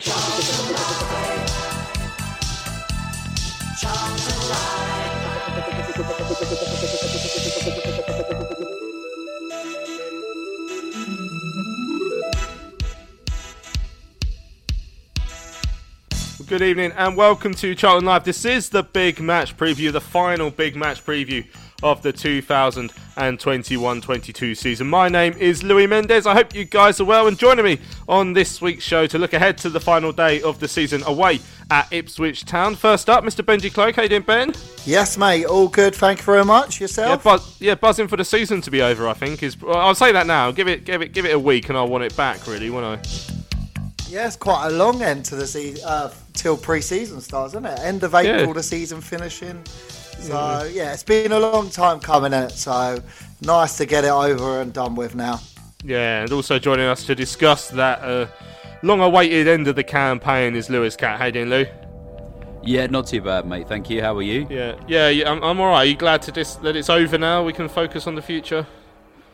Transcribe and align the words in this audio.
Good 0.00 0.12
evening 16.62 16.92
and 16.96 17.14
welcome 17.14 17.52
to 17.56 17.74
Charlton 17.74 18.06
Live. 18.06 18.24
This 18.24 18.46
is 18.46 18.70
the 18.70 18.82
big 18.82 19.20
match 19.20 19.54
preview, 19.58 19.92
the 19.92 20.00
final 20.00 20.50
big 20.50 20.76
match 20.76 21.04
preview 21.04 21.46
of 21.82 22.02
the 22.02 22.12
2021-22 22.12 24.56
season. 24.56 24.88
My 24.88 25.08
name 25.08 25.32
is 25.34 25.62
Louis 25.62 25.86
Mendez. 25.86 26.26
I 26.26 26.34
hope 26.34 26.54
you 26.54 26.64
guys 26.64 27.00
are 27.00 27.04
well 27.04 27.26
and 27.26 27.38
joining 27.38 27.64
me 27.64 27.78
on 28.08 28.32
this 28.32 28.60
week's 28.60 28.84
show 28.84 29.06
to 29.06 29.18
look 29.18 29.32
ahead 29.32 29.56
to 29.58 29.70
the 29.70 29.80
final 29.80 30.12
day 30.12 30.42
of 30.42 30.60
the 30.60 30.68
season 30.68 31.02
away 31.04 31.40
at 31.70 31.90
Ipswich 31.92 32.44
Town. 32.44 32.74
First 32.74 33.08
up, 33.08 33.24
Mr. 33.24 33.44
Benji 33.44 33.72
Cloak. 33.72 33.96
How 33.96 34.02
you 34.02 34.08
doing, 34.08 34.22
Ben? 34.22 34.52
Yes, 34.84 35.16
mate. 35.16 35.44
All 35.46 35.68
good. 35.68 35.94
Thank 35.94 36.18
you 36.18 36.24
very 36.24 36.44
much. 36.44 36.80
Yourself? 36.80 37.10
Yeah, 37.10 37.16
buzz, 37.16 37.60
yeah, 37.60 37.74
buzzing 37.76 38.08
for 38.08 38.16
the 38.16 38.24
season 38.24 38.60
to 38.62 38.70
be 38.70 38.82
over. 38.82 39.06
I 39.08 39.14
think 39.14 39.42
is. 39.42 39.60
Well, 39.60 39.76
I'll 39.76 39.94
say 39.94 40.12
that 40.12 40.26
now. 40.26 40.50
Give 40.50 40.68
it, 40.68 40.84
give 40.84 41.02
it, 41.02 41.12
give 41.12 41.24
it 41.24 41.34
a 41.34 41.38
week, 41.38 41.68
and 41.68 41.78
I'll 41.78 41.88
want 41.88 42.04
it 42.04 42.16
back. 42.16 42.46
Really, 42.46 42.70
won't 42.70 42.86
I? 42.86 42.98
Yeah, 44.08 44.26
it's 44.26 44.36
quite 44.36 44.66
a 44.66 44.70
long 44.70 45.02
end 45.02 45.24
to 45.26 45.36
the 45.36 45.46
season 45.46 45.84
uh, 45.86 46.10
till 46.32 46.56
pre-season 46.56 47.20
starts, 47.20 47.52
isn't 47.54 47.64
it? 47.64 47.78
End 47.78 48.02
of 48.02 48.12
April, 48.16 48.48
Yeah. 48.48 48.52
the 48.52 48.62
season 48.62 49.00
finishing. 49.00 49.62
So 50.20 50.70
yeah, 50.72 50.92
it's 50.92 51.02
been 51.02 51.32
a 51.32 51.38
long 51.38 51.70
time 51.70 51.98
coming. 51.98 52.32
It 52.32 52.50
so 52.52 53.02
nice 53.40 53.76
to 53.78 53.86
get 53.86 54.04
it 54.04 54.10
over 54.10 54.60
and 54.60 54.72
done 54.72 54.94
with 54.94 55.14
now. 55.14 55.40
Yeah, 55.82 56.22
and 56.22 56.32
also 56.32 56.58
joining 56.58 56.86
us 56.86 57.04
to 57.06 57.14
discuss 57.14 57.68
that 57.70 58.00
uh, 58.00 58.26
long-awaited 58.82 59.48
end 59.48 59.66
of 59.66 59.76
the 59.76 59.84
campaign 59.84 60.54
is 60.54 60.68
Lewis 60.68 60.94
Cat. 60.94 61.18
How 61.18 61.26
you 61.26 61.32
doing, 61.32 61.48
Lou? 61.48 61.66
Yeah, 62.62 62.86
not 62.86 63.06
too 63.06 63.22
bad, 63.22 63.46
mate. 63.46 63.66
Thank 63.66 63.88
you. 63.88 64.02
How 64.02 64.14
are 64.16 64.22
you? 64.22 64.46
Yeah, 64.50 64.78
yeah, 64.86 65.08
yeah 65.08 65.30
I'm, 65.30 65.42
I'm 65.42 65.58
all 65.58 65.68
right. 65.68 65.78
Are 65.78 65.84
you 65.86 65.96
glad 65.96 66.20
to 66.22 66.32
dis- 66.32 66.56
that 66.56 66.76
it's 66.76 66.90
over 66.90 67.16
now? 67.16 67.42
We 67.42 67.54
can 67.54 67.68
focus 67.68 68.06
on 68.06 68.14
the 68.14 68.22
future. 68.22 68.66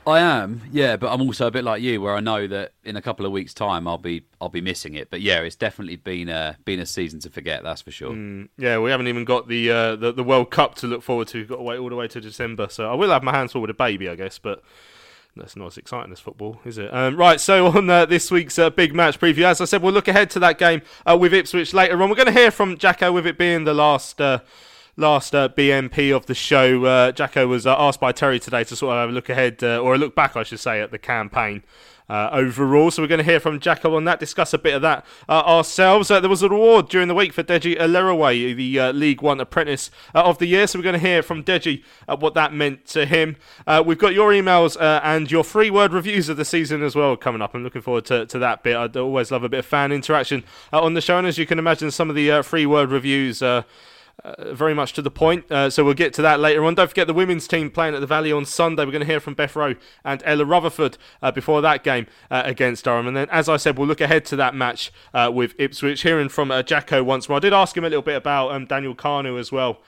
I 0.07 0.21
am. 0.21 0.62
Yeah, 0.71 0.97
but 0.97 1.12
I'm 1.12 1.21
also 1.21 1.49
a 1.49 1.51
bit 1.51 1.65
like 1.65 1.83
you, 1.83 2.01
where 2.01 2.15
I 2.15 2.21
know 2.21 2.47
that 2.47 2.75
in 2.85 2.95
a 2.97 3.03
couple 3.03 3.27
of 3.27 3.33
weeks' 3.33 3.53
time 3.53 3.89
I'll 3.89 3.99
be 3.99 4.25
I'll 4.41 4.49
be 4.49 4.61
missing 4.61 4.95
it. 4.95 5.11
But 5.11 5.21
yeah, 5.21 5.41
it's 5.41 5.57
definitely 5.57 5.97
been 5.97 6.29
a 6.29 6.57
been 6.65 6.79
a 6.79 6.87
season 6.87 7.19
to 7.21 7.31
forget. 7.31 7.65
That's 7.65 7.83
for 7.83 7.91
sure. 7.91 8.15
Yeah, 8.57 8.79
we 8.79 8.91
haven't 8.91 9.09
even 9.09 9.25
got 9.25 9.49
the, 9.49 9.71
uh, 9.71 9.97
the 9.97 10.12
the 10.12 10.23
World 10.23 10.51
Cup 10.51 10.77
to 10.77 10.87
look 10.87 11.03
forward 11.03 11.29
to. 11.29 11.39
We've 11.39 11.49
got 11.49 11.57
to 11.57 11.62
wait 11.62 11.79
all 11.79 11.89
the 11.89 11.97
way 11.97 12.07
to 12.09 12.21
December. 12.21 12.69
So 12.71 12.91
I 12.91 12.95
will 12.95 13.11
have 13.11 13.25
my 13.25 13.33
hands 13.33 13.53
full 13.53 13.61
with 13.62 13.71
a 13.71 13.75
baby, 13.75 14.09
I 14.09 14.15
guess, 14.15 14.39
but 14.39 14.62
that's 15.34 15.57
not 15.57 15.67
as 15.67 15.77
exciting 15.77 16.12
as 16.12 16.21
football, 16.21 16.61
is 16.65 16.79
it? 16.79 16.93
Um, 16.95 17.17
right, 17.17 17.41
so 17.41 17.67
on 17.77 17.91
uh, 17.91 18.07
this 18.07 18.31
week's 18.31 18.59
uh, 18.59 18.71
big 18.71 18.95
match 18.95 19.19
preview, 19.21 19.43
as 19.45 19.61
I 19.61 19.65
said, 19.65 19.83
we'll 19.83 19.93
look 19.93 20.09
ahead 20.09 20.31
to 20.31 20.39
that 20.41 20.59
game 20.59 20.83
uh, 21.05 21.17
with 21.19 21.34
Ipswich 21.34 21.75
later 21.75 22.01
on. 22.01 22.09
We're 22.09 22.17
going 22.17 22.27
to 22.27 22.33
hear 22.33 22.51
from 22.51 22.79
Jacko 22.79 23.12
with 23.12 23.27
it 23.27 23.39
being 23.39 23.65
the 23.65 23.75
last. 23.75 24.21
Last 24.98 25.34
uh, 25.34 25.50
BMP 25.50 26.16
of 26.16 26.25
the 26.25 26.34
show, 26.34 26.82
uh, 26.87 27.12
Jacko 27.12 27.47
was 27.47 27.66
uh, 27.66 27.76
asked 27.78 28.00
by 28.00 28.12
Terry 28.12 28.41
today 28.41 28.65
to 28.65 28.75
sort 28.75 28.94
of 28.94 29.00
have 29.00 29.10
a 29.10 29.12
look 29.12 29.28
ahead, 29.28 29.62
uh, 29.62 29.78
or 29.78 29.94
a 29.94 29.98
look 29.98 30.15
back, 30.15 30.37
I 30.37 30.43
should 30.43 30.59
say, 30.59 30.81
at 30.81 30.91
the 30.91 30.98
campaign 30.98 31.65
uh, 32.09 32.31
overall. 32.32 32.91
So 32.91 33.03
we're 33.03 33.09
going 33.09 33.19
to 33.19 33.25
hear 33.25 33.38
from 33.38 33.60
Jacko 33.60 33.94
on 33.94 34.06
that, 34.06 34.21
discuss 34.21 34.54
a 34.54 34.59
bit 34.59 34.72
of 34.72 34.81
that 34.81 35.04
uh, 35.28 35.41
ourselves. 35.41 36.10
Uh, 36.10 36.19
there 36.21 36.31
was 36.31 36.43
an 36.43 36.50
award 36.50 36.88
during 36.88 37.09
the 37.09 37.15
week 37.15 37.34
for 37.34 37.43
Deji 37.43 37.78
Elerewe, 37.78 38.56
the 38.56 38.81
uh, 38.81 38.93
League 38.93 39.21
One 39.21 39.38
Apprentice 39.38 39.91
of 40.15 40.38
the 40.38 40.47
Year. 40.47 40.66
So 40.66 40.78
we're 40.78 40.84
going 40.84 40.94
to 40.94 41.06
hear 41.06 41.22
from 41.22 41.44
Deji 41.44 41.84
what 42.19 42.32
that 42.32 42.54
meant 42.54 42.87
to 42.87 43.04
him. 43.04 43.37
We've 43.84 43.98
got 43.98 44.15
your 44.15 44.31
emails 44.31 44.81
and 44.81 45.31
your 45.31 45.44
free 45.44 45.69
word 45.69 45.92
reviews 45.92 46.31
of 46.31 46.38
the 46.38 46.47
season 46.47 46.82
as 46.82 46.97
well 46.97 47.19
coming 47.19 47.42
up. 47.42 47.54
I'm 47.54 47.62
looking 47.62 47.82
forward 47.82 48.06
to, 48.06 48.25
to 48.25 48.38
that 48.38 48.62
bit. 48.62 48.75
I 48.76 48.87
always 48.98 49.31
love 49.31 49.44
a 49.44 49.50
bit 49.50 49.59
of 49.59 49.66
fan 49.66 49.92
interaction 49.92 50.42
on 50.72 50.94
the 50.94 51.03
show. 51.03 51.19
And 51.19 51.26
as 51.26 51.37
you 51.37 51.44
can 51.44 51.59
imagine, 51.59 51.91
some 51.91 52.09
of 52.09 52.16
the 52.16 52.41
free 52.42 52.65
word 52.65 52.91
reviews. 52.91 53.42
Uh, 54.25 54.54
very 54.54 54.72
much 54.72 54.94
to 54.94 55.03
the 55.03 55.10
point. 55.10 55.50
Uh, 55.53 55.69
so 55.69 55.84
we'll 55.84 55.93
get 55.93 56.15
to 56.15 56.22
that 56.22 56.41
later 56.41 56.65
on. 56.65 56.75
Don't 56.75 56.88
forget 56.88 57.06
the 57.06 57.12
women's 57.12 57.47
team 57.47 57.71
playing 57.71 57.94
at 57.94 58.00
the 58.00 58.06
Valley 58.06 58.32
on 58.32 58.47
Sunday. 58.47 58.84
We're 58.84 58.91
going 58.91 59.00
to 59.00 59.06
hear 59.06 59.21
from 59.21 59.34
Beth 59.34 59.54
Rowe 59.54 59.75
and 60.04 60.22
Ella 60.25 60.44
Rutherford 60.44 60.97
uh, 61.21 61.31
before 61.31 61.60
that 61.60 61.84
game 61.84 62.06
uh, 62.31 62.43
against 62.44 62.84
Durham. 62.87 63.06
And 63.06 63.16
then, 63.16 63.28
as 63.31 63.49
I 63.49 63.59
said, 63.59 63.77
we'll 63.77 63.87
look 63.87 64.00
ahead 64.00 64.25
to 64.27 64.37
that 64.37 64.54
match 64.54 64.91
uh, 65.12 65.31
with 65.32 65.54
Ipswich. 65.59 66.00
Hearing 66.00 66.31
from 66.31 66.50
uh, 66.50 66.62
Jacko 66.62 67.04
once 67.04 67.28
more. 67.28 67.37
I 67.37 67.41
did 67.41 67.53
ask 67.53 67.77
him 67.77 67.84
a 67.84 67.88
little 67.88 68.03
bit 68.03 68.16
about 68.16 68.53
um, 68.53 68.65
Daniel 68.65 68.94
Kanu 68.94 69.38
as 69.38 69.53
well 69.53 69.82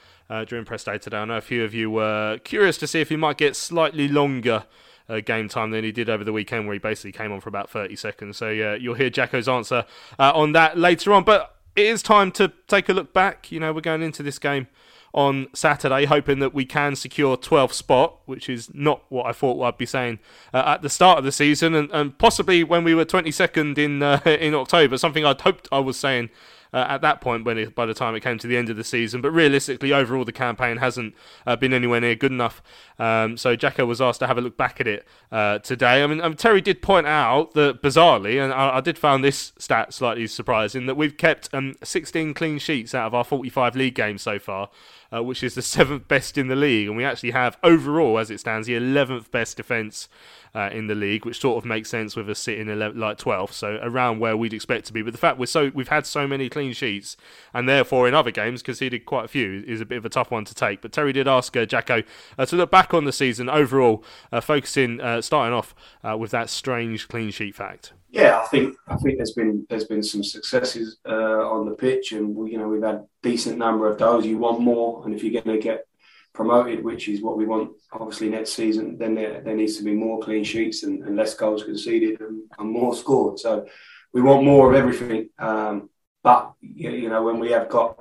during 0.47 0.67
press 0.67 0.85
day 0.85 0.99
today. 0.99 1.17
I 1.17 1.25
know 1.25 1.39
a 1.39 1.41
few 1.41 1.65
of 1.65 1.73
you 1.73 1.91
were 1.91 2.39
curious 2.45 2.77
to 2.79 2.87
see 2.87 3.01
if 3.01 3.09
he 3.09 3.17
might 3.17 3.39
get 3.39 3.57
slightly 3.57 4.09
longer. 4.09 4.67
Uh, 5.11 5.21
game 5.21 5.49
time 5.49 5.71
than 5.71 5.85
he 5.85 5.91
did 5.91 6.11
over 6.11 6.23
the 6.23 6.35
weekend, 6.35 6.67
where 6.67 6.75
he 6.75 6.79
basically 6.79 7.13
came 7.13 7.33
on 7.33 7.41
for 7.41 7.49
about 7.49 7.71
30 7.71 7.97
seconds. 7.97 8.37
So, 8.37 8.51
yeah, 8.51 8.75
you'll 8.75 8.93
hear 8.93 9.09
Jacko's 9.09 9.49
answer 9.49 9.87
uh, 10.19 10.33
on 10.35 10.53
that 10.53 10.77
later 10.77 11.15
on. 11.15 11.25
But 11.25 11.58
it 11.79 11.87
is 11.87 12.03
time 12.03 12.33
to 12.33 12.53
take 12.67 12.89
a 12.89 12.93
look 12.93 13.13
back. 13.13 13.53
You 13.53 13.61
know, 13.61 13.73
we're 13.73 13.81
going 13.81 14.03
into 14.03 14.25
this 14.25 14.39
game 14.41 14.67
on 15.15 15.47
Saturday, 15.55 16.07
hoping 16.07 16.41
that 16.41 16.53
we 16.53 16.65
can 16.65 16.97
secure 16.97 17.37
12th 17.37 17.73
spot, 17.73 18.17
which 18.27 18.49
is 18.49 18.73
not 18.75 19.03
what 19.09 19.27
I 19.27 19.33
thought 19.33 19.63
I'd 19.63 19.79
be 19.79 19.87
saying 19.87 20.19
uh, 20.53 20.65
at 20.67 20.83
the 20.83 20.91
start 20.91 21.19
of 21.19 21.25
the 21.25 21.33
season, 21.33 21.75
and, 21.75 21.89
and 21.93 22.19
possibly 22.19 22.65
when 22.65 22.83
we 22.83 22.95
were 22.95 23.05
22nd 23.05 23.79
in 23.79 24.03
uh, 24.03 24.21
in 24.27 24.55
October, 24.55 24.99
something 24.99 25.25
I'd 25.25 25.41
hoped 25.41 25.69
I 25.71 25.79
was 25.79 25.97
saying. 25.97 26.31
Uh, 26.73 26.87
at 26.89 27.01
that 27.01 27.21
point, 27.21 27.45
when 27.45 27.59
it, 27.59 27.75
by 27.75 27.87
the 27.87 27.95
time 27.95 28.15
it 28.15 28.21
came 28.21 28.39
to 28.39 28.47
the 28.47 28.57
end 28.57 28.69
of 28.69 28.77
the 28.77 28.85
season, 28.85 29.21
but 29.21 29.31
realistically, 29.31 29.93
overall, 29.93 30.25
the 30.25 30.33
campaign 30.33 30.79
hasn't 30.79 31.15
uh, 31.47 31.57
been 31.57 31.73
anywhere 31.73 32.01
near 32.01 32.15
good 32.15 32.33
enough. 32.33 32.63
Um, 32.99 33.37
so 33.37 33.57
Jacko 33.57 33.87
was 33.87 34.01
asked 34.01 34.21
to 34.21 34.27
have 34.27 34.39
a 34.39 34.41
look 34.41 34.57
back 34.57 34.81
at 34.81 34.87
it 34.87 35.07
uh, 35.33 35.59
today. 35.61 36.03
I 36.03 36.07
mean, 36.07 36.21
um, 36.21 36.35
Terry 36.35 36.61
did 36.61 36.83
point 36.83 37.07
out 37.07 37.55
that 37.55 37.83
bizarrely, 37.83 38.43
and 38.43 38.53
I, 38.53 38.79
I 38.79 38.81
did 38.81 38.99
find 38.99 39.25
this 39.25 39.53
stat 39.59 39.95
slightly 39.95 40.27
surprising, 40.27 40.87
that 40.87 40.97
we've 40.97 41.17
kept 41.17 41.49
um, 41.53 41.75
16 41.83 42.35
clean 42.35 42.59
sheets 42.59 42.95
out 42.95 43.07
of 43.07 43.15
our 43.15 43.25
45 43.25 43.77
league 43.77 43.95
games 43.95 44.23
so 44.23 44.39
far 44.39 44.71
uh, 45.15 45.23
which 45.23 45.43
is 45.43 45.55
the 45.55 45.63
seventh 45.63 46.09
best 46.09 46.39
in 46.39 46.49
the 46.49 46.57
league, 46.57 46.89
and 46.89 46.97
we 46.97 47.05
actually 47.05 47.31
have 47.31 47.57
overall, 47.63 48.19
as 48.19 48.31
it 48.31 48.41
stands, 48.41 48.67
the 48.67 48.77
eleventh 48.77 49.31
best 49.31 49.57
defence 49.57 50.09
uh, 50.55 50.71
in 50.73 50.87
the 50.87 50.95
league, 50.95 51.25
which 51.25 51.41
sort 51.41 51.63
of 51.63 51.65
makes 51.65 51.89
sense 51.89 52.17
with 52.17 52.29
us 52.29 52.39
sitting 52.39 52.69
11, 52.69 52.99
like 52.99 53.19
12th, 53.19 53.53
so 53.53 53.79
around 53.83 54.19
where 54.19 54.37
we'd 54.37 54.53
expect 54.53 54.87
to 54.87 54.93
be. 54.93 55.03
But 55.03 55.13
the 55.13 55.19
fact 55.19 55.39
we're 55.39 55.47
so 55.47 55.71
we've 55.75 55.89
had 55.89 56.07
so 56.07 56.27
many 56.27 56.49
clean 56.49 56.73
sheets, 56.73 57.17
and 57.53 57.69
therefore 57.69 58.09
in 58.09 58.15
other 58.15 58.31
games 58.31 58.63
conceded 58.63 59.05
quite 59.05 59.25
a 59.25 59.29
few, 59.29 59.65
is 59.67 59.81
a 59.81 59.87
bit 59.87 59.99
of 59.99 60.05
a 60.05 60.09
tough 60.09 60.31
one 60.31 60.45
to 60.45 60.55
take. 60.55 60.83
But 60.83 60.93
Terry 60.93 61.13
did 61.13 61.29
ask 61.29 61.57
uh, 61.57 61.67
Jacko 61.67 62.03
uh, 62.39 62.47
to 62.47 62.57
look 62.57 62.71
back 62.71 62.95
on 62.95 63.05
the 63.05 63.13
season 63.13 63.49
overall, 63.49 64.05
uh, 64.33 64.41
focusing 64.41 65.01
uh, 65.01 65.23
starting 65.23 65.55
off 65.55 65.75
uh, 66.03 66.17
with 66.17 66.31
that 66.31 66.51
strange 66.51 67.09
clean 67.09 67.31
sheet 67.31 67.55
fact. 67.55 67.93
Yeah, 68.11 68.41
I 68.43 68.47
think 68.47 68.77
I 68.87 68.97
think 68.97 69.19
there's 69.19 69.33
been 69.33 69.67
there's 69.69 69.85
been 69.85 70.03
some 70.03 70.25
successes 70.25 70.99
uh, 71.07 71.47
on 71.51 71.69
the 71.69 71.75
pitch, 71.75 72.13
and 72.13 72.35
we, 72.35 72.53
you 72.53 72.59
know 72.59 72.69
we've 72.69 72.83
had 72.83 73.05
decent 73.23 73.59
number 73.59 73.91
of 73.91 73.99
those. 73.99 74.25
You 74.25 74.39
want 74.39 74.61
more, 74.61 75.05
and 75.05 75.15
if 75.15 75.23
you're 75.23 75.43
going 75.43 75.57
to 75.57 75.63
get 75.63 75.87
promoted, 76.33 76.83
which 76.83 77.09
is 77.09 77.21
what 77.21 77.37
we 77.37 77.45
want, 77.45 77.73
obviously 77.93 78.31
next 78.31 78.53
season, 78.53 78.97
then 78.97 79.15
there, 79.15 79.43
there 79.43 79.57
needs 79.57 79.77
to 79.77 79.85
be 79.85 79.93
more 79.93 80.21
clean 80.21 80.45
sheets 80.45 80.85
and, 80.85 81.03
and 81.05 81.17
less 81.17 81.35
goals 81.35 81.65
conceded 81.65 82.21
and, 82.21 82.45
and 82.59 82.71
more 82.71 82.95
scored. 82.95 83.39
So 83.39 83.67
we 84.13 84.23
want 84.23 84.45
more 84.45 84.71
of 84.71 84.77
everything. 84.77 85.29
Um, 85.39 85.91
but 86.23 86.53
you 86.63 87.11
know 87.11 87.23
when 87.23 87.39
we 87.39 87.51
have 87.51 87.69
got 87.69 87.99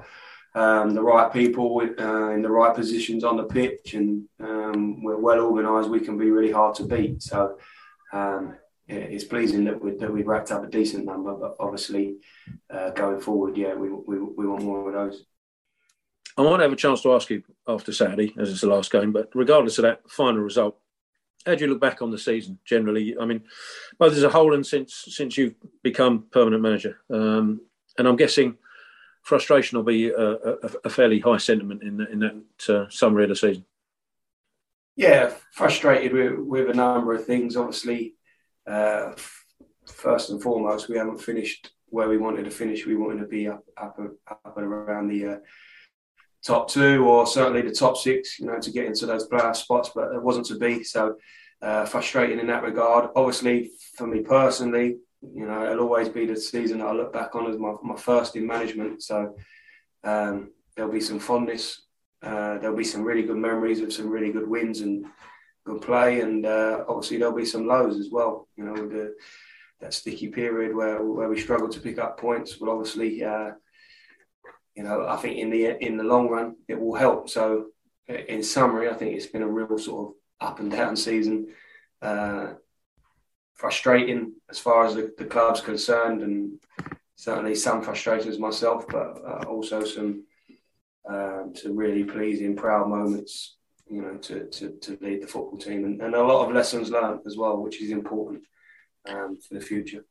um, 0.55 0.93
the 0.93 1.03
right 1.03 1.33
people 1.33 1.81
uh, 1.99 2.29
in 2.29 2.41
the 2.41 2.49
right 2.49 2.73
positions 2.73 3.25
on 3.25 3.35
the 3.35 3.43
pitch, 3.43 3.93
and 3.93 4.23
um, 4.39 5.03
we're 5.03 5.17
well 5.19 5.41
organised, 5.41 5.89
we 5.89 5.99
can 5.99 6.17
be 6.17 6.31
really 6.31 6.53
hard 6.53 6.75
to 6.75 6.83
beat. 6.83 7.21
So. 7.21 7.57
Um, 8.13 8.55
it's 8.87 9.25
pleasing 9.25 9.65
that 9.65 9.81
we 9.81 9.91
that 9.97 10.11
we've 10.11 10.27
racked 10.27 10.51
up 10.51 10.63
a 10.63 10.67
decent 10.67 11.05
number, 11.05 11.33
but 11.33 11.55
obviously 11.59 12.17
uh, 12.69 12.91
going 12.91 13.19
forward, 13.19 13.57
yeah, 13.57 13.73
we, 13.75 13.89
we 13.89 14.19
we 14.19 14.47
want 14.47 14.63
more 14.63 14.87
of 14.87 14.93
those. 14.93 15.25
I 16.37 16.43
might 16.43 16.59
have 16.59 16.71
a 16.71 16.77
chance 16.77 17.01
to 17.01 17.13
ask 17.13 17.29
you 17.29 17.43
after 17.67 17.91
Saturday, 17.91 18.33
as 18.39 18.51
it's 18.51 18.61
the 18.61 18.67
last 18.67 18.91
game, 18.91 19.11
but 19.11 19.29
regardless 19.33 19.79
of 19.79 19.83
that 19.83 20.09
final 20.09 20.41
result, 20.41 20.77
how 21.45 21.55
do 21.55 21.65
you 21.65 21.71
look 21.71 21.81
back 21.81 22.01
on 22.01 22.11
the 22.11 22.17
season 22.19 22.59
generally? 22.63 23.17
I 23.19 23.25
mean, 23.25 23.43
both 23.97 24.13
as 24.13 24.23
a 24.23 24.29
whole 24.29 24.53
and 24.53 24.65
since 24.65 25.05
since 25.09 25.37
you've 25.37 25.55
become 25.83 26.25
permanent 26.31 26.61
manager, 26.61 26.99
um, 27.11 27.61
and 27.97 28.07
I'm 28.07 28.17
guessing 28.17 28.57
frustration 29.23 29.77
will 29.77 29.83
be 29.83 30.09
a, 30.09 30.31
a, 30.31 30.71
a 30.85 30.89
fairly 30.89 31.19
high 31.19 31.37
sentiment 31.37 31.83
in 31.83 32.01
in 32.01 32.19
that 32.19 32.73
uh, 32.73 32.89
summary 32.89 33.23
of 33.23 33.29
the 33.29 33.35
season. 33.35 33.65
Yeah, 34.95 35.31
frustrated 35.51 36.13
with, 36.13 36.39
with 36.39 36.69
a 36.69 36.73
number 36.73 37.13
of 37.13 37.25
things. 37.25 37.55
Obviously, 37.55 38.15
uh, 38.67 39.13
first 39.85 40.29
and 40.29 40.41
foremost, 40.41 40.89
we 40.89 40.97
haven't 40.97 41.19
finished 41.21 41.71
where 41.89 42.09
we 42.09 42.17
wanted 42.17 42.45
to 42.45 42.51
finish. 42.51 42.85
We 42.85 42.95
wanted 42.95 43.21
to 43.21 43.27
be 43.27 43.47
up, 43.47 43.63
up, 43.77 43.97
up 44.29 44.57
and 44.57 44.65
around 44.65 45.07
the 45.07 45.25
uh, 45.25 45.37
top 46.45 46.69
two 46.69 47.05
or 47.05 47.25
certainly 47.25 47.61
the 47.61 47.71
top 47.71 47.97
six, 47.97 48.39
you 48.39 48.45
know, 48.45 48.59
to 48.59 48.71
get 48.71 48.85
into 48.85 49.05
those 49.05 49.27
playoff 49.27 49.55
spots, 49.55 49.91
but 49.95 50.13
it 50.13 50.21
wasn't 50.21 50.45
to 50.47 50.57
be. 50.57 50.83
So 50.83 51.15
uh, 51.61 51.85
frustrating 51.85 52.39
in 52.39 52.47
that 52.47 52.63
regard. 52.63 53.09
Obviously, 53.15 53.71
for 53.95 54.05
me 54.05 54.21
personally, 54.21 54.97
you 55.21 55.45
know, 55.47 55.71
it'll 55.71 55.85
always 55.85 56.09
be 56.09 56.25
the 56.25 56.35
season 56.35 56.79
that 56.79 56.87
I 56.87 56.91
look 56.91 57.11
back 57.11 57.35
on 57.35 57.49
as 57.49 57.57
my, 57.57 57.73
my 57.83 57.95
first 57.95 58.35
in 58.35 58.45
management. 58.45 59.01
So 59.01 59.35
um, 60.03 60.51
there'll 60.75 60.91
be 60.91 61.01
some 61.01 61.19
fondness. 61.19 61.83
Uh, 62.21 62.57
there'll 62.57 62.77
be 62.77 62.83
some 62.83 63.03
really 63.03 63.23
good 63.23 63.37
memories 63.37 63.81
of 63.81 63.93
some 63.93 64.09
really 64.09 64.31
good 64.31 64.47
wins 64.47 64.81
and 64.81 65.05
good 65.67 65.81
play, 65.81 66.21
and 66.21 66.45
uh, 66.45 66.83
obviously 66.87 67.17
there'll 67.17 67.35
be 67.35 67.45
some 67.45 67.67
lows 67.67 67.99
as 67.99 68.09
well. 68.09 68.47
You 68.55 68.63
know, 68.65 68.73
with 68.73 68.91
the, 68.91 69.15
that 69.81 69.93
sticky 69.93 70.29
period 70.29 70.75
where 70.75 71.03
where 71.03 71.29
we 71.29 71.39
struggle 71.39 71.69
to 71.69 71.79
pick 71.79 71.99
up 71.99 72.19
points. 72.19 72.59
Well, 72.59 72.71
obviously, 72.71 73.23
uh, 73.23 73.51
you 74.75 74.83
know, 74.83 75.05
I 75.07 75.17
think 75.17 75.37
in 75.37 75.49
the 75.49 75.83
in 75.85 75.97
the 75.97 76.03
long 76.03 76.29
run 76.29 76.55
it 76.67 76.79
will 76.79 76.95
help. 76.95 77.29
So, 77.29 77.67
in 78.07 78.41
summary, 78.41 78.89
I 78.89 78.93
think 78.93 79.15
it's 79.15 79.27
been 79.27 79.43
a 79.43 79.47
real 79.47 79.77
sort 79.77 80.07
of 80.07 80.47
up 80.47 80.59
and 80.59 80.71
down 80.71 80.95
season. 80.95 81.47
Uh, 82.01 82.53
frustrating 83.55 84.33
as 84.51 84.59
far 84.59 84.85
as 84.85 84.93
the, 84.95 85.11
the 85.17 85.25
club's 85.25 85.61
concerned, 85.61 86.21
and 86.21 86.59
certainly 87.15 87.55
some 87.55 87.81
frustrations 87.81 88.39
myself, 88.39 88.85
but 88.87 89.21
uh, 89.25 89.43
also 89.47 89.83
some 89.83 90.23
um, 91.09 91.53
some 91.55 91.75
really 91.75 92.03
pleasing, 92.03 92.55
proud 92.55 92.89
moments. 92.89 93.56
You 93.89 94.01
know, 94.01 94.17
to, 94.17 94.45
to, 94.45 94.69
to 94.81 94.97
lead 94.99 95.23
the 95.23 95.27
football 95.27 95.57
team, 95.57 95.85
and, 95.85 96.01
and 96.01 96.13
a 96.13 96.23
lot 96.23 96.47
of 96.47 96.53
lessons 96.53 96.91
learned 96.91 97.21
as 97.25 97.37
well, 97.37 97.61
which 97.61 97.81
is 97.81 97.91
important 97.91 98.43
um, 99.07 99.37
for 99.37 99.53
the 99.53 99.61
future. 99.61 100.03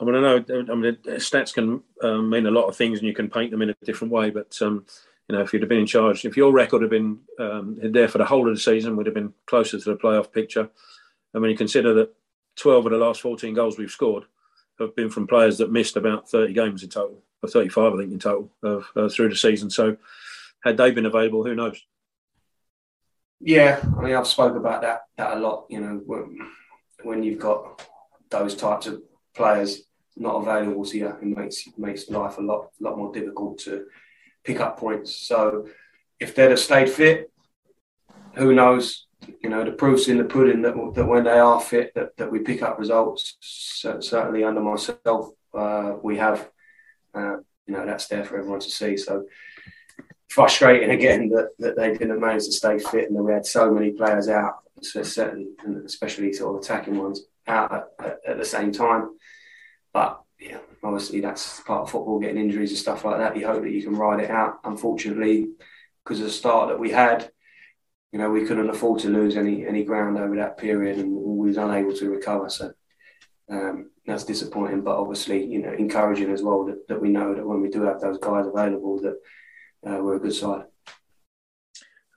I 0.00 0.04
mean, 0.04 0.14
I 0.14 0.20
know. 0.20 0.44
I 0.48 0.74
mean, 0.74 0.96
stats 1.06 1.54
can 1.54 1.82
um, 2.02 2.30
mean 2.30 2.46
a 2.46 2.50
lot 2.50 2.68
of 2.68 2.76
things, 2.76 2.98
and 2.98 3.08
you 3.08 3.14
can 3.14 3.30
paint 3.30 3.50
them 3.50 3.62
in 3.62 3.70
a 3.70 3.76
different 3.84 4.12
way. 4.12 4.30
But 4.30 4.56
um, 4.62 4.86
you 5.28 5.36
know, 5.36 5.42
if 5.42 5.52
you'd 5.52 5.62
have 5.62 5.68
been 5.68 5.80
in 5.80 5.86
charge, 5.86 6.24
if 6.24 6.36
your 6.36 6.52
record 6.52 6.82
had 6.82 6.90
been 6.90 7.20
um, 7.38 7.78
there 7.82 8.08
for 8.08 8.18
the 8.18 8.24
whole 8.24 8.48
of 8.48 8.54
the 8.54 8.60
season, 8.60 8.96
would 8.96 9.06
have 9.06 9.14
been 9.14 9.32
closer 9.46 9.78
to 9.78 9.90
the 9.90 9.96
playoff 9.96 10.32
picture. 10.32 10.68
I 11.34 11.38
mean, 11.38 11.50
you 11.50 11.56
consider 11.56 11.94
that 11.94 12.14
12 12.56 12.86
of 12.86 12.92
the 12.92 12.98
last 12.98 13.20
14 13.20 13.54
goals 13.54 13.78
we've 13.78 13.90
scored 13.90 14.24
have 14.78 14.94
been 14.94 15.10
from 15.10 15.26
players 15.26 15.58
that 15.58 15.72
missed 15.72 15.96
about 15.96 16.28
30 16.28 16.52
games 16.52 16.82
in 16.82 16.90
total, 16.90 17.22
or 17.42 17.48
35, 17.48 17.94
I 17.94 17.96
think, 17.96 18.12
in 18.12 18.18
total 18.18 18.50
of, 18.62 18.86
uh, 18.94 19.08
through 19.08 19.30
the 19.30 19.36
season. 19.36 19.70
So, 19.70 19.96
had 20.62 20.76
they 20.76 20.90
been 20.90 21.06
available, 21.06 21.44
who 21.44 21.54
knows? 21.54 21.82
Yeah, 23.40 23.80
I 23.96 24.02
mean, 24.02 24.14
I've 24.14 24.26
spoke 24.26 24.56
about 24.56 24.82
that 24.82 25.02
that 25.16 25.36
a 25.36 25.40
lot. 25.40 25.66
You 25.68 25.80
know, 25.80 26.00
when, 26.04 26.38
when 27.02 27.22
you've 27.22 27.38
got 27.38 27.86
those 28.30 28.54
types 28.54 28.86
of 28.86 29.02
players 29.34 29.82
not 30.16 30.36
available 30.36 30.84
to 30.84 30.96
you, 30.98 31.08
it 31.08 31.22
makes 31.22 31.68
makes 31.76 32.08
life 32.08 32.38
a 32.38 32.42
lot 32.42 32.70
lot 32.80 32.96
more 32.96 33.12
difficult 33.12 33.58
to 33.60 33.86
pick 34.44 34.60
up 34.60 34.78
points. 34.78 35.14
So, 35.14 35.68
if 36.18 36.34
they'd 36.34 36.50
have 36.50 36.58
stayed 36.58 36.90
fit, 36.90 37.30
who 38.34 38.54
knows? 38.54 39.02
you 39.42 39.48
know, 39.48 39.64
the 39.64 39.72
proof's 39.72 40.08
in 40.08 40.18
the 40.18 40.24
pudding 40.24 40.62
that, 40.62 40.74
that 40.94 41.06
when 41.06 41.24
they 41.24 41.38
are 41.38 41.60
fit, 41.60 41.92
that, 41.94 42.16
that 42.16 42.30
we 42.30 42.38
pick 42.40 42.62
up 42.62 42.78
results. 42.78 43.36
So, 43.40 43.98
certainly 44.00 44.44
under 44.44 44.60
myself, 44.60 45.30
uh, 45.54 45.94
we 46.02 46.16
have. 46.18 46.48
Uh, 47.14 47.36
you 47.66 47.74
know, 47.74 47.84
that's 47.84 48.06
there 48.06 48.24
for 48.24 48.38
everyone 48.38 48.60
to 48.60 48.70
see. 48.70 48.96
So 48.96 49.24
frustrating 50.28 50.90
again 50.90 51.28
that, 51.30 51.50
that 51.58 51.76
they 51.76 51.92
didn't 51.96 52.20
manage 52.20 52.44
to 52.44 52.52
stay 52.52 52.78
fit 52.78 53.08
and 53.08 53.16
that 53.16 53.22
we 53.22 53.32
had 53.32 53.46
so 53.46 53.70
many 53.72 53.92
players 53.92 54.28
out, 54.28 54.56
certain, 54.82 55.56
especially 55.84 56.32
sort 56.32 56.56
of 56.56 56.62
attacking 56.62 56.98
ones 56.98 57.22
out 57.46 57.72
at, 57.72 57.88
at, 58.04 58.18
at 58.28 58.38
the 58.38 58.44
same 58.44 58.72
time. 58.72 59.10
But 59.92 60.20
yeah, 60.38 60.58
obviously 60.82 61.20
that's 61.20 61.60
part 61.60 61.82
of 61.82 61.90
football, 61.90 62.18
getting 62.18 62.40
injuries 62.40 62.70
and 62.70 62.78
stuff 62.78 63.04
like 63.04 63.18
that. 63.18 63.36
You 63.36 63.46
hope 63.46 63.62
that 63.62 63.72
you 63.72 63.82
can 63.82 63.96
ride 63.96 64.20
it 64.20 64.30
out. 64.30 64.60
Unfortunately, 64.64 65.48
because 66.04 66.20
of 66.20 66.26
the 66.26 66.32
start 66.32 66.68
that 66.68 66.78
we 66.78 66.90
had, 66.90 67.30
you 68.12 68.18
know, 68.18 68.30
we 68.30 68.44
couldn't 68.44 68.70
afford 68.70 69.00
to 69.00 69.08
lose 69.08 69.36
any 69.36 69.66
any 69.66 69.84
ground 69.84 70.16
over 70.18 70.36
that 70.36 70.58
period, 70.58 70.98
and 70.98 71.12
we 71.12 71.48
was 71.48 71.56
unable 71.56 71.92
to 71.94 72.10
recover. 72.10 72.48
So 72.48 72.72
um, 73.50 73.90
that's 74.06 74.24
disappointing, 74.24 74.82
but 74.82 74.96
obviously, 74.96 75.44
you 75.44 75.60
know, 75.60 75.72
encouraging 75.72 76.30
as 76.30 76.42
well 76.42 76.64
that, 76.66 76.86
that 76.88 77.00
we 77.00 77.08
know 77.08 77.34
that 77.34 77.46
when 77.46 77.60
we 77.60 77.68
do 77.68 77.82
have 77.82 78.00
those 78.00 78.18
guys 78.18 78.46
available, 78.46 79.00
that 79.02 79.18
uh, 79.84 79.98
we're 80.02 80.16
a 80.16 80.20
good 80.20 80.34
side. 80.34 80.64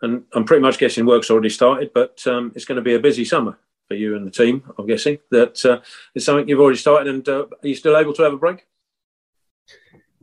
And 0.01 0.23
I'm 0.33 0.45
pretty 0.45 0.61
much 0.61 0.77
guessing 0.77 1.05
work's 1.05 1.29
already 1.29 1.49
started, 1.49 1.91
but 1.93 2.25
um, 2.25 2.51
it's 2.55 2.65
going 2.65 2.77
to 2.77 2.81
be 2.81 2.95
a 2.95 2.99
busy 2.99 3.25
summer 3.25 3.57
for 3.87 3.95
you 3.95 4.15
and 4.15 4.25
the 4.25 4.31
team. 4.31 4.63
I'm 4.77 4.87
guessing 4.87 5.17
that 5.31 5.65
uh, 5.65 5.81
it's 6.15 6.25
something 6.25 6.47
you've 6.47 6.59
already 6.59 6.77
started, 6.77 7.13
and 7.13 7.27
uh, 7.27 7.47
are 7.61 7.67
you 7.67 7.75
still 7.75 7.97
able 7.97 8.13
to 8.13 8.23
have 8.23 8.33
a 8.33 8.37
break? 8.37 8.65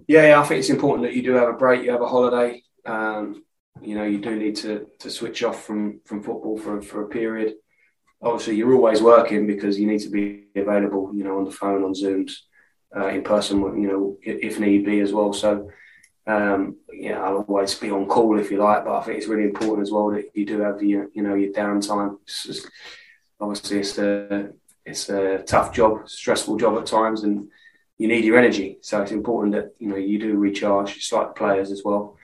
Yeah, 0.06 0.28
yeah, 0.28 0.40
I 0.40 0.44
think 0.44 0.60
it's 0.60 0.70
important 0.70 1.06
that 1.06 1.14
you 1.14 1.22
do 1.22 1.32
have 1.32 1.48
a 1.48 1.52
break, 1.52 1.82
you 1.82 1.90
have 1.90 2.00
a 2.00 2.08
holiday. 2.08 2.62
Um, 2.86 3.42
you 3.82 3.94
know 3.94 4.04
you 4.04 4.18
do 4.18 4.36
need 4.36 4.56
to 4.56 4.86
to 5.00 5.10
switch 5.10 5.42
off 5.42 5.64
from 5.64 6.00
from 6.04 6.22
football 6.22 6.56
for 6.58 6.80
for 6.80 7.02
a 7.02 7.08
period. 7.08 7.54
Obviously, 8.22 8.56
you're 8.56 8.74
always 8.74 9.02
working 9.02 9.46
because 9.46 9.78
you 9.78 9.86
need 9.86 10.00
to 10.00 10.08
be 10.08 10.44
available. 10.56 11.10
You 11.14 11.24
know, 11.24 11.38
on 11.38 11.44
the 11.44 11.50
phone, 11.50 11.84
on 11.84 11.92
Zooms, 11.92 12.32
uh, 12.96 13.08
in 13.08 13.22
person. 13.22 13.60
You 13.80 13.88
know, 13.88 14.16
if 14.22 14.58
need 14.58 14.84
be 14.84 15.00
as 15.00 15.12
well. 15.12 15.32
So. 15.32 15.70
Um, 16.26 16.76
yeah, 16.92 17.22
I'll 17.22 17.44
always 17.48 17.74
be 17.74 17.90
on 17.90 18.06
call 18.06 18.38
if 18.38 18.50
you 18.50 18.58
like, 18.58 18.84
but 18.84 18.98
I 18.98 19.02
think 19.02 19.18
it's 19.18 19.28
really 19.28 19.44
important 19.44 19.86
as 19.86 19.92
well 19.92 20.10
that 20.10 20.30
you 20.34 20.44
do 20.44 20.60
have 20.60 20.82
your, 20.82 21.08
you 21.12 21.22
know, 21.22 21.34
your 21.34 21.52
downtime. 21.52 22.18
It's 22.22 22.44
just, 22.44 22.68
obviously, 23.40 23.78
it's 23.78 23.98
a 23.98 24.50
it's 24.84 25.08
a 25.08 25.38
tough 25.38 25.72
job, 25.72 26.08
stressful 26.08 26.56
job 26.56 26.78
at 26.78 26.86
times, 26.86 27.22
and 27.22 27.48
you 27.98 28.08
need 28.08 28.24
your 28.24 28.38
energy. 28.38 28.78
So 28.82 29.02
it's 29.02 29.12
important 29.12 29.54
that 29.54 29.74
you 29.78 29.88
know 29.88 29.96
you 29.96 30.18
do 30.18 30.36
recharge, 30.36 30.94
just 30.94 31.12
like 31.12 31.36
players 31.36 31.70
as 31.70 31.82
well 31.84 32.15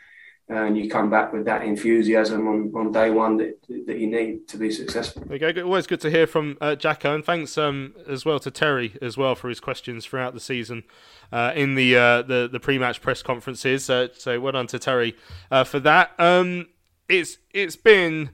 and 0.54 0.76
you 0.76 0.88
come 0.88 1.10
back 1.10 1.32
with 1.32 1.44
that 1.44 1.62
enthusiasm 1.62 2.46
on, 2.48 2.72
on 2.74 2.92
day 2.92 3.10
one 3.10 3.36
that, 3.36 3.58
that 3.86 3.98
you 3.98 4.06
need 4.06 4.46
to 4.48 4.56
be 4.56 4.70
successful. 4.70 5.22
There 5.26 5.36
you 5.36 5.52
go. 5.52 5.64
Always 5.64 5.86
good 5.86 6.00
to 6.00 6.10
hear 6.10 6.26
from 6.26 6.58
uh, 6.60 6.74
Jacko, 6.74 7.14
and 7.14 7.24
thanks 7.24 7.56
um, 7.56 7.94
as 8.08 8.24
well 8.24 8.38
to 8.40 8.50
Terry 8.50 8.96
as 9.00 9.16
well 9.16 9.34
for 9.34 9.48
his 9.48 9.60
questions 9.60 10.04
throughout 10.04 10.34
the 10.34 10.40
season 10.40 10.84
uh, 11.32 11.52
in 11.54 11.74
the, 11.74 11.96
uh, 11.96 12.22
the 12.22 12.48
the 12.50 12.60
pre-match 12.60 13.00
press 13.00 13.22
conferences. 13.22 13.88
Uh, 13.88 14.08
so 14.14 14.40
well 14.40 14.52
done 14.52 14.66
to 14.68 14.78
Terry 14.78 15.16
uh, 15.50 15.64
for 15.64 15.80
that. 15.80 16.12
Um, 16.18 16.68
it's 17.08 17.38
it's 17.52 17.76
been 17.76 18.30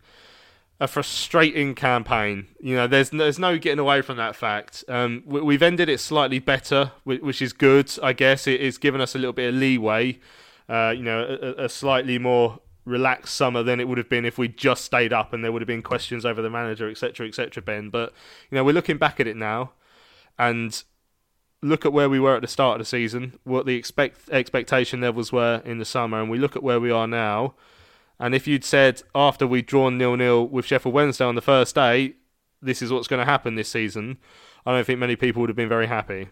a 0.81 0.87
frustrating 0.87 1.75
campaign. 1.75 2.47
You 2.61 2.76
know, 2.76 2.87
there's 2.87 3.11
there's 3.11 3.38
no 3.38 3.59
getting 3.59 3.79
away 3.79 4.03
from 4.03 4.17
that 4.17 4.37
fact. 4.37 4.85
Um, 4.88 5.23
we, 5.26 5.55
have 5.55 5.62
ended 5.62 5.88
it 5.88 5.99
slightly 5.99 6.38
better, 6.38 6.93
which 7.05 7.43
is 7.43 7.53
good, 7.53 7.93
I 8.03 8.12
guess. 8.12 8.47
It, 8.47 8.61
it's 8.61 8.78
given 8.78 9.00
us 9.00 9.14
a 9.14 9.19
little 9.19 9.33
bit 9.33 9.49
of 9.49 9.54
leeway 9.54 10.19
uh, 10.68 10.92
you 10.96 11.02
know, 11.02 11.38
a, 11.40 11.64
a, 11.64 11.68
slightly 11.68 12.18
more 12.18 12.60
relaxed 12.84 13.34
summer 13.34 13.62
than 13.62 13.80
it 13.80 13.88
would 13.88 13.98
have 13.98 14.08
been 14.08 14.25
if 14.25 14.38
we 14.38 14.48
just 14.48 14.84
stayed 14.84 15.12
up 15.12 15.32
and 15.32 15.42
there 15.42 15.52
would 15.52 15.62
have 15.62 15.66
been 15.66 15.82
questions 15.82 16.26
over 16.26 16.42
the 16.42 16.50
manager, 16.50 16.90
etc., 16.90 17.26
etc. 17.26 17.62
Ben, 17.62 17.90
but 17.90 18.12
you 18.50 18.56
know, 18.56 18.64
we're 18.64 18.72
looking 18.72 18.98
back 18.98 19.20
at 19.20 19.26
it 19.26 19.37
now, 19.37 19.72
and 20.38 20.82
look 21.62 21.84
at 21.84 21.92
where 21.92 22.08
we 22.08 22.20
were 22.20 22.37
at 22.37 22.42
the 22.42 22.48
start 22.48 22.76
of 22.76 22.78
the 22.80 22.88
season, 22.88 23.38
what 23.44 23.66
the 23.66 23.76
expect 23.76 24.28
expectation 24.30 25.00
levels 25.00 25.32
were 25.32 25.62
in 25.64 25.78
the 25.78 25.84
summer, 25.84 26.20
and 26.20 26.30
we 26.30 26.38
look 26.38 26.56
at 26.56 26.62
where 26.62 26.80
we 26.80 26.90
are 26.90 27.06
now. 27.06 27.54
And 28.20 28.34
if 28.34 28.46
you'd 28.46 28.64
said 28.64 29.02
after 29.14 29.46
we'd 29.46 29.66
drawn 29.66 29.96
nil 29.96 30.16
nil 30.16 30.46
with 30.46 30.66
Sheffield 30.66 30.94
Wednesday 30.94 31.25
on 31.25 31.34
the 31.34 31.40
first 31.40 31.75
day, 31.75 32.14
this 32.60 32.82
is 32.82 32.92
what's 32.92 33.08
going 33.08 33.25
to 33.25 33.30
happen 33.30 33.54
this 33.54 33.68
season, 33.68 34.18
I 34.66 34.72
don't 34.72 34.84
think 34.84 34.98
many 34.98 35.16
people 35.16 35.40
would 35.40 35.48
have 35.48 35.56
been 35.56 35.68
very 35.68 35.87
happy. 35.87 36.28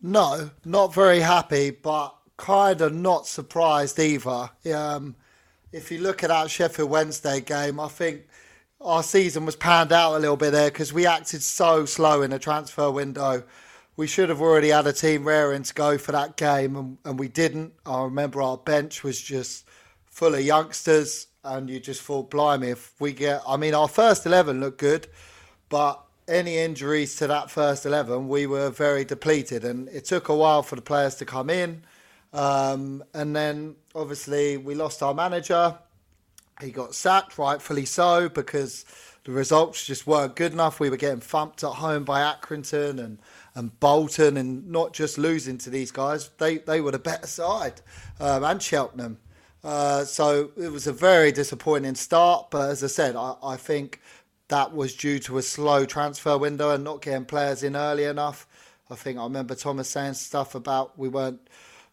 No, 0.00 0.50
not 0.64 0.94
very 0.94 1.20
happy, 1.20 1.70
but 1.70 2.14
kind 2.36 2.80
of 2.80 2.94
not 2.94 3.26
surprised 3.26 3.98
either. 3.98 4.50
Um, 4.72 5.16
if 5.72 5.90
you 5.90 5.98
look 5.98 6.22
at 6.22 6.28
that 6.28 6.50
Sheffield 6.50 6.90
Wednesday 6.90 7.40
game, 7.40 7.80
I 7.80 7.88
think 7.88 8.26
our 8.80 9.02
season 9.02 9.46
was 9.46 9.56
panned 9.56 9.92
out 9.92 10.16
a 10.16 10.18
little 10.18 10.36
bit 10.36 10.52
there 10.52 10.70
because 10.70 10.92
we 10.92 11.06
acted 11.06 11.42
so 11.42 11.84
slow 11.84 12.22
in 12.22 12.30
the 12.30 12.38
transfer 12.38 12.90
window. 12.90 13.42
We 13.96 14.06
should 14.06 14.28
have 14.28 14.42
already 14.42 14.68
had 14.68 14.86
a 14.86 14.92
team 14.92 15.26
raring 15.26 15.62
to 15.62 15.74
go 15.74 15.96
for 15.96 16.12
that 16.12 16.36
game, 16.36 16.76
and, 16.76 16.98
and 17.04 17.18
we 17.18 17.28
didn't. 17.28 17.72
I 17.86 18.02
remember 18.02 18.42
our 18.42 18.58
bench 18.58 19.02
was 19.02 19.20
just 19.20 19.66
full 20.04 20.34
of 20.34 20.42
youngsters, 20.42 21.28
and 21.42 21.70
you 21.70 21.80
just 21.80 22.02
thought, 22.02 22.30
blimey, 22.30 22.68
if 22.68 22.92
we 23.00 23.12
get. 23.12 23.42
I 23.48 23.56
mean, 23.56 23.74
our 23.74 23.88
first 23.88 24.26
11 24.26 24.60
looked 24.60 24.78
good, 24.78 25.08
but 25.70 26.05
any 26.28 26.58
injuries 26.58 27.16
to 27.16 27.26
that 27.28 27.50
first 27.50 27.86
11, 27.86 28.28
we 28.28 28.46
were 28.46 28.70
very 28.70 29.04
depleted. 29.04 29.64
And 29.64 29.88
it 29.88 30.04
took 30.04 30.28
a 30.28 30.34
while 30.34 30.62
for 30.62 30.76
the 30.76 30.82
players 30.82 31.14
to 31.16 31.24
come 31.24 31.50
in. 31.50 31.82
Um, 32.32 33.04
and 33.14 33.34
then 33.34 33.76
obviously 33.94 34.56
we 34.56 34.74
lost 34.74 35.02
our 35.02 35.14
manager. 35.14 35.78
He 36.60 36.70
got 36.70 36.94
sacked, 36.94 37.38
rightfully 37.38 37.84
so, 37.84 38.28
because 38.28 38.84
the 39.24 39.32
results 39.32 39.84
just 39.84 40.06
weren't 40.06 40.36
good 40.36 40.52
enough. 40.52 40.80
We 40.80 40.90
were 40.90 40.96
getting 40.96 41.20
thumped 41.20 41.64
at 41.64 41.72
home 41.72 42.04
by 42.04 42.20
Accrington 42.20 42.98
and, 42.98 43.18
and 43.54 43.78
Bolton, 43.80 44.36
and 44.36 44.68
not 44.68 44.92
just 44.92 45.18
losing 45.18 45.58
to 45.58 45.70
these 45.70 45.90
guys, 45.90 46.30
they, 46.38 46.58
they 46.58 46.80
were 46.80 46.92
the 46.92 46.98
better 46.98 47.26
side, 47.26 47.80
um, 48.20 48.44
and 48.44 48.62
Cheltenham. 48.62 49.18
Uh, 49.64 50.04
so 50.04 50.52
it 50.56 50.70
was 50.70 50.86
a 50.86 50.92
very 50.92 51.32
disappointing 51.32 51.96
start. 51.96 52.50
But 52.50 52.70
as 52.70 52.84
I 52.84 52.86
said, 52.86 53.16
I, 53.16 53.34
I 53.42 53.56
think 53.56 54.00
that 54.48 54.74
was 54.74 54.94
due 54.94 55.18
to 55.20 55.38
a 55.38 55.42
slow 55.42 55.84
transfer 55.84 56.38
window 56.38 56.70
and 56.70 56.84
not 56.84 57.02
getting 57.02 57.24
players 57.24 57.62
in 57.62 57.76
early 57.76 58.04
enough. 58.04 58.46
I 58.90 58.94
think 58.94 59.18
I 59.18 59.24
remember 59.24 59.54
Thomas 59.54 59.88
saying 59.88 60.14
stuff 60.14 60.54
about 60.54 60.98
we 60.98 61.08
weren't 61.08 61.40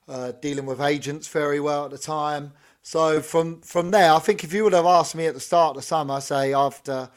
uh, 0.08 0.34
dealing 0.34 0.66
with 0.66 0.82
agents 0.82 1.28
very 1.28 1.60
well 1.60 1.86
at 1.86 1.92
the 1.92 1.98
time. 1.98 2.54
So 2.84 3.22
from 3.22 3.62
from 3.62 3.92
there, 3.92 4.12
I 4.12 4.20
think 4.20 4.44
if 4.44 4.54
you 4.54 4.66
would 4.66 4.74
have 4.74 4.86
asked 4.86 5.16
me 5.16 5.26
at 5.26 5.34
the 5.34 5.40
start 5.40 5.72
of 5.72 5.76
the 5.78 5.82
summer, 5.82 6.20
say 6.22 6.54
after 6.54 7.10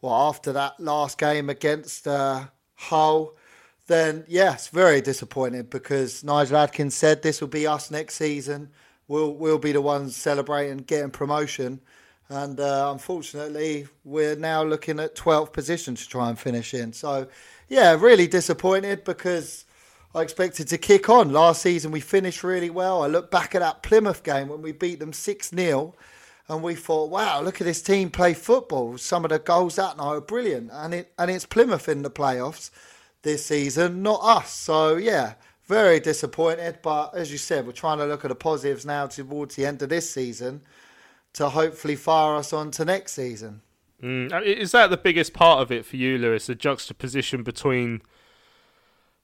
well 0.00 0.14
after 0.28 0.52
that 0.52 0.78
last 0.80 1.18
game 1.18 1.50
against 1.50 2.06
uh, 2.06 2.44
Hull, 2.76 3.34
then 3.88 4.24
yes, 4.28 4.68
very 4.68 5.00
disappointed 5.00 5.68
because 5.70 6.22
Nigel 6.22 6.58
Adkins 6.58 6.94
said 6.94 7.22
this 7.22 7.40
will 7.40 7.48
be 7.48 7.66
us 7.66 7.90
next 7.90 8.14
season. 8.14 8.70
We'll 9.08 9.34
we'll 9.34 9.58
be 9.58 9.72
the 9.72 9.82
ones 9.82 10.14
celebrating 10.14 10.78
getting 10.78 11.10
promotion, 11.10 11.80
and 12.30 12.60
uh, 12.60 12.90
unfortunately, 12.92 13.88
we're 14.04 14.36
now 14.36 14.62
looking 14.62 15.00
at 15.00 15.14
12th 15.14 15.52
position 15.52 15.94
to 15.94 16.08
try 16.08 16.28
and 16.28 16.38
finish 16.38 16.74
in. 16.74 16.92
So, 16.92 17.26
yeah, 17.68 17.96
really 17.98 18.26
disappointed 18.26 19.04
because 19.04 19.64
I 20.14 20.22
expected 20.22 20.68
to 20.68 20.78
kick 20.78 21.08
on. 21.08 21.32
Last 21.32 21.62
season, 21.62 21.90
we 21.90 22.00
finished 22.00 22.44
really 22.44 22.68
well. 22.68 23.02
I 23.02 23.06
look 23.06 23.30
back 23.30 23.54
at 23.54 23.60
that 23.60 23.82
Plymouth 23.82 24.22
game 24.22 24.48
when 24.48 24.60
we 24.60 24.72
beat 24.72 24.98
them 24.98 25.14
6 25.14 25.50
0, 25.50 25.94
and 26.50 26.62
we 26.62 26.74
thought, 26.74 27.08
wow, 27.08 27.40
look 27.40 27.62
at 27.62 27.66
this 27.66 27.80
team 27.80 28.10
play 28.10 28.34
football. 28.34 28.98
Some 28.98 29.24
of 29.24 29.30
the 29.30 29.38
goals 29.38 29.76
that 29.76 29.96
night 29.96 30.04
are 30.04 30.20
brilliant. 30.20 30.70
And, 30.72 30.92
it, 30.92 31.12
and 31.18 31.30
it's 31.30 31.46
Plymouth 31.46 31.88
in 31.88 32.02
the 32.02 32.10
playoffs 32.10 32.70
this 33.22 33.46
season, 33.46 34.02
not 34.02 34.20
us. 34.22 34.52
So, 34.52 34.96
yeah, 34.96 35.34
very 35.64 35.98
disappointed. 35.98 36.80
But 36.82 37.14
as 37.14 37.32
you 37.32 37.38
said, 37.38 37.66
we're 37.66 37.72
trying 37.72 37.98
to 37.98 38.06
look 38.06 38.26
at 38.26 38.28
the 38.28 38.34
positives 38.34 38.84
now 38.84 39.06
towards 39.06 39.56
the 39.56 39.64
end 39.64 39.80
of 39.80 39.88
this 39.88 40.10
season 40.10 40.60
to 41.38 41.48
hopefully 41.48 41.94
fire 41.94 42.34
us 42.34 42.52
on 42.52 42.72
to 42.72 42.84
next 42.84 43.12
season. 43.12 43.62
Mm. 44.02 44.32
Uh, 44.32 44.42
is 44.42 44.72
that 44.72 44.90
the 44.90 44.96
biggest 44.96 45.32
part 45.32 45.62
of 45.62 45.70
it 45.70 45.86
for 45.86 45.94
you, 45.94 46.18
Lewis? 46.18 46.48
The 46.48 46.56
juxtaposition 46.56 47.44
between 47.44 48.02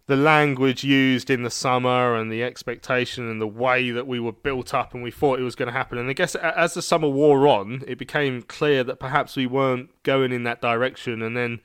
the 0.07 0.15
language 0.15 0.85
used 0.85 1.29
in 1.29 1.43
the 1.43 1.51
summer 1.51 2.15
and 2.15 2.31
the 2.31 2.45
expectation 2.45 3.29
and 3.29 3.41
the 3.41 3.49
way 3.49 3.91
that 3.91 4.07
we 4.07 4.21
were 4.21 4.33
built 4.33 4.73
up 4.73 4.95
and 4.95 5.03
we 5.03 5.11
thought 5.11 5.41
it 5.41 5.45
was 5.45 5.57
going 5.57 5.67
to 5.67 5.73
happen. 5.73 5.99
And 5.99 6.09
I 6.09 6.13
guess 6.13 6.37
as 6.37 6.75
the 6.75 6.83
summer 6.83 7.09
wore 7.09 7.49
on, 7.49 7.83
it 7.89 7.99
became 7.99 8.43
clear 8.43 8.85
that 8.85 9.01
perhaps 9.01 9.35
we 9.35 9.47
weren't 9.47 9.91
going 10.05 10.31
in 10.31 10.45
that 10.45 10.63
direction. 10.63 11.21
And 11.21 11.37
then, 11.37 11.61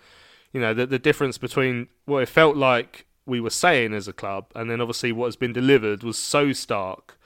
you 0.51 0.60
know, 0.60 0.74
the, 0.74 0.88
the 0.88 1.00
difference 1.00 1.38
between 1.38 1.89
what 2.06 2.24
it 2.24 2.29
felt 2.29 2.58
like 2.58 3.06
we 3.27 3.39
were 3.39 3.51
saying 3.51 3.94
as 3.94 4.08
a 4.08 4.13
club 4.13 4.48
and 4.56 4.72
then 4.72 4.82
obviously 4.82 5.12
what 5.12 5.27
has 5.27 5.36
been 5.36 5.53
delivered 5.53 6.01
was 6.01 6.18
so 6.18 6.51
stark 6.53 7.18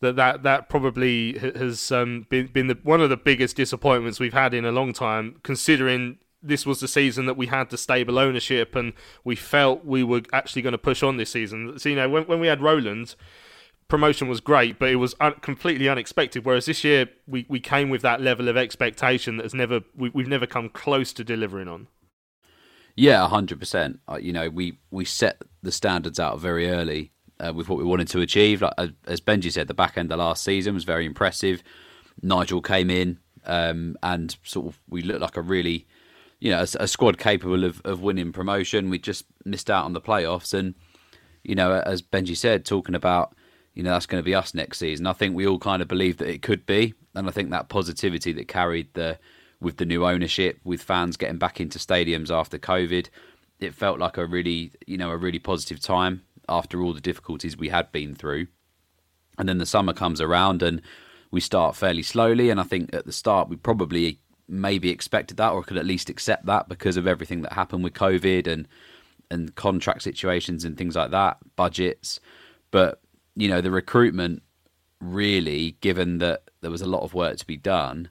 that 0.00 0.16
that, 0.16 0.42
that 0.42 0.68
probably 0.68 1.38
has 1.38 1.90
um, 1.92 2.26
been 2.28 2.46
been 2.48 2.68
the, 2.68 2.78
one 2.82 3.00
of 3.00 3.10
the 3.10 3.16
biggest 3.16 3.56
disappointments 3.56 4.20
we've 4.20 4.32
had 4.32 4.54
in 4.54 4.64
a 4.64 4.72
long 4.72 4.92
time, 4.92 5.36
considering 5.42 6.18
this 6.42 6.64
was 6.64 6.80
the 6.80 6.88
season 6.88 7.26
that 7.26 7.36
we 7.36 7.46
had 7.46 7.70
the 7.70 7.76
stable 7.76 8.18
ownership 8.18 8.76
and 8.76 8.92
we 9.24 9.34
felt 9.34 9.84
we 9.84 10.04
were 10.04 10.22
actually 10.32 10.62
going 10.62 10.72
to 10.72 10.78
push 10.78 11.02
on 11.02 11.16
this 11.16 11.30
season. 11.30 11.78
So 11.78 11.88
you 11.88 11.96
know 11.96 12.08
when 12.08 12.24
when 12.24 12.40
we 12.40 12.46
had 12.46 12.62
Roland. 12.62 13.14
Promotion 13.88 14.28
was 14.28 14.42
great, 14.42 14.78
but 14.78 14.90
it 14.90 14.96
was 14.96 15.14
un- 15.18 15.36
completely 15.40 15.88
unexpected. 15.88 16.44
Whereas 16.44 16.66
this 16.66 16.84
year, 16.84 17.08
we, 17.26 17.46
we 17.48 17.58
came 17.58 17.88
with 17.88 18.02
that 18.02 18.20
level 18.20 18.46
of 18.48 18.54
expectation 18.54 19.38
that 19.38 19.44
has 19.44 19.54
never 19.54 19.80
we, 19.96 20.10
we've 20.10 20.28
never 20.28 20.46
come 20.46 20.68
close 20.68 21.14
to 21.14 21.24
delivering 21.24 21.68
on. 21.68 21.86
Yeah, 22.98 23.26
hundred 23.28 23.56
uh, 23.56 23.60
percent. 23.60 24.00
You 24.20 24.32
know, 24.34 24.50
we 24.50 24.78
we 24.90 25.04
set 25.04 25.40
the 25.62 25.72
standards 25.72 26.18
out 26.18 26.40
very 26.40 26.68
early, 26.68 27.12
uh, 27.40 27.52
with 27.54 27.68
what 27.68 27.78
we 27.78 27.84
wanted 27.84 28.08
to 28.08 28.20
achieve. 28.20 28.62
Like, 28.62 28.74
as 29.06 29.20
Benji 29.20 29.52
said, 29.52 29.68
the 29.68 29.74
back 29.74 29.96
end 29.96 30.12
of 30.12 30.18
last 30.18 30.44
season 30.44 30.74
was 30.74 30.84
very 30.84 31.06
impressive. 31.06 31.62
Nigel 32.22 32.60
came 32.60 32.90
in 32.90 33.18
um, 33.48 33.96
and 34.02 34.36
sort 34.44 34.66
of 34.66 34.78
we 34.88 35.02
looked 35.02 35.20
like 35.20 35.36
a 35.36 35.42
really, 35.42 35.86
you 36.38 36.50
know, 36.50 36.60
a, 36.60 36.82
a, 36.82 36.88
squad 36.88 37.18
capable 37.18 37.64
of, 37.64 37.80
of 37.84 38.02
winning 38.02 38.32
promotion. 38.32 38.90
We 38.90 38.98
just 38.98 39.24
missed 39.44 39.70
out 39.70 39.84
on 39.84 39.94
the 39.94 40.00
playoffs, 40.00 40.54
and 40.54 40.74
you 41.42 41.54
know, 41.54 41.72
as 41.72 42.02
Benji 42.02 42.36
said, 42.36 42.64
talking 42.64 42.94
about 42.94 43.34
you 43.74 43.82
know 43.82 43.90
that's 43.90 44.06
going 44.06 44.22
to 44.22 44.24
be 44.24 44.34
us 44.34 44.54
next 44.54 44.78
season. 44.78 45.06
I 45.06 45.14
think 45.14 45.34
we 45.34 45.46
all 45.46 45.58
kind 45.58 45.82
of 45.82 45.88
believe 45.88 46.18
that 46.18 46.28
it 46.28 46.42
could 46.42 46.66
be, 46.66 46.94
and 47.14 47.26
I 47.26 47.30
think 47.30 47.50
that 47.50 47.68
positivity 47.68 48.32
that 48.32 48.48
carried 48.48 48.92
the 48.94 49.18
with 49.60 49.78
the 49.78 49.86
new 49.86 50.06
ownership, 50.06 50.60
with 50.62 50.82
fans 50.82 51.16
getting 51.16 51.38
back 51.38 51.60
into 51.60 51.78
stadiums 51.78 52.30
after 52.30 52.58
COVID, 52.58 53.08
it 53.58 53.74
felt 53.74 53.98
like 53.98 54.18
a 54.18 54.26
really 54.26 54.72
you 54.86 54.98
know 54.98 55.10
a 55.10 55.16
really 55.16 55.38
positive 55.38 55.80
time 55.80 56.22
after 56.48 56.82
all 56.82 56.92
the 56.92 57.00
difficulties 57.00 57.56
we 57.56 57.68
had 57.68 57.90
been 57.92 58.14
through. 58.14 58.46
And 59.38 59.48
then 59.48 59.58
the 59.58 59.66
summer 59.66 59.92
comes 59.92 60.20
around 60.20 60.62
and 60.62 60.82
we 61.30 61.40
start 61.40 61.76
fairly 61.76 62.02
slowly. 62.02 62.50
And 62.50 62.60
I 62.60 62.64
think 62.64 62.94
at 62.94 63.06
the 63.06 63.12
start 63.12 63.48
we 63.48 63.56
probably 63.56 64.18
maybe 64.48 64.90
expected 64.90 65.36
that 65.36 65.52
or 65.52 65.62
could 65.62 65.76
at 65.76 65.86
least 65.86 66.08
accept 66.08 66.46
that 66.46 66.68
because 66.68 66.96
of 66.96 67.06
everything 67.06 67.42
that 67.42 67.52
happened 67.52 67.84
with 67.84 67.92
COVID 67.92 68.46
and 68.46 68.66
and 69.30 69.54
contract 69.54 70.00
situations 70.00 70.64
and 70.64 70.78
things 70.78 70.96
like 70.96 71.10
that, 71.10 71.36
budgets. 71.54 72.18
But 72.70 73.00
you 73.36 73.48
know 73.48 73.60
the 73.60 73.70
recruitment 73.70 74.42
really, 75.00 75.76
given 75.80 76.18
that 76.18 76.44
there 76.60 76.70
was 76.70 76.82
a 76.82 76.86
lot 76.86 77.02
of 77.02 77.14
work 77.14 77.36
to 77.36 77.46
be 77.46 77.56
done, 77.56 78.08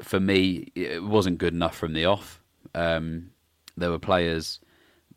for 0.00 0.18
me 0.18 0.72
it 0.74 1.02
wasn't 1.04 1.38
good 1.38 1.54
enough 1.54 1.76
from 1.76 1.92
the 1.92 2.06
off. 2.06 2.40
Um, 2.74 3.30
there 3.76 3.90
were 3.90 3.98
players 3.98 4.60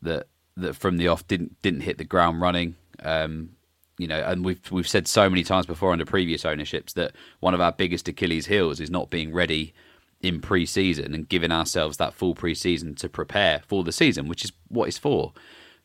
that 0.02 0.26
that 0.56 0.74
from 0.76 0.96
the 0.96 1.08
off 1.08 1.26
didn't 1.26 1.60
didn't 1.62 1.80
hit 1.80 1.98
the 1.98 2.04
ground 2.04 2.40
running. 2.40 2.76
Um, 3.02 3.50
you 3.98 4.06
know, 4.06 4.20
and 4.20 4.44
we've 4.44 4.60
we've 4.70 4.88
said 4.88 5.06
so 5.06 5.28
many 5.28 5.44
times 5.44 5.66
before 5.66 5.92
under 5.92 6.04
previous 6.04 6.44
ownerships 6.44 6.92
that 6.94 7.12
one 7.40 7.54
of 7.54 7.60
our 7.60 7.72
biggest 7.72 8.08
Achilles' 8.08 8.46
heels 8.46 8.80
is 8.80 8.90
not 8.90 9.10
being 9.10 9.32
ready 9.32 9.72
in 10.20 10.40
pre-season 10.40 11.14
and 11.14 11.28
giving 11.28 11.52
ourselves 11.52 11.98
that 11.98 12.14
full 12.14 12.34
pre-season 12.34 12.94
to 12.94 13.08
prepare 13.08 13.60
for 13.66 13.84
the 13.84 13.92
season, 13.92 14.26
which 14.26 14.44
is 14.44 14.52
what 14.68 14.88
it's 14.88 14.98
for. 14.98 15.32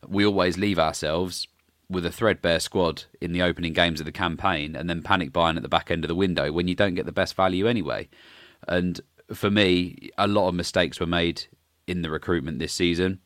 We 0.08 0.24
always 0.24 0.56
leave 0.56 0.78
ourselves 0.78 1.46
with 1.90 2.06
a 2.06 2.12
threadbare 2.12 2.60
squad 2.60 3.04
in 3.20 3.32
the 3.32 3.42
opening 3.42 3.74
games 3.74 4.00
of 4.00 4.06
the 4.06 4.12
campaign 4.12 4.74
and 4.74 4.88
then 4.88 5.02
panic 5.02 5.32
buying 5.32 5.56
at 5.56 5.62
the 5.62 5.68
back 5.68 5.90
end 5.90 6.04
of 6.04 6.08
the 6.08 6.14
window 6.14 6.52
when 6.52 6.68
you 6.68 6.74
don't 6.74 6.94
get 6.94 7.04
the 7.04 7.12
best 7.12 7.34
value 7.34 7.66
anyway. 7.66 8.08
And 8.66 9.00
for 9.34 9.50
me, 9.50 10.10
a 10.16 10.26
lot 10.26 10.48
of 10.48 10.54
mistakes 10.54 11.00
were 11.00 11.06
made 11.06 11.46
in 11.86 12.02
the 12.02 12.10
recruitment 12.10 12.60
this 12.60 12.72
season 12.72 13.20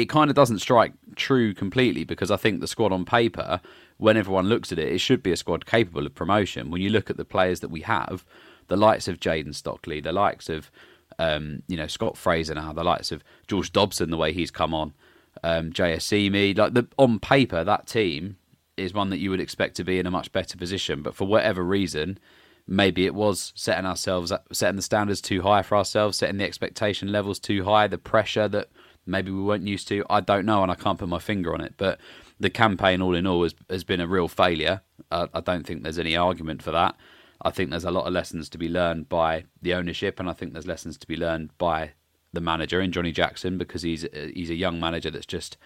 it 0.00 0.08
kind 0.08 0.30
of 0.30 0.36
doesn't 0.36 0.58
strike 0.60 0.92
true 1.16 1.54
completely 1.54 2.04
because 2.04 2.30
I 2.30 2.36
think 2.36 2.60
the 2.60 2.66
squad 2.66 2.92
on 2.92 3.04
paper, 3.04 3.60
when 3.98 4.16
everyone 4.16 4.46
looks 4.46 4.72
at 4.72 4.78
it, 4.78 4.92
it 4.92 4.98
should 4.98 5.22
be 5.22 5.32
a 5.32 5.36
squad 5.36 5.66
capable 5.66 6.06
of 6.06 6.14
promotion. 6.14 6.70
When 6.70 6.80
you 6.80 6.90
look 6.90 7.10
at 7.10 7.16
the 7.16 7.24
players 7.24 7.60
that 7.60 7.70
we 7.70 7.82
have, 7.82 8.24
the 8.68 8.76
likes 8.76 9.08
of 9.08 9.20
Jayden 9.20 9.54
Stockley, 9.54 10.00
the 10.00 10.12
likes 10.12 10.48
of 10.48 10.70
um, 11.18 11.62
you 11.68 11.76
know 11.76 11.86
Scott 11.86 12.16
Fraser 12.16 12.54
now, 12.54 12.72
the 12.72 12.84
likes 12.84 13.12
of 13.12 13.22
George 13.46 13.72
Dobson, 13.72 14.10
the 14.10 14.16
way 14.16 14.32
he's 14.32 14.50
come 14.50 14.72
on, 14.72 14.94
um, 15.42 15.72
JSE 15.72 16.56
like 16.56 16.74
the 16.74 16.86
on 16.96 17.18
paper 17.18 17.62
that 17.62 17.86
team 17.86 18.36
is 18.76 18.94
one 18.94 19.10
that 19.10 19.18
you 19.18 19.30
would 19.30 19.40
expect 19.40 19.76
to 19.76 19.84
be 19.84 19.98
in 19.98 20.06
a 20.06 20.10
much 20.10 20.32
better 20.32 20.56
position, 20.56 21.02
but 21.02 21.14
for 21.14 21.26
whatever 21.26 21.62
reason. 21.62 22.18
Maybe 22.66 23.04
it 23.04 23.16
was 23.16 23.52
setting 23.56 23.84
ourselves, 23.84 24.32
setting 24.52 24.76
the 24.76 24.82
standards 24.82 25.20
too 25.20 25.42
high 25.42 25.62
for 25.62 25.76
ourselves, 25.76 26.18
setting 26.18 26.36
the 26.36 26.44
expectation 26.44 27.10
levels 27.10 27.40
too 27.40 27.64
high, 27.64 27.88
the 27.88 27.98
pressure 27.98 28.46
that 28.46 28.68
maybe 29.06 29.30
we 29.30 29.42
weren't 29.42 29.66
used 29.66 29.88
to. 29.88 30.04
I 30.08 30.20
don't 30.20 30.46
know, 30.46 30.62
and 30.62 30.70
I 30.70 30.74
can't 30.74 30.98
put 30.98 31.08
my 31.08 31.18
finger 31.18 31.54
on 31.54 31.60
it. 31.60 31.74
But 31.76 32.00
the 32.38 32.50
campaign, 32.50 33.02
all 33.02 33.14
in 33.14 33.26
all, 33.26 33.42
has, 33.42 33.54
has 33.68 33.84
been 33.84 34.00
a 34.00 34.06
real 34.06 34.28
failure. 34.28 34.82
Uh, 35.10 35.26
I 35.34 35.40
don't 35.40 35.66
think 35.66 35.82
there's 35.82 35.98
any 35.98 36.16
argument 36.16 36.62
for 36.62 36.70
that. 36.70 36.96
I 37.42 37.50
think 37.50 37.70
there's 37.70 37.84
a 37.84 37.90
lot 37.90 38.06
of 38.06 38.12
lessons 38.12 38.48
to 38.50 38.58
be 38.58 38.68
learned 38.68 39.08
by 39.08 39.44
the 39.62 39.74
ownership, 39.74 40.20
and 40.20 40.28
I 40.28 40.34
think 40.34 40.52
there's 40.52 40.66
lessons 40.66 40.98
to 40.98 41.06
be 41.06 41.16
learned 41.16 41.56
by 41.58 41.92
the 42.32 42.40
manager 42.40 42.80
in 42.80 42.92
Johnny 42.92 43.12
Jackson 43.12 43.58
because 43.58 43.82
he's 43.82 44.06
he's 44.12 44.50
a 44.50 44.54
young 44.54 44.78
manager 44.78 45.10
that's 45.10 45.26
just 45.26 45.56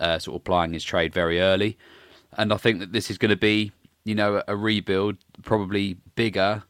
uh, 0.00 0.18
sort 0.18 0.36
of 0.36 0.44
plying 0.44 0.72
his 0.72 0.84
trade 0.84 1.14
very 1.14 1.40
early. 1.40 1.78
And 2.36 2.52
I 2.52 2.56
think 2.56 2.80
that 2.80 2.92
this 2.92 3.10
is 3.10 3.18
going 3.18 3.30
to 3.30 3.36
be, 3.36 3.72
you 4.04 4.14
know, 4.14 4.42
a 4.46 4.56
rebuild, 4.56 5.16
probably 5.42 5.98
bigger, 6.14 6.62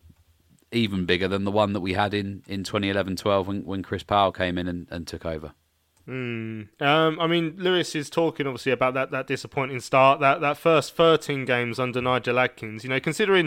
even 0.72 1.06
bigger 1.06 1.28
than 1.28 1.44
the 1.44 1.50
one 1.50 1.72
that 1.72 1.80
we 1.80 1.94
had 1.94 2.14
in, 2.14 2.42
in 2.46 2.62
2011-12 2.62 3.46
when, 3.46 3.64
when 3.64 3.82
Chris 3.82 4.02
Powell 4.02 4.32
came 4.32 4.56
in 4.56 4.66
and, 4.66 4.86
and 4.90 5.06
took 5.06 5.26
over. 5.26 5.52
Mm. 6.10 6.66
Um, 6.82 7.20
I 7.20 7.28
mean, 7.28 7.54
Lewis 7.56 7.94
is 7.94 8.10
talking 8.10 8.46
obviously 8.48 8.72
about 8.72 8.94
that, 8.94 9.12
that 9.12 9.28
disappointing 9.28 9.78
start, 9.78 10.18
that, 10.18 10.40
that 10.40 10.58
first 10.58 10.96
13 10.96 11.44
games 11.44 11.78
under 11.78 12.00
Nigel 12.00 12.40
Adkins. 12.40 12.82
You 12.82 12.90
know, 12.90 12.98
considering, 12.98 13.46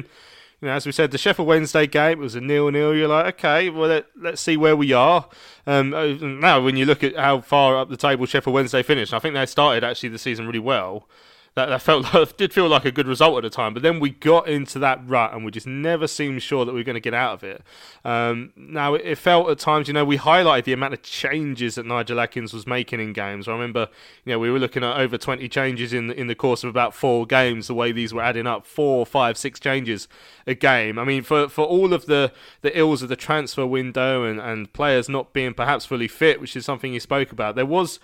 you 0.62 0.67
know, 0.70 0.72
as 0.72 0.86
we 0.86 0.93
said, 0.93 1.12
the 1.12 1.17
Sheffield 1.17 1.48
Wednesday 1.48 1.88
game 1.88 2.20
was 2.20 2.36
a 2.36 2.41
nil-nil. 2.41 2.96
You're 2.96 3.10
like, 3.10 3.36
okay, 3.36 3.70
well, 3.70 4.01
let, 4.15 4.34
us 4.34 4.39
see 4.39 4.55
where 4.55 4.77
we 4.77 4.93
are. 4.93 5.27
Um, 5.67 5.93
uh, 5.93 6.05
now, 6.22 6.62
when 6.62 6.77
you 6.77 6.86
look 6.86 7.03
at 7.03 7.17
how 7.17 7.41
far 7.41 7.77
up 7.77 7.89
the 7.89 7.98
table 7.98 8.25
Sheffield 8.25 8.53
Wednesday 8.53 8.82
finished, 8.82 9.13
I 9.13 9.20
think 9.20 9.36
they 9.36 9.46
started 9.46 9.84
actually 9.84 10.10
the 10.10 10.17
season 10.17 10.48
really 10.48 10.60
well. 10.60 11.10
That, 11.55 11.67
that 11.67 11.83
felt 11.83 12.38
did 12.38 12.51
feel 12.51 12.67
like 12.67 12.83
a 12.83 12.91
good 12.91 13.07
result 13.07 13.38
at 13.38 13.43
the 13.43 13.50
time. 13.50 13.74
But 13.74 13.83
then 13.83 14.00
we 14.00 14.10
got 14.10 14.48
into 14.48 14.79
that 14.79 15.07
rut, 15.07 15.33
and 15.33 15.45
we 15.45 15.51
just 15.51 15.67
never 15.67 16.07
seemed 16.07 16.41
sure 16.41 16.65
that 16.65 16.72
we 16.72 16.79
were 16.79 16.83
going 16.83 16.95
to 16.95 17.00
get 17.00 17.13
out 17.13 17.33
of 17.33 17.43
it. 17.43 17.62
Um, 18.03 18.53
now 18.55 18.95
it, 18.95 19.05
it, 19.05 19.17
felt 19.19 19.50
at 19.50 19.60
times, 19.60 19.88
you 19.88 19.93
know, 19.93 20.03
we 20.03 20.17
highlighted 20.17 20.63
the 20.63 20.74
amount 20.74 20.95
of 20.95 21.03
changes 21.03 21.75
that 21.75 21.86
Nigel 21.86 22.19
Adkins 22.19 22.53
was 22.53 22.65
making 22.65 23.00
in 23.00 23.13
games. 23.13 23.48
I 23.48 23.51
remember, 23.51 23.89
you 24.25 24.33
know, 24.33 24.39
we 24.39 24.50
were 24.50 24.57
looking 24.57 24.83
at 24.83 24.98
over 24.98 25.17
20 25.17 25.48
changes 25.48 25.93
in 25.93 26.12
in 26.12 26.27
the 26.27 26.36
course 26.36 26.63
of 26.63 26.69
about 26.69 26.95
four 26.95 27.27
games. 27.27 27.67
The 27.67 27.75
way 27.75 27.91
these 27.91 28.13
were 28.13 28.24
adding 28.24 28.48
up, 28.48 28.65
four, 28.65 29.05
five, 29.05 29.38
six 29.38 29.60
changes 29.60 30.07
a 30.48 30.55
game. 30.55 30.98
I 30.98 31.03
mean, 31.03 31.22
for 31.22 31.48
for 31.50 31.65
all 31.65 31.93
of 31.93 32.07
the 32.07 32.31
the 32.62 32.77
ills 32.77 33.03
of 33.03 33.10
the 33.10 33.15
transfer 33.15 33.65
window 33.65 34.24
and 34.24 34.39
and 34.39 34.74
players 34.74 35.07
not 35.07 35.33
being 35.33 35.53
perhaps 35.53 35.86
fully 35.86 36.07
fit, 36.07 36.41
which 36.41 36.55
is 36.55 36.65
something 36.65 36.93
you 36.93 37.00
spoke 37.00 37.31
about, 37.31 37.55
there 37.55 37.65
was 37.65 38.00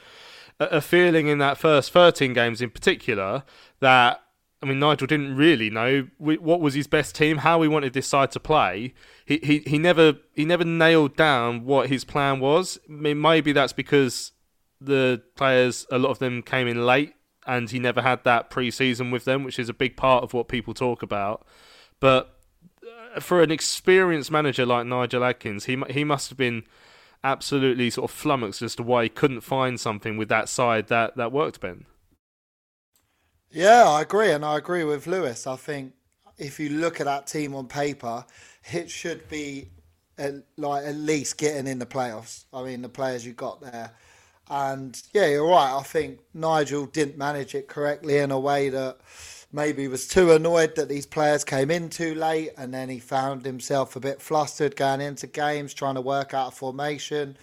a 0.60 0.82
feeling 0.82 1.28
in 1.28 1.38
that 1.40 1.58
first 1.58 1.92
13 1.92 2.34
games 2.34 2.62
in 2.62 2.70
particular 2.70 3.44
that 3.80 4.22
I 4.62 4.66
mean 4.66 4.80
Nigel 4.80 5.08
didn't 5.08 5.36
really 5.36 5.70
know 5.70 6.08
what 6.18 6.60
was 6.60 6.74
his 6.74 6.88
best 6.88 7.16
team, 7.16 7.38
how 7.38 7.62
he 7.62 7.68
wanted 7.68 7.94
this 7.94 8.08
side 8.08 8.32
to 8.32 8.40
play. 8.40 8.94
He 9.26 9.40
he, 9.42 9.60
he 9.60 9.78
never 9.78 10.16
he 10.34 10.46
never 10.46 10.66
nailed 10.66 11.16
down 11.16 11.64
what 11.66 11.90
his 11.90 12.04
plan 12.04 12.40
was. 12.40 12.78
I 12.90 12.92
mean, 12.92 13.22
maybe 13.22 13.54
that's 13.54 13.74
because 13.74 14.34
the 14.82 15.22
players 15.36 15.86
a 15.92 15.98
lot 15.98 16.10
of 16.10 16.20
them 16.20 16.42
came 16.42 16.68
in 16.68 16.86
late 16.86 17.14
and 17.48 17.70
he 17.70 17.80
never 17.80 18.02
had 18.02 18.24
that 18.26 18.50
pre-season 18.50 19.12
with 19.12 19.26
them, 19.26 19.44
which 19.44 19.60
is 19.60 19.70
a 19.70 19.74
big 19.74 19.98
part 19.98 20.24
of 20.24 20.34
what 20.34 20.48
people 20.48 20.74
talk 20.74 21.02
about. 21.02 21.46
But 22.00 22.38
uh, 23.16 23.20
for 23.20 23.42
an 23.42 23.52
experienced 23.52 24.30
manager 24.30 24.66
like 24.66 24.86
Nigel 24.86 25.24
Adkins, 25.24 25.66
he 25.66 25.82
he 25.90 26.04
must 26.04 26.30
have 26.30 26.38
been 26.38 26.64
absolutely 27.24 27.90
sort 27.90 28.10
of 28.10 28.16
flummoxed 28.16 28.62
as 28.62 28.76
to 28.76 28.84
why 28.84 29.04
he 29.04 29.10
couldn't 29.10 29.42
find 29.42 29.80
something 29.80 30.18
with 30.18 30.30
that 30.30 30.50
side 30.50 30.88
that, 30.88 31.18
that 31.18 31.32
worked, 31.32 31.60
Ben. 31.60 31.86
Yeah, 33.52 33.90
I 33.90 34.02
agree, 34.02 34.32
and 34.32 34.46
I 34.46 34.58
agree 34.58 34.84
with 34.84 35.08
Lewis. 35.08 35.48
I 35.48 35.56
think 35.56 35.94
if 36.38 36.60
you 36.60 36.70
look 36.70 37.00
at 37.00 37.06
that 37.06 37.28
team 37.28 37.56
on 37.56 37.68
paper, 37.68 38.26
it 38.72 38.90
should 38.90 39.28
be 39.28 39.70
at, 40.18 40.36
like 40.58 40.86
at 40.86 40.96
least 40.96 41.38
getting 41.38 41.68
in 41.68 41.80
the 41.80 41.86
playoffs. 41.86 42.46
I 42.54 42.64
mean, 42.64 42.82
the 42.82 42.90
players 42.90 43.26
you 43.26 43.34
got 43.34 43.62
there, 43.62 43.92
and 44.50 45.02
yeah, 45.14 45.28
you're 45.28 45.48
right. 45.48 45.76
I 45.76 45.84
think 45.84 46.20
Nigel 46.34 46.86
didn't 46.86 47.18
manage 47.18 47.56
it 47.56 47.68
correctly 47.68 48.18
in 48.18 48.32
a 48.32 48.40
way 48.40 48.70
that 48.70 49.00
maybe 49.52 49.88
was 49.88 50.08
too 50.08 50.32
annoyed 50.32 50.76
that 50.76 50.90
these 50.90 51.06
players 51.06 51.44
came 51.44 51.72
in 51.72 51.90
too 51.90 52.16
late, 52.16 52.52
and 52.58 52.74
then 52.74 52.90
he 52.90 53.00
found 53.00 53.46
himself 53.46 53.96
a 53.96 54.00
bit 54.00 54.22
flustered 54.22 54.76
going 54.76 55.02
into 55.02 55.28
games, 55.28 55.74
trying 55.74 55.96
to 55.96 56.02
work 56.02 56.34
out 56.34 56.54
a 56.54 56.56
formation. 56.56 57.38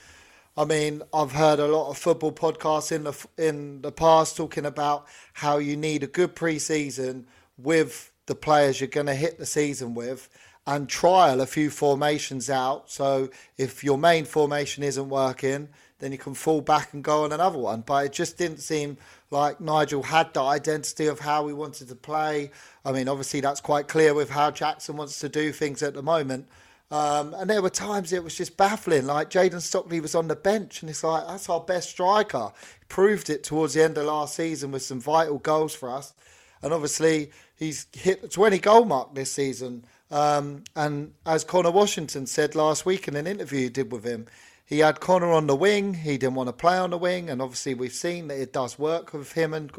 I 0.56 0.64
mean, 0.64 1.02
I've 1.12 1.32
heard 1.32 1.58
a 1.58 1.66
lot 1.66 1.90
of 1.90 1.98
football 1.98 2.32
podcasts 2.32 2.90
in 2.90 3.04
the 3.04 3.26
in 3.36 3.82
the 3.82 3.92
past 3.92 4.36
talking 4.36 4.64
about 4.64 5.06
how 5.34 5.58
you 5.58 5.76
need 5.76 6.02
a 6.02 6.06
good 6.06 6.34
pre-season 6.34 7.26
with 7.58 8.10
the 8.26 8.34
players 8.34 8.80
you're 8.80 8.88
going 8.88 9.06
to 9.06 9.14
hit 9.14 9.38
the 9.38 9.46
season 9.46 9.94
with 9.94 10.28
and 10.66 10.88
trial 10.88 11.40
a 11.40 11.46
few 11.46 11.70
formations 11.70 12.50
out. 12.50 12.90
So 12.90 13.30
if 13.56 13.84
your 13.84 13.98
main 13.98 14.24
formation 14.24 14.82
isn't 14.82 15.08
working, 15.08 15.68
then 15.98 16.12
you 16.12 16.18
can 16.18 16.34
fall 16.34 16.60
back 16.60 16.92
and 16.92 17.04
go 17.04 17.24
on 17.24 17.32
another 17.32 17.58
one. 17.58 17.82
But 17.82 18.06
it 18.06 18.12
just 18.12 18.36
didn't 18.36 18.58
seem 18.58 18.96
like 19.30 19.60
Nigel 19.60 20.02
had 20.02 20.32
the 20.34 20.42
identity 20.42 21.06
of 21.06 21.20
how 21.20 21.44
we 21.44 21.52
wanted 21.52 21.88
to 21.88 21.94
play. 21.94 22.50
I 22.84 22.92
mean, 22.92 23.08
obviously 23.08 23.40
that's 23.40 23.60
quite 23.60 23.88
clear 23.88 24.14
with 24.14 24.30
how 24.30 24.50
Jackson 24.50 24.96
wants 24.96 25.18
to 25.20 25.28
do 25.28 25.52
things 25.52 25.82
at 25.82 25.94
the 25.94 26.02
moment. 26.02 26.48
Um, 26.90 27.34
and 27.34 27.50
there 27.50 27.62
were 27.62 27.70
times 27.70 28.12
it 28.12 28.22
was 28.22 28.36
just 28.36 28.56
baffling. 28.56 29.06
Like 29.06 29.30
Jayden 29.30 29.60
Stockley 29.60 30.00
was 30.00 30.14
on 30.14 30.28
the 30.28 30.36
bench, 30.36 30.82
and 30.82 30.90
it's 30.90 31.02
like 31.02 31.26
that's 31.26 31.48
our 31.48 31.60
best 31.60 31.90
striker. 31.90 32.52
He 32.78 32.84
proved 32.88 33.28
it 33.28 33.42
towards 33.42 33.74
the 33.74 33.82
end 33.82 33.98
of 33.98 34.06
last 34.06 34.36
season 34.36 34.70
with 34.70 34.82
some 34.82 35.00
vital 35.00 35.38
goals 35.38 35.74
for 35.74 35.90
us, 35.90 36.14
and 36.62 36.72
obviously 36.72 37.32
he's 37.56 37.86
hit 37.92 38.22
the 38.22 38.28
20 38.28 38.58
goal 38.58 38.84
mark 38.84 39.14
this 39.14 39.32
season. 39.32 39.84
Um, 40.12 40.62
and 40.76 41.14
as 41.24 41.42
Connor 41.42 41.72
Washington 41.72 42.26
said 42.26 42.54
last 42.54 42.86
week 42.86 43.08
in 43.08 43.16
an 43.16 43.26
interview 43.26 43.62
he 43.62 43.68
did 43.68 43.90
with 43.90 44.04
him, 44.04 44.26
he 44.66 44.80
had 44.80 45.00
Connor 45.00 45.30
on 45.30 45.46
the 45.46 45.56
wing. 45.56 45.94
He 45.94 46.18
didn't 46.18 46.34
want 46.34 46.48
to 46.48 46.52
play 46.52 46.76
on 46.76 46.90
the 46.90 46.98
wing, 46.98 47.30
and 47.30 47.40
obviously 47.40 47.74
we've 47.74 47.92
seen 47.92 48.28
that 48.28 48.38
it 48.38 48.52
does 48.52 48.78
work 48.78 49.12
with 49.12 49.32
him 49.32 49.54
and 49.54 49.72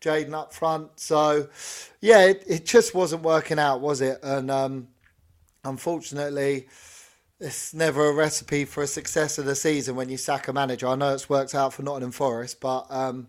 Jayden 0.00 0.32
up 0.32 0.54
front. 0.54 1.00
So, 1.00 1.48
yeah, 2.00 2.24
it, 2.26 2.44
it 2.46 2.64
just 2.64 2.94
wasn't 2.94 3.22
working 3.22 3.58
out, 3.58 3.80
was 3.80 4.00
it? 4.00 4.20
And 4.22 4.48
um, 4.48 4.88
unfortunately, 5.64 6.68
it's 7.40 7.74
never 7.74 8.08
a 8.08 8.12
recipe 8.12 8.64
for 8.64 8.82
a 8.82 8.86
success 8.86 9.38
of 9.38 9.44
the 9.44 9.56
season 9.56 9.96
when 9.96 10.08
you 10.08 10.16
sack 10.16 10.46
a 10.46 10.52
manager. 10.52 10.86
I 10.86 10.94
know 10.94 11.14
it's 11.14 11.28
worked 11.28 11.54
out 11.54 11.72
for 11.72 11.82
Nottingham 11.82 12.12
Forest, 12.12 12.60
but 12.60 12.86
um, 12.90 13.26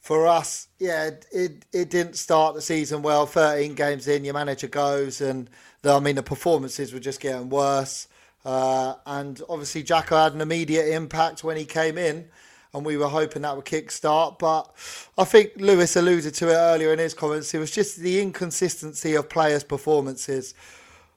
for 0.00 0.26
us, 0.26 0.66
yeah, 0.78 1.06
it, 1.06 1.26
it, 1.30 1.66
it 1.72 1.90
didn't 1.90 2.16
start 2.16 2.56
the 2.56 2.62
season 2.62 3.02
well. 3.02 3.26
Thirteen 3.26 3.74
games 3.74 4.08
in, 4.08 4.24
your 4.24 4.34
manager 4.34 4.66
goes, 4.68 5.20
and 5.20 5.48
the, 5.82 5.94
I 5.94 6.00
mean 6.00 6.16
the 6.16 6.22
performances 6.22 6.92
were 6.92 7.00
just 7.00 7.20
getting 7.20 7.50
worse. 7.50 8.08
Uh, 8.44 8.94
and 9.06 9.42
obviously, 9.48 9.82
Jacko 9.82 10.16
had 10.16 10.34
an 10.34 10.40
immediate 10.40 10.88
impact 10.94 11.44
when 11.44 11.56
he 11.56 11.64
came 11.64 11.98
in, 11.98 12.28
and 12.72 12.84
we 12.84 12.96
were 12.96 13.08
hoping 13.08 13.42
that 13.42 13.54
would 13.54 13.64
kick-start. 13.64 14.38
But 14.38 14.70
I 15.18 15.24
think 15.24 15.52
Lewis 15.56 15.96
alluded 15.96 16.34
to 16.34 16.48
it 16.48 16.54
earlier 16.54 16.92
in 16.92 16.98
his 16.98 17.14
comments. 17.14 17.52
It 17.52 17.58
was 17.58 17.70
just 17.70 17.98
the 17.98 18.20
inconsistency 18.20 19.14
of 19.14 19.28
players' 19.28 19.64
performances. 19.64 20.54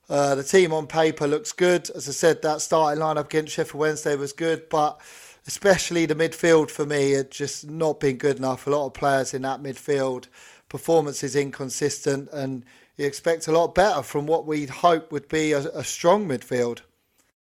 Uh, 0.09 0.35
the 0.35 0.43
team 0.43 0.73
on 0.73 0.85
paper 0.85 1.27
looks 1.27 1.53
good. 1.53 1.89
As 1.91 2.09
I 2.09 2.11
said, 2.11 2.41
that 2.41 2.61
starting 2.61 3.01
lineup 3.01 3.25
against 3.25 3.53
Sheffield 3.53 3.79
Wednesday 3.79 4.15
was 4.15 4.33
good, 4.33 4.67
but 4.69 4.99
especially 5.47 6.05
the 6.05 6.15
midfield 6.15 6.69
for 6.69 6.85
me 6.85 7.11
had 7.11 7.31
just 7.31 7.69
not 7.69 7.99
been 7.99 8.17
good 8.17 8.37
enough. 8.37 8.67
A 8.67 8.69
lot 8.69 8.87
of 8.87 8.93
players 8.93 9.33
in 9.33 9.43
that 9.43 9.63
midfield, 9.63 10.27
performance 10.67 11.23
is 11.23 11.35
inconsistent, 11.35 12.29
and 12.33 12.65
you 12.97 13.05
expect 13.05 13.47
a 13.47 13.51
lot 13.51 13.73
better 13.73 14.03
from 14.03 14.25
what 14.25 14.45
we'd 14.45 14.69
hope 14.69 15.11
would 15.11 15.27
be 15.29 15.53
a, 15.53 15.59
a 15.69 15.83
strong 15.83 16.27
midfield. 16.27 16.81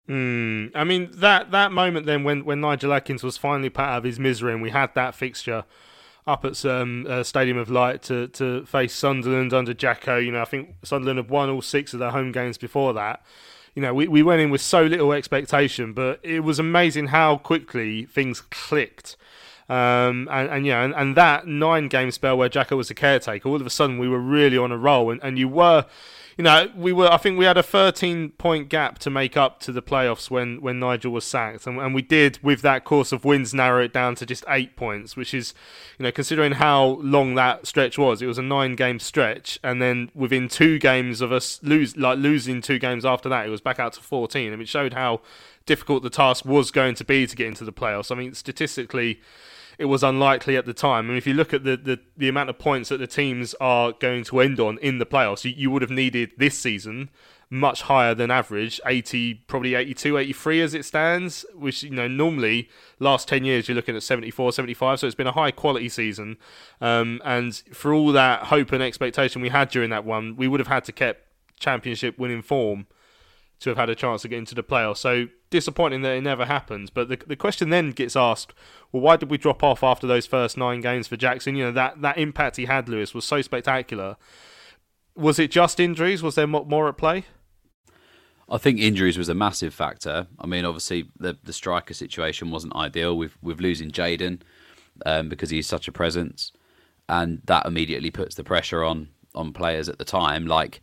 Mm, 0.09 0.73
I 0.75 0.85
mean 0.85 1.11
that 1.15 1.53
that 1.53 1.71
moment 1.71 2.07
then 2.07 2.25
when, 2.25 2.45
when 2.45 2.61
Nigel 2.61 2.93
Adkins 2.93 3.23
was 3.23 3.37
finally 3.37 3.71
put 3.71 3.83
out 3.83 3.99
of 3.99 4.05
his 4.05 4.19
misery 4.19 4.53
and 4.53 4.61
we 4.61 4.71
had 4.71 4.93
that 4.95 5.15
fixture 5.15 5.65
up 6.27 6.45
at 6.45 6.57
some 6.57 7.07
uh, 7.09 7.23
Stadium 7.23 7.57
of 7.57 7.71
Light 7.71 8.03
to, 8.03 8.29
to 8.29 8.65
face 8.67 8.95
Sunderland 8.95 9.53
under 9.53 9.75
Jacko. 9.75 10.19
You 10.19 10.33
know, 10.33 10.43
I 10.43 10.45
think 10.45 10.75
Sunderland 10.83 11.19
had 11.19 11.31
won 11.31 11.51
all 11.51 11.63
six 11.63 11.93
of 11.93 12.01
their 12.01 12.11
home 12.11 12.33
games 12.33 12.59
before 12.59 12.93
that. 12.95 13.23
You 13.75 13.83
know, 13.83 13.95
we, 13.95 14.07
we 14.07 14.23
went 14.23 14.41
in 14.41 14.51
with 14.51 14.61
so 14.61 14.85
little 14.85 15.13
expectation, 15.13 15.93
but 15.93 16.21
it 16.23 16.41
was 16.41 16.59
amazing 16.59 17.09
how 17.09 17.39
quickly 17.39 18.05
things 18.05 18.41
clicked. 18.41 19.17
Um, 19.69 20.29
and, 20.31 20.49
and 20.51 20.67
yeah, 20.67 20.83
and, 20.83 20.95
and 20.95 21.17
that 21.17 21.47
nine 21.47 21.89
game 21.89 22.11
spell 22.11 22.37
where 22.37 22.49
Jacko 22.49 22.77
was 22.77 22.89
the 22.89 22.95
caretaker, 22.95 23.49
all 23.49 23.57
of 23.57 23.67
a 23.67 23.71
sudden 23.71 23.99
we 23.99 24.09
were 24.09 24.21
really 24.21 24.59
on 24.59 24.71
a 24.71 24.77
roll, 24.77 25.11
and, 25.11 25.21
and 25.23 25.39
you 25.39 25.49
were 25.49 25.87
you 26.37 26.45
know, 26.45 26.71
we 26.77 26.93
were. 26.93 27.11
I 27.11 27.17
think 27.17 27.39
we 27.39 27.45
had 27.45 27.59
a 27.59 27.63
13 27.63 28.31
point 28.31 28.69
gap 28.69 28.99
to 29.01 29.11
make 29.11 29.37
up 29.37 29.61
to 29.61 29.73
the 29.73 29.83
playoffs 29.83 30.31
when 30.31 30.61
when 30.61 30.79
Nigel 30.79 31.13
was 31.13 31.25
sacked, 31.25 31.67
and, 31.67 31.79
and 31.79 31.95
we 31.95 32.03
did 32.03 32.39
with 32.43 32.63
that 32.63 32.85
course 32.85 33.13
of 33.13 33.25
wins 33.25 33.53
narrow 33.53 33.85
it 33.85 33.93
down 33.93 34.15
to 34.17 34.27
just 34.27 34.45
eight 34.49 34.77
points, 34.77 35.17
which 35.17 35.35
is, 35.35 35.55
you 35.99 36.05
know, 36.05 36.13
considering 36.13 36.53
how 36.53 36.85
long 37.03 37.35
that 37.35 37.67
stretch 37.67 37.99
was, 37.99 38.23
it 38.23 38.27
was 38.27 38.39
a 38.39 38.43
nine 38.43 38.75
game 38.75 38.99
stretch, 38.99 39.59
and 39.63 39.83
then 39.83 40.11
within 40.15 40.49
two 40.49 40.79
games 40.79 41.21
of 41.21 41.33
us 41.33 41.61
lose 41.63 41.97
like 41.97 42.19
losing 42.19 42.61
two 42.61 42.79
games 42.79 43.05
after 43.05 43.29
that, 43.29 43.47
it 43.47 43.51
was 43.51 43.61
back 43.61 43.79
out 43.79 43.93
to 43.95 44.01
14, 44.01 44.53
and 44.53 44.63
it 44.63 44.69
showed 44.69 44.95
how 44.95 45.21
difficult 45.67 46.03
the 46.03 46.11
task 46.11 46.45
was 46.45 46.71
going 46.71 46.95
to 46.95 47.05
be 47.05 47.27
to 47.27 47.37
get 47.37 47.47
into 47.47 47.65
the 47.65 47.73
playoffs. 47.73 48.11
I 48.11 48.15
mean, 48.15 48.35
statistically 48.35 49.21
it 49.83 49.87
was 49.87 50.03
unlikely 50.03 50.57
at 50.57 50.65
the 50.65 50.73
time. 50.73 51.09
And 51.09 51.19
if 51.19 51.27
you 51.27 51.35
look 51.35 51.53
at 51.53 51.65
the, 51.65 51.77
the, 51.77 52.01
the 52.17 52.29
amount 52.29 52.51
of 52.51 52.59
points 52.59 52.89
that 52.89 52.99
the 52.99 53.07
teams 53.07 53.55
are 53.61 53.93
going 53.93 54.25
to 54.25 54.41
end 54.41 54.61
on 54.61 54.79
in 54.79 54.99
the 54.99 55.07
playoffs, 55.07 55.45
you, 55.45 55.53
you 55.57 55.71
would 55.71 55.83
have 55.83 55.91
needed 55.91 56.31
this 56.39 56.59
season 56.59 57.11
much 57.51 57.83
higher 57.83 58.15
than 58.15 58.31
average 58.31 58.81
80 58.87 59.35
probably 59.47 59.75
82 59.75 60.17
83 60.17 60.63
as 60.63 60.73
it 60.73 60.87
stands 60.87 61.45
which 61.55 61.83
you 61.83 61.91
know 61.91 62.09
normally 62.09 62.71
last 62.99 63.29
10 63.29 63.45
years 63.45 63.69
you're 63.69 63.75
looking 63.75 63.95
at 63.95 64.03
74 64.03 64.53
75 64.53 65.01
so 65.01 65.07
it's 65.07 65.15
been 65.15 65.27
a 65.27 65.33
high 65.33 65.51
quality 65.51 65.91
season 65.91 66.39
um, 66.81 67.21
and 67.27 67.57
for 67.71 67.93
all 67.93 68.11
that 68.13 68.45
hope 68.45 68.73
and 68.73 68.83
expectation 68.83 69.43
we 69.43 69.51
had 69.51 69.69
during 69.69 69.91
that 69.91 70.07
one 70.07 70.35
we 70.35 70.49
would 70.49 70.61
have 70.61 70.69
had 70.69 70.83
to 70.85 70.93
keep 70.93 71.19
championship 71.61 72.19
winning 72.19 72.41
form 72.41 72.87
to 73.63 73.71
have 73.71 73.79
had 73.79 73.89
a 73.89 73.95
chance 73.95 74.23
to 74.23 74.29
get 74.29 74.39
into 74.39 74.55
the 74.55 74.63
playoffs. 74.63 74.99
So 74.99 75.29
disappointing 75.53 76.03
that 76.03 76.17
it 76.17 76.23
never 76.23 76.47
happens. 76.47 76.91
But 76.91 77.09
the 77.09 77.19
the 77.27 77.37
question 77.37 77.71
then 77.71 77.91
gets 77.91 78.17
asked, 78.17 78.53
well, 78.91 79.03
why 79.03 79.17
did 79.17 79.31
we 79.31 79.39
drop 79.39 79.63
off 79.63 79.85
after 79.85 80.09
those 80.09 80.27
first 80.27 80.57
nine 80.57 80.81
games 80.81 81.07
for 81.07 81.17
Jackson? 81.17 81.55
You 81.55 81.67
know 81.67 81.73
that 81.73 82.03
that 82.03 82.19
impact 82.19 82.57
he 82.57 82.65
had, 82.65 82.89
Lewis, 82.89 83.15
was 83.15 83.25
so 83.25 83.41
spectacular. 83.41 84.17
Was 85.15 85.39
it 85.39 85.51
just 85.51 85.79
injuries? 85.79 86.23
Was 86.23 86.35
there 86.35 86.47
more 86.49 86.89
at 86.89 86.97
play? 86.97 87.27
I 88.51 88.59
think 88.59 88.81
injuries 88.81 89.17
was 89.17 89.29
a 89.29 89.35
massive 89.35 89.73
factor. 89.73 90.27
I 90.39 90.47
mean, 90.47 90.65
obviously 90.65 91.09
the 91.19 91.39
the 91.45 91.53
striker 91.53 91.95
situation 91.95 92.51
wasn't 92.51 92.75
ideal 92.75 93.17
with 93.17 93.37
with 93.43 93.61
losing 93.61 93.91
Jayden 93.91 94.41
um, 95.07 95.29
because 95.29 95.51
he's 95.51 95.67
such 95.67 95.89
a 95.89 95.93
presence, 95.93 96.53
and 97.09 97.41
that 97.45 97.67
immediately 97.67 98.11
puts 98.11 98.35
the 98.35 98.45
pressure 98.45 98.83
on 98.83 99.09
on 99.35 99.53
players 99.53 99.89
at 99.89 99.99
the 99.99 100.05
time, 100.05 100.47
like 100.47 100.81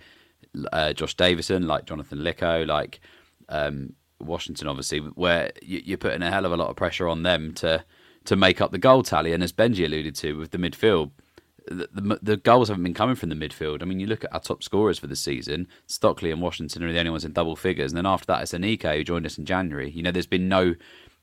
uh, 0.74 0.94
Josh 0.94 1.16
Davison, 1.16 1.68
like 1.68 1.86
Jonathan 1.86 2.20
Leko, 2.20 2.66
like 2.66 3.00
um, 3.50 3.94
Washington, 4.20 4.68
obviously, 4.68 5.00
where 5.00 5.52
you, 5.62 5.94
are 5.94 5.98
putting 5.98 6.22
a 6.22 6.32
hell 6.32 6.46
of 6.46 6.52
a 6.52 6.58
lot 6.58 6.70
of 6.70 6.76
pressure 6.76 7.08
on 7.08 7.24
them 7.24 7.54
to 7.56 7.84
to 8.26 8.36
make 8.36 8.62
up 8.62 8.72
the 8.72 8.78
goal 8.78 9.02
tally. 9.02 9.34
And 9.34 9.42
as 9.42 9.54
Benji 9.54 9.86
alluded 9.86 10.14
to 10.16 10.34
with 10.34 10.52
the 10.52 10.58
midfield, 10.58 11.12
the, 11.68 11.90
the, 11.94 12.20
the, 12.22 12.38
goals 12.38 12.68
haven't 12.68 12.84
been 12.84 12.94
coming 12.94 13.16
from 13.16 13.30
the 13.30 13.36
midfield. 13.36 13.82
I 13.82 13.86
mean, 13.86 14.00
you 14.00 14.08
look 14.08 14.24
at 14.24 14.34
our 14.34 14.40
top 14.40 14.62
scorers 14.62 15.00
for 15.00 15.08
the 15.08 15.16
season, 15.16 15.68
Stockley 15.88 16.32
and 16.32 16.42
Washington 16.42 16.84
are 16.84 16.92
the 16.92 17.00
only 17.00 17.12
ones 17.12 17.26
in 17.26 17.34
double 17.34 17.56
figures. 17.56 17.92
And 17.92 17.98
then 17.98 18.06
after 18.06 18.26
that, 18.28 18.42
it's 18.42 18.54
Aneke 18.54 18.98
who 18.98 19.04
joined 19.04 19.26
us 19.26 19.38
in 19.38 19.46
January. 19.46 19.90
You 19.90 20.04
know, 20.04 20.12
there's 20.12 20.28
been 20.28 20.50
no 20.50 20.76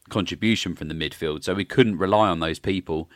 contribution 0.09 0.75
from 0.75 0.89
the 0.89 0.95
midfield. 0.95 1.45
So 1.45 1.55
we 1.55 1.65
couldn't 1.65 1.99
rely 1.99 2.29
on 2.29 2.41
those 2.41 2.59
people 2.59 3.11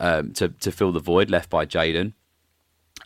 um, 0.00 0.32
to, 0.34 0.48
to 0.48 0.72
fill 0.72 0.92
the 0.92 1.00
void 1.00 1.30
left 1.30 1.50
by 1.50 1.66
Jayden. 1.66 2.14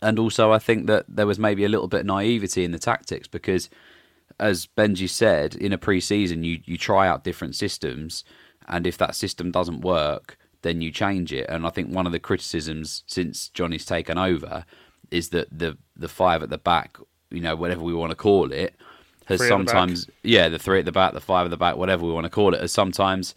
And 0.01 0.19
also, 0.19 0.51
I 0.51 0.59
think 0.59 0.87
that 0.87 1.05
there 1.07 1.27
was 1.27 1.39
maybe 1.39 1.63
a 1.63 1.69
little 1.69 1.87
bit 1.87 2.01
of 2.01 2.05
naivety 2.05 2.63
in 2.63 2.71
the 2.71 2.79
tactics 2.79 3.27
because, 3.27 3.69
as 4.39 4.67
Benji 4.67 5.09
said, 5.09 5.55
in 5.55 5.73
a 5.73 5.77
pre 5.77 5.99
season, 5.99 6.43
you, 6.43 6.59
you 6.65 6.77
try 6.77 7.07
out 7.07 7.23
different 7.23 7.55
systems. 7.55 8.23
And 8.67 8.85
if 8.85 8.97
that 8.97 9.15
system 9.15 9.51
doesn't 9.51 9.81
work, 9.81 10.37
then 10.61 10.81
you 10.81 10.91
change 10.91 11.31
it. 11.31 11.47
And 11.49 11.65
I 11.65 11.69
think 11.69 11.93
one 11.93 12.05
of 12.05 12.11
the 12.11 12.19
criticisms 12.19 13.03
since 13.07 13.49
Johnny's 13.49 13.85
taken 13.85 14.17
over 14.17 14.65
is 15.11 15.29
that 15.29 15.47
the 15.57 15.77
the 15.95 16.09
five 16.09 16.43
at 16.43 16.49
the 16.49 16.57
back, 16.57 16.97
you 17.31 17.39
know, 17.39 17.55
whatever 17.55 17.81
we 17.81 17.93
want 17.93 18.11
to 18.11 18.15
call 18.15 18.51
it, 18.51 18.75
has 19.25 19.39
three 19.39 19.47
sometimes 19.47 20.07
yeah, 20.23 20.49
the 20.49 20.59
three 20.59 20.79
at 20.79 20.85
the 20.85 20.91
back, 20.91 21.13
the 21.13 21.21
five 21.21 21.45
at 21.45 21.49
the 21.49 21.57
back, 21.57 21.77
whatever 21.77 22.05
we 22.05 22.11
want 22.11 22.25
to 22.25 22.29
call 22.29 22.53
it, 22.53 22.61
has 22.61 22.73
sometimes 22.73 23.35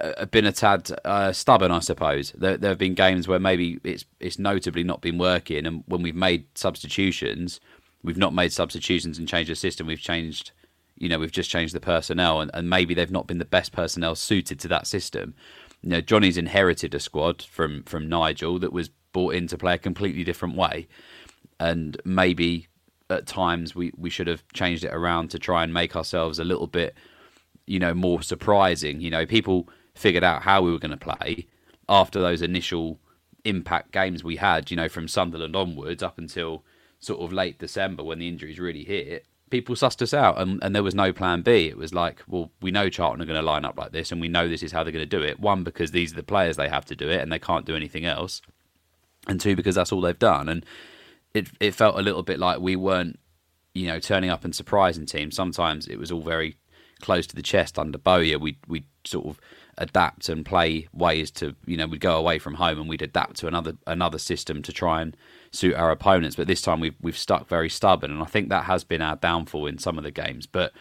uh, 0.00 0.26
been 0.26 0.44
a 0.44 0.52
tad 0.52 0.90
uh, 1.04 1.32
stubborn, 1.32 1.72
I 1.72 1.80
suppose. 1.80 2.32
There, 2.32 2.56
there 2.56 2.70
have 2.70 2.78
been 2.78 2.94
games 2.94 3.26
where 3.26 3.38
maybe 3.38 3.78
it's 3.84 4.04
it's 4.20 4.38
notably 4.38 4.84
not 4.84 5.00
been 5.00 5.18
working, 5.18 5.66
and 5.66 5.84
when 5.86 6.02
we've 6.02 6.14
made 6.14 6.46
substitutions, 6.54 7.60
we've 8.02 8.16
not 8.16 8.34
made 8.34 8.52
substitutions 8.52 9.18
and 9.18 9.28
changed 9.28 9.50
the 9.50 9.56
system. 9.56 9.86
We've 9.86 10.00
changed, 10.00 10.52
you 10.96 11.08
know, 11.08 11.18
we've 11.18 11.32
just 11.32 11.50
changed 11.50 11.74
the 11.74 11.80
personnel, 11.80 12.40
and, 12.40 12.50
and 12.54 12.68
maybe 12.68 12.94
they've 12.94 13.10
not 13.10 13.26
been 13.26 13.38
the 13.38 13.44
best 13.44 13.72
personnel 13.72 14.14
suited 14.14 14.60
to 14.60 14.68
that 14.68 14.86
system 14.86 15.34
you 15.82 15.90
know, 15.90 16.00
Johnny's 16.00 16.36
inherited 16.36 16.94
a 16.94 17.00
squad 17.00 17.42
from 17.42 17.82
from 17.84 18.08
Nigel 18.08 18.58
that 18.58 18.72
was 18.72 18.90
brought 19.12 19.34
in 19.34 19.46
to 19.48 19.58
play 19.58 19.74
a 19.74 19.78
completely 19.78 20.24
different 20.24 20.56
way, 20.56 20.88
and 21.60 22.00
maybe 22.04 22.68
at 23.10 23.26
times 23.26 23.74
we 23.74 23.92
we 23.96 24.10
should 24.10 24.26
have 24.26 24.42
changed 24.52 24.84
it 24.84 24.92
around 24.92 25.30
to 25.30 25.38
try 25.38 25.62
and 25.62 25.72
make 25.72 25.94
ourselves 25.94 26.38
a 26.38 26.44
little 26.44 26.66
bit, 26.66 26.94
you 27.66 27.78
know, 27.78 27.94
more 27.94 28.22
surprising. 28.22 29.00
You 29.00 29.10
know, 29.10 29.24
people 29.24 29.68
figured 29.94 30.24
out 30.24 30.42
how 30.42 30.62
we 30.62 30.72
were 30.72 30.78
going 30.78 30.96
to 30.96 30.96
play 30.96 31.46
after 31.88 32.20
those 32.20 32.42
initial 32.42 32.98
impact 33.44 33.92
games 33.92 34.24
we 34.24 34.36
had. 34.36 34.70
You 34.70 34.76
know, 34.76 34.88
from 34.88 35.06
Sunderland 35.06 35.54
onwards 35.54 36.02
up 36.02 36.18
until 36.18 36.64
sort 37.00 37.20
of 37.20 37.32
late 37.32 37.58
December 37.58 38.02
when 38.02 38.18
the 38.18 38.28
injuries 38.28 38.58
really 38.58 38.84
hit 38.84 39.26
people 39.50 39.74
sussed 39.74 40.02
us 40.02 40.14
out 40.14 40.40
and, 40.40 40.62
and 40.62 40.74
there 40.74 40.82
was 40.82 40.94
no 40.94 41.12
plan 41.12 41.42
B. 41.42 41.68
It 41.68 41.76
was 41.76 41.94
like, 41.94 42.22
well, 42.28 42.50
we 42.60 42.70
know 42.70 42.88
Charlton 42.88 43.22
are 43.22 43.26
going 43.26 43.38
to 43.38 43.44
line 43.44 43.64
up 43.64 43.78
like 43.78 43.92
this 43.92 44.12
and 44.12 44.20
we 44.20 44.28
know 44.28 44.48
this 44.48 44.62
is 44.62 44.72
how 44.72 44.82
they're 44.82 44.92
going 44.92 45.08
to 45.08 45.18
do 45.18 45.22
it. 45.22 45.40
One, 45.40 45.64
because 45.64 45.90
these 45.90 46.12
are 46.12 46.16
the 46.16 46.22
players 46.22 46.56
they 46.56 46.68
have 46.68 46.84
to 46.86 46.96
do 46.96 47.08
it 47.08 47.20
and 47.20 47.32
they 47.32 47.38
can't 47.38 47.66
do 47.66 47.76
anything 47.76 48.04
else. 48.04 48.42
And 49.26 49.40
two, 49.40 49.56
because 49.56 49.74
that's 49.74 49.92
all 49.92 50.00
they've 50.00 50.18
done. 50.18 50.48
And 50.48 50.64
it 51.34 51.48
it 51.60 51.74
felt 51.74 51.98
a 51.98 52.02
little 52.02 52.22
bit 52.22 52.38
like 52.38 52.60
we 52.60 52.76
weren't, 52.76 53.18
you 53.74 53.86
know, 53.86 54.00
turning 54.00 54.30
up 54.30 54.44
and 54.44 54.54
surprising 54.54 55.06
teams. 55.06 55.36
Sometimes 55.36 55.86
it 55.86 55.98
was 55.98 56.10
all 56.10 56.22
very 56.22 56.56
close 57.00 57.26
to 57.26 57.36
the 57.36 57.42
chest 57.42 57.78
under 57.78 57.98
Bowyer. 57.98 58.38
We 58.38 58.56
we 58.66 58.84
sort 59.04 59.26
of 59.26 59.40
adapt 59.78 60.28
and 60.28 60.44
play 60.44 60.88
ways 60.92 61.30
to, 61.30 61.54
you 61.66 61.76
know, 61.76 61.86
we'd 61.86 62.00
go 62.00 62.16
away 62.16 62.38
from 62.38 62.54
home 62.54 62.78
and 62.78 62.88
we'd 62.88 63.02
adapt 63.02 63.36
to 63.36 63.46
another 63.46 63.74
another 63.86 64.18
system 64.18 64.62
to 64.62 64.72
try 64.72 65.00
and 65.00 65.16
suit 65.52 65.74
our 65.74 65.90
opponents. 65.90 66.36
But 66.36 66.46
this 66.46 66.60
time 66.60 66.80
we've 66.80 66.96
we've 67.00 67.16
stuck 67.16 67.48
very 67.48 67.70
stubborn, 67.70 68.10
and 68.10 68.22
I 68.22 68.26
think 68.26 68.48
that 68.48 68.64
has 68.64 68.84
been 68.84 69.02
our 69.02 69.16
downfall 69.16 69.66
in 69.66 69.78
some 69.78 69.96
of 69.96 70.04
the 70.04 70.10
games. 70.10 70.46
But 70.46 70.72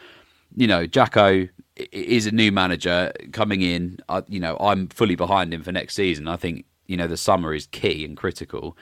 you 0.55 0.67
know, 0.67 0.85
Jacko 0.85 1.47
is 1.75 2.25
a 2.25 2.31
new 2.31 2.51
manager 2.51 3.11
coming 3.31 3.61
in. 3.61 3.99
I, 4.09 4.23
you 4.27 4.39
know, 4.39 4.57
I'm 4.59 4.87
fully 4.87 5.15
behind 5.15 5.53
him 5.53 5.63
for 5.63 5.71
next 5.71 5.95
season. 5.95 6.27
I 6.27 6.35
think 6.35 6.65
you 6.87 6.97
know 6.97 7.07
the 7.07 7.17
summer 7.17 7.53
is 7.53 7.67
key 7.67 8.03
and 8.03 8.17
critical, 8.17 8.77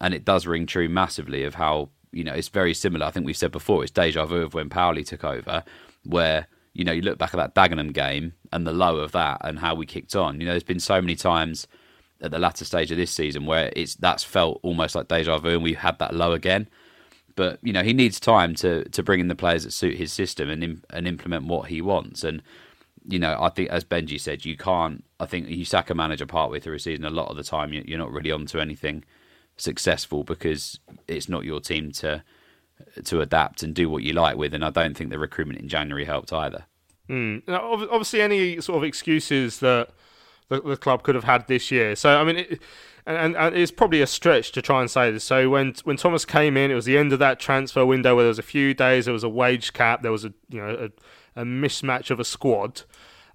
and 0.00 0.14
it 0.14 0.24
does 0.24 0.46
ring 0.46 0.66
true 0.66 0.88
massively 0.88 1.44
of 1.44 1.54
how 1.54 1.90
you 2.12 2.24
know 2.24 2.32
it's 2.32 2.48
very 2.48 2.74
similar. 2.74 3.06
I 3.06 3.10
think 3.10 3.26
we've 3.26 3.36
said 3.36 3.52
before 3.52 3.82
it's 3.82 3.92
deja 3.92 4.24
vu 4.24 4.42
of 4.42 4.54
when 4.54 4.70
Paoli 4.70 5.04
took 5.04 5.24
over, 5.24 5.64
where 6.04 6.46
you 6.76 6.84
know 6.84 6.92
you 6.92 7.02
look 7.02 7.18
back 7.18 7.34
at 7.34 7.38
that 7.38 7.54
Dagenham 7.54 7.92
game 7.92 8.34
and 8.52 8.66
the 8.66 8.72
low 8.72 8.98
of 8.98 9.12
that 9.12 9.40
and 9.42 9.58
how 9.58 9.74
we 9.74 9.86
kicked 9.86 10.14
on. 10.14 10.40
You 10.40 10.46
know, 10.46 10.52
there's 10.52 10.62
been 10.62 10.80
so 10.80 11.00
many 11.00 11.16
times 11.16 11.66
at 12.20 12.30
the 12.30 12.38
latter 12.38 12.64
stage 12.64 12.90
of 12.90 12.96
this 12.96 13.10
season 13.10 13.46
where 13.46 13.72
it's 13.74 13.94
that's 13.94 14.24
felt 14.24 14.60
almost 14.62 14.94
like 14.94 15.08
deja 15.08 15.38
vu, 15.38 15.50
and 15.50 15.62
we 15.62 15.74
had 15.74 15.98
that 15.98 16.14
low 16.14 16.32
again. 16.32 16.68
But 17.34 17.58
you 17.62 17.72
know, 17.72 17.82
he 17.82 17.92
needs 17.92 18.20
time 18.20 18.54
to 18.56 18.84
to 18.90 19.02
bring 19.02 19.20
in 19.20 19.28
the 19.28 19.34
players 19.34 19.64
that 19.64 19.72
suit 19.72 19.96
his 19.96 20.12
system 20.12 20.50
and 20.50 20.84
and 20.90 21.08
implement 21.08 21.46
what 21.46 21.68
he 21.68 21.80
wants. 21.80 22.22
And 22.24 22.42
you 23.08 23.18
know, 23.18 23.38
I 23.40 23.48
think 23.48 23.70
as 23.70 23.84
Benji 23.84 24.20
said, 24.20 24.44
you 24.44 24.56
can't. 24.56 25.02
I 25.18 25.26
think 25.26 25.48
you 25.48 25.64
sack 25.64 25.88
a 25.88 25.94
manager 25.94 26.26
partway 26.26 26.60
through 26.60 26.76
a 26.76 26.80
season. 26.80 27.04
A 27.04 27.10
lot 27.10 27.28
of 27.28 27.36
the 27.36 27.44
time, 27.44 27.72
you're 27.72 27.98
not 27.98 28.12
really 28.12 28.32
onto 28.32 28.58
anything 28.58 29.04
successful 29.56 30.24
because 30.24 30.78
it's 31.08 31.28
not 31.28 31.44
your 31.44 31.60
team 31.60 31.90
to 31.90 32.22
to 33.04 33.20
adapt 33.20 33.62
and 33.62 33.74
do 33.74 33.88
what 33.88 34.02
you 34.02 34.12
like 34.12 34.36
with. 34.36 34.54
And 34.54 34.64
I 34.64 34.70
don't 34.70 34.96
think 34.96 35.10
the 35.10 35.18
recruitment 35.18 35.60
in 35.60 35.68
January 35.68 36.04
helped 36.04 36.32
either. 36.32 36.64
Mm. 37.08 37.46
Now, 37.46 37.72
obviously, 37.72 38.20
any 38.20 38.60
sort 38.60 38.78
of 38.78 38.84
excuses 38.84 39.60
that 39.60 39.90
the, 40.48 40.60
the 40.60 40.76
club 40.76 41.02
could 41.02 41.14
have 41.14 41.24
had 41.24 41.46
this 41.46 41.70
year. 41.70 41.96
So 41.96 42.18
I 42.20 42.24
mean, 42.24 42.36
it, 42.36 42.60
and, 43.06 43.36
and 43.36 43.54
it's 43.54 43.70
probably 43.70 44.02
a 44.02 44.06
stretch 44.06 44.52
to 44.52 44.62
try 44.62 44.80
and 44.80 44.90
say 44.90 45.10
this. 45.10 45.24
So 45.24 45.48
when 45.50 45.74
when 45.84 45.96
Thomas 45.96 46.24
came 46.24 46.56
in, 46.56 46.70
it 46.70 46.74
was 46.74 46.84
the 46.84 46.98
end 46.98 47.12
of 47.12 47.18
that 47.20 47.38
transfer 47.38 47.86
window 47.86 48.14
where 48.16 48.24
there 48.24 48.30
was 48.30 48.38
a 48.38 48.44
few 48.44 48.74
days, 48.74 49.04
there 49.04 49.14
was 49.14 49.24
a 49.24 49.28
wage 49.28 49.72
cap, 49.72 50.02
there 50.02 50.12
was 50.12 50.24
a 50.24 50.32
you 50.48 50.60
know 50.60 50.90
a, 51.36 51.40
a 51.40 51.44
mismatch 51.44 52.10
of 52.10 52.18
a 52.18 52.24
squad, 52.24 52.82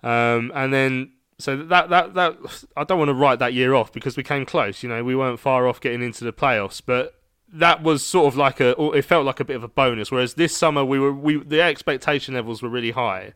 um, 0.04 0.52
and 0.54 0.74
then 0.74 1.12
so 1.40 1.56
that 1.58 1.90
that 1.90 2.14
that 2.14 2.38
I 2.76 2.84
don't 2.84 3.00
want 3.00 3.10
to 3.10 3.14
write 3.14 3.40
that 3.40 3.54
year 3.54 3.74
off 3.74 3.94
because 3.94 4.18
we 4.18 4.24
came 4.24 4.46
close. 4.46 4.84
You 4.84 4.90
know, 4.90 5.04
we 5.04 5.16
weren't 5.16 5.40
far 5.40 5.68
off 5.68 5.80
getting 5.80 6.02
into 6.02 6.26
the 6.26 6.34
playoffs, 6.34 6.82
but 6.86 7.21
that 7.54 7.84
was 7.84 8.06
sort 8.06 8.28
of 8.28 8.38
like 8.38 8.60
a 8.60 8.80
it 8.94 9.04
felt 9.04 9.26
like 9.26 9.40
a 9.40 9.46
bit 9.46 9.56
of 9.56 9.64
a 9.64 9.68
bonus. 9.68 10.12
Whereas 10.12 10.36
this 10.36 10.56
summer 10.56 10.84
we 10.86 11.00
were 11.00 11.14
we 11.14 11.44
the 11.44 11.62
expectation 11.62 12.34
levels 12.34 12.62
were 12.62 12.70
really 12.70 12.92
high. 12.92 13.34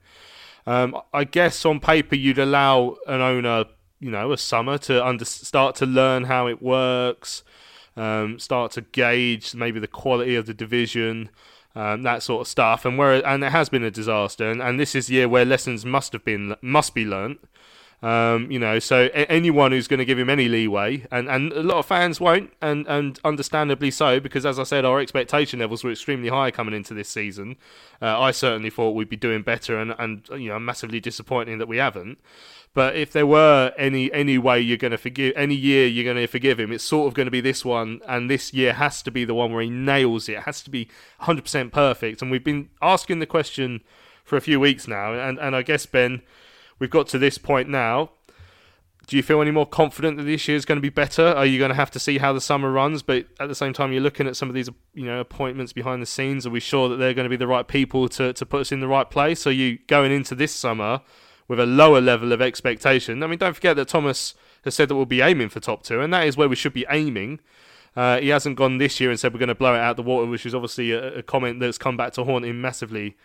Um, 0.67 0.99
I 1.13 1.25
guess 1.25 1.63
on 1.65 1.79
paper 1.79 2.15
you'd 2.15 2.39
allow 2.39 2.97
an 3.07 3.21
owner, 3.21 3.65
you 3.99 4.09
know, 4.09 4.31
a 4.31 4.37
summer 4.37 4.77
to 4.79 5.05
under, 5.05 5.23
start 5.25 5.75
to 5.75 5.85
learn 5.85 6.23
how 6.23 6.47
it 6.47 6.61
works, 6.61 7.43
um, 7.95 8.39
start 8.39 8.71
to 8.71 8.81
gauge 8.81 9.53
maybe 9.53 9.79
the 9.79 9.87
quality 9.87 10.35
of 10.35 10.47
the 10.47 10.55
division, 10.55 11.29
um, 11.75 12.01
that 12.03 12.23
sort 12.23 12.41
of 12.41 12.47
stuff. 12.47 12.83
And 12.83 12.97
where 12.97 13.25
and 13.25 13.43
it 13.43 13.51
has 13.51 13.69
been 13.69 13.83
a 13.83 13.91
disaster, 13.91 14.49
and, 14.49 14.61
and 14.61 14.79
this 14.79 14.95
is 14.95 15.07
the 15.07 15.15
year 15.15 15.29
where 15.29 15.45
lessons 15.45 15.85
must 15.85 16.13
have 16.13 16.25
been 16.25 16.55
must 16.61 16.95
be 16.95 17.05
learnt. 17.05 17.39
Um, 18.01 18.51
you 18.51 18.59
know, 18.59 18.77
so 18.79 19.05
a- 19.13 19.31
anyone 19.31 19.71
who's 19.71 19.87
going 19.87 19.99
to 19.99 20.05
give 20.05 20.19
him 20.19 20.29
any 20.29 20.47
leeway, 20.47 21.05
and, 21.11 21.27
and 21.27 21.51
a 21.53 21.63
lot 21.63 21.77
of 21.77 21.85
fans 21.85 22.19
won't, 22.19 22.51
and, 22.61 22.85
and 22.87 23.19
understandably 23.23 23.89
so, 23.89 24.19
because 24.19 24.45
as 24.45 24.59
I 24.59 24.63
said, 24.63 24.85
our 24.85 24.99
expectation 24.99 25.59
levels 25.59 25.83
were 25.83 25.91
extremely 25.91 26.29
high 26.29 26.51
coming 26.51 26.73
into 26.73 26.93
this 26.93 27.09
season. 27.09 27.55
Uh, 28.01 28.19
I 28.19 28.31
certainly 28.31 28.69
thought 28.69 28.91
we'd 28.91 29.09
be 29.09 29.15
doing 29.15 29.41
better, 29.41 29.79
and, 29.79 29.95
and 29.97 30.27
you 30.39 30.49
know, 30.49 30.59
massively 30.59 30.99
disappointing 30.99 31.57
that 31.57 31.67
we 31.67 31.77
haven't. 31.77 32.19
But 32.75 32.97
if 32.97 33.13
there 33.13 33.25
were 33.25 33.71
any 33.77 34.11
any 34.11 34.37
way 34.37 34.59
you're 34.59 34.75
going 34.75 34.91
to 34.91 34.97
forgive 34.97 35.31
any 35.37 35.55
year 35.55 35.87
you're 35.87 36.03
going 36.03 36.17
to 36.17 36.27
forgive 36.27 36.59
him, 36.59 36.73
it's 36.73 36.83
sort 36.83 37.07
of 37.07 37.13
going 37.13 37.25
to 37.25 37.31
be 37.31 37.39
this 37.39 37.63
one, 37.63 38.01
and 38.05 38.29
this 38.29 38.53
year 38.53 38.73
has 38.73 39.01
to 39.03 39.11
be 39.11 39.23
the 39.23 39.33
one 39.33 39.53
where 39.53 39.63
he 39.63 39.69
nails 39.69 40.27
it. 40.27 40.33
It 40.33 40.43
has 40.43 40.61
to 40.63 40.69
be 40.69 40.89
100% 41.21 41.71
perfect. 41.71 42.21
And 42.21 42.29
we've 42.29 42.43
been 42.43 42.69
asking 42.81 43.19
the 43.19 43.25
question 43.25 43.81
for 44.25 44.35
a 44.35 44.41
few 44.41 44.59
weeks 44.59 44.89
now, 44.89 45.13
and 45.13 45.39
and 45.39 45.55
I 45.55 45.61
guess 45.61 45.85
Ben 45.85 46.21
we've 46.79 46.89
got 46.89 47.07
to 47.09 47.17
this 47.17 47.37
point 47.37 47.69
now. 47.69 48.11
Do 49.07 49.15
you 49.15 49.23
feel 49.23 49.39
any 49.41 49.51
more 49.51 49.67
confident 49.67 50.17
that 50.17 50.23
this 50.23 50.47
year 50.47 50.57
is 50.57 50.65
going 50.65 50.77
to 50.77 50.81
be 50.81 50.89
better? 50.89 51.27
Are 51.27 51.45
you 51.45 51.59
going 51.59 51.69
to 51.69 51.75
have 51.75 51.91
to 51.91 51.99
see 51.99 52.17
how 52.17 52.33
the 52.33 52.41
summer 52.41 52.71
runs? 52.71 53.03
But 53.03 53.27
at 53.39 53.47
the 53.47 53.55
same 53.55 53.71
time, 53.71 53.91
you're 53.91 54.01
looking 54.01 54.27
at 54.27 54.35
some 54.35 54.49
of 54.49 54.55
these, 54.55 54.69
you 54.95 55.05
know, 55.05 55.19
appointments 55.19 55.73
behind 55.73 56.01
the 56.01 56.07
scenes. 56.07 56.47
Are 56.47 56.49
we 56.49 56.59
sure 56.59 56.89
that 56.89 56.95
they're 56.95 57.13
going 57.13 57.25
to 57.25 57.29
be 57.29 57.35
the 57.35 57.45
right 57.45 57.67
people 57.67 58.09
to, 58.09 58.33
to 58.33 58.45
put 58.45 58.61
us 58.61 58.71
in 58.71 58.79
the 58.79 58.87
right 58.87 59.09
place? 59.09 59.45
Are 59.45 59.51
you 59.51 59.77
going 59.85 60.11
into 60.11 60.33
this 60.33 60.51
summer 60.51 61.01
with 61.47 61.59
a 61.59 61.67
lower 61.67 62.01
level 62.01 62.31
of 62.31 62.41
expectation? 62.41 63.21
I 63.21 63.27
mean, 63.27 63.37
don't 63.37 63.53
forget 63.53 63.75
that 63.75 63.87
Thomas 63.87 64.33
has 64.63 64.73
said 64.73 64.89
that 64.89 64.95
we'll 64.95 65.05
be 65.05 65.21
aiming 65.21 65.49
for 65.49 65.59
top 65.59 65.83
two, 65.83 66.01
and 66.01 66.11
that 66.11 66.25
is 66.25 66.35
where 66.35 66.49
we 66.49 66.55
should 66.55 66.73
be 66.73 66.85
aiming. 66.89 67.39
Uh, 67.95 68.19
he 68.19 68.29
hasn't 68.29 68.57
gone 68.57 68.79
this 68.79 68.99
year 68.99 69.11
and 69.11 69.19
said 69.19 69.31
we're 69.33 69.39
going 69.39 69.47
to 69.49 69.55
blow 69.55 69.75
it 69.75 69.79
out 69.79 69.95
the 69.97 70.03
water, 70.03 70.25
which 70.25 70.47
is 70.47 70.55
obviously 70.55 70.91
a, 70.91 71.19
a 71.19 71.23
comment 71.23 71.59
that's 71.59 71.77
come 71.77 71.95
back 71.95 72.11
to 72.13 72.23
haunt 72.23 72.43
him 72.43 72.59
massively 72.59 73.15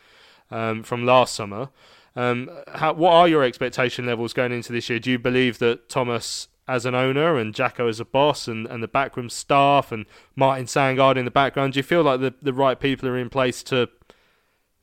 um, 0.51 0.83
from 0.83 1.07
last 1.07 1.35
summer. 1.35 1.71
Um, 2.17 2.51
how, 2.75 2.93
what 2.93 3.13
are 3.13 3.29
your 3.29 3.45
expectation 3.45 4.07
levels 4.07 4.33
going 4.33 4.53
into 4.53 4.73
this 4.73 4.89
year? 4.91 4.99
Do 4.99 5.11
you 5.11 5.19
believe 5.19 5.59
that 5.59 5.89
Thomas 5.89 6.49
as 6.71 6.87
an 6.87 6.95
owner 6.95 7.37
and 7.37 7.53
Jacko 7.55 7.89
as 7.89 7.99
a 7.99 8.05
boss 8.05 8.47
and, 8.47 8.67
and 8.67 8.81
the 8.83 8.89
backroom 8.89 9.29
staff 9.29 9.91
and 9.91 10.07
Martin 10.37 10.67
Sandgaard 10.67 11.17
in 11.17 11.25
the 11.25 11.31
background, 11.31 11.73
do 11.73 11.79
you 11.79 11.83
feel 11.83 12.03
like 12.03 12.21
the, 12.21 12.33
the 12.41 12.53
right 12.53 12.79
people 12.79 13.09
are 13.09 13.19
in 13.19 13.29
place 13.29 13.63
to 13.65 13.89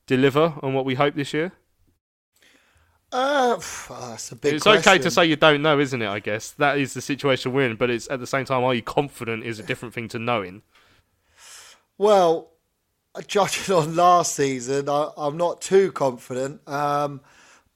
deliver 0.05 0.55
on 0.61 0.73
what 0.73 0.83
we 0.83 0.95
hope 0.95 1.15
this 1.15 1.33
year? 1.33 1.53
Uh, 3.11 3.55
that's 3.89 4.31
a 4.31 4.35
big. 4.35 4.55
It's 4.55 4.63
question. 4.63 4.79
okay 4.79 5.01
to 5.01 5.09
say 5.09 5.25
you 5.25 5.37
don't 5.37 5.61
know, 5.61 5.79
isn't 5.79 6.01
it? 6.01 6.09
I 6.09 6.19
guess 6.19 6.51
that 6.51 6.77
is 6.77 6.93
the 6.93 7.01
situation 7.01 7.53
we're 7.53 7.69
in, 7.69 7.77
but 7.77 7.89
it's 7.89 8.09
at 8.09 8.19
the 8.19 8.27
same 8.27 8.45
time, 8.45 8.63
are 8.63 8.73
you 8.73 8.81
confident? 8.81 9.45
Is 9.45 9.59
a 9.59 9.63
different 9.63 9.93
thing 9.93 10.09
to 10.09 10.19
knowing. 10.19 10.63
Well, 11.97 12.51
judging 13.21 13.73
on 13.75 13.95
last 13.95 14.36
season, 14.36 14.89
I, 14.89 15.10
am 15.17 15.38
not 15.38 15.62
too 15.62 15.91
confident. 15.91 16.67
Um, 16.67 17.21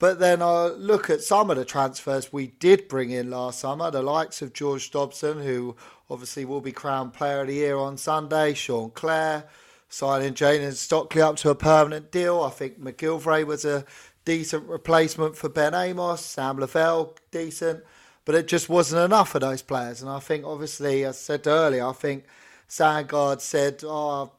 But 0.01 0.17
then 0.17 0.41
I 0.41 0.65
look 0.65 1.12
at 1.12 1.21
some 1.21 1.51
of 1.51 1.58
the 1.58 1.63
transfers 1.63 2.34
we 2.34 2.47
did 2.47 2.88
bring 2.88 3.12
in 3.12 3.30
last 3.30 3.60
summer, 3.60 3.91
the 3.91 4.01
likes 4.01 4.41
of 4.41 4.51
George 4.51 4.89
Dobson, 4.89 5.41
who 5.43 5.75
obviously 6.10 6.43
will 6.43 6.60
be 6.60 6.71
crowned 6.71 7.13
Player 7.13 7.41
of 7.41 7.47
the 7.47 7.54
Year 7.54 7.77
on 7.77 7.97
Sunday, 7.97 8.56
Sean 8.56 8.89
Clare, 8.89 9.43
signing 9.89 10.34
Jayden 10.34 10.73
Stockley 10.73 11.21
up 11.21 11.36
to 11.36 11.51
a 11.51 11.56
permanent 11.56 12.12
deal. 12.12 12.41
I 12.41 12.49
think 12.49 12.82
MacGillivray 12.82 13.45
was 13.45 13.63
a 13.63 13.86
decent 14.25 14.67
replacement 14.67 15.38
for 15.38 15.49
Ben 15.49 15.75
Amos, 15.75 16.25
Sam 16.25 16.58
Lavelle, 16.58 17.15
decent. 17.30 17.84
But 18.25 18.34
it 18.34 18.47
just 18.47 18.69
wasn't 18.69 19.06
enough 19.06 19.30
for 19.30 19.38
those 19.38 19.62
players. 19.62 20.01
And 20.01 20.10
I 20.10 20.19
think, 20.19 20.43
obviously, 20.47 21.06
as 21.06 21.15
I 21.15 21.19
said 21.19 21.45
earlier, 21.45 21.86
I 21.86 21.93
think 21.93 22.23
Sandgaard 22.67 23.39
said, 23.39 23.84
oh, 23.86 24.32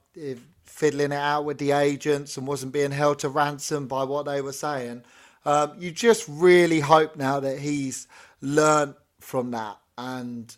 fiddling 0.83 1.13
it 1.13 1.15
out 1.15 1.45
with 1.45 1.59
the 1.59 1.71
agents 1.71 2.37
and 2.37 2.45
wasn't 2.45 2.73
being 2.73 2.91
held 2.91 3.21
to 3.21 3.29
ransom 3.29 3.87
by 3.87 4.03
what 4.03 4.27
they 4.27 4.41
were 4.41 4.53
saying. 4.53 5.05
Um, 5.45 5.75
you 5.79 5.93
just 5.93 6.25
really 6.29 6.81
hope 6.81 7.15
now 7.15 7.39
that 7.39 7.61
he's 7.61 8.09
learned 8.41 8.97
from 9.21 9.53
that. 9.53 9.79
And 9.97 10.53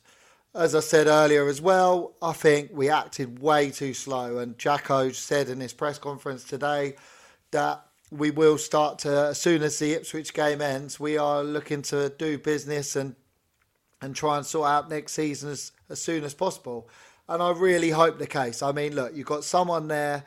as 0.54 0.74
I 0.74 0.80
said 0.80 1.08
earlier 1.08 1.46
as 1.46 1.60
well, 1.60 2.14
I 2.22 2.32
think 2.32 2.70
we 2.72 2.88
acted 2.88 3.38
way 3.38 3.70
too 3.70 3.92
slow. 3.92 4.38
And 4.38 4.56
Jacko 4.56 5.10
said 5.10 5.50
in 5.50 5.60
his 5.60 5.74
press 5.74 5.98
conference 5.98 6.44
today 6.44 6.96
that 7.50 7.84
we 8.10 8.30
will 8.30 8.56
start 8.56 9.00
to, 9.00 9.10
as 9.10 9.38
soon 9.38 9.62
as 9.62 9.78
the 9.78 9.92
Ipswich 9.92 10.32
game 10.32 10.62
ends, 10.62 10.98
we 10.98 11.18
are 11.18 11.44
looking 11.44 11.82
to 11.82 12.08
do 12.08 12.38
business 12.38 12.96
and 12.96 13.14
and 14.00 14.16
try 14.16 14.38
and 14.38 14.46
sort 14.46 14.68
out 14.68 14.88
next 14.88 15.12
season 15.12 15.50
as, 15.50 15.72
as 15.90 16.00
soon 16.00 16.24
as 16.24 16.32
possible. 16.32 16.88
And 17.28 17.42
I 17.42 17.52
really 17.52 17.90
hope 17.90 18.18
the 18.18 18.26
case. 18.26 18.62
I 18.62 18.72
mean, 18.72 18.94
look, 18.94 19.14
you've 19.14 19.26
got 19.26 19.44
someone 19.44 19.88
there, 19.88 20.24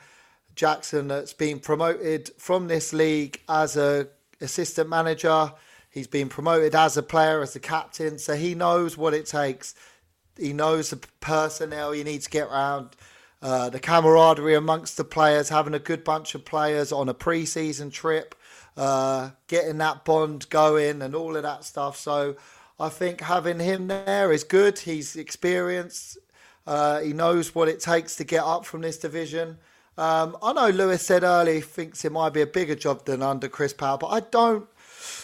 Jackson, 0.55 1.07
that's 1.07 1.33
been 1.33 1.60
promoted 1.60 2.31
from 2.38 2.67
this 2.67 2.91
league 2.91 3.41
as 3.47 3.77
a 3.77 4.07
assistant 4.41 4.89
manager. 4.89 5.51
He's 5.91 6.07
been 6.07 6.29
promoted 6.29 6.75
as 6.75 6.97
a 6.97 7.03
player, 7.03 7.41
as 7.41 7.55
a 7.55 7.60
captain, 7.60 8.17
so 8.17 8.36
he 8.36 8.55
knows 8.55 8.97
what 8.97 9.13
it 9.13 9.25
takes. 9.25 9.75
He 10.38 10.53
knows 10.53 10.89
the 10.89 10.97
personnel 11.19 11.93
you 11.95 12.03
need 12.03 12.21
to 12.21 12.29
get 12.29 12.47
around 12.47 12.95
uh, 13.41 13.69
the 13.69 13.79
camaraderie 13.79 14.55
amongst 14.55 14.97
the 14.97 15.03
players, 15.03 15.49
having 15.49 15.73
a 15.73 15.79
good 15.79 16.03
bunch 16.03 16.36
of 16.36 16.45
players 16.45 16.91
on 16.91 17.10
a 17.10 17.13
pre-season 17.13 17.91
trip, 17.91 18.36
uh, 18.75 19.31
getting 19.47 19.77
that 19.77 20.05
bond 20.05 20.49
going, 20.49 21.01
and 21.01 21.15
all 21.15 21.36
of 21.36 21.43
that 21.43 21.63
stuff. 21.63 21.97
So 21.97 22.36
I 22.79 22.89
think 22.89 23.21
having 23.21 23.60
him 23.60 23.88
there 23.88 24.31
is 24.31 24.43
good. 24.43 24.79
He's 24.79 25.15
experienced. 25.15 26.17
Uh, 26.67 26.99
he 26.99 27.13
knows 27.13 27.56
what 27.56 27.69
it 27.69 27.80
takes 27.80 28.15
to 28.17 28.23
get 28.23 28.43
up 28.43 28.65
from 28.65 28.82
this 28.82 28.97
division. 28.97 29.58
Um, 29.97 30.38
I 30.43 30.53
know 30.53 30.69
Lewis 30.69 31.01
said 31.01 31.23
earlier 31.23 31.56
he 31.56 31.62
thinks 31.62 32.06
it 32.06 32.12
might 32.12 32.34
be 32.34 32.41
a 32.41 32.47
bigger 32.47 32.75
job 32.75 33.06
than 33.06 33.23
under 33.23 33.47
Chris 33.47 33.73
Powell, 33.73 33.97
but 33.97 34.08
I 34.08 34.19
don't 34.19 34.67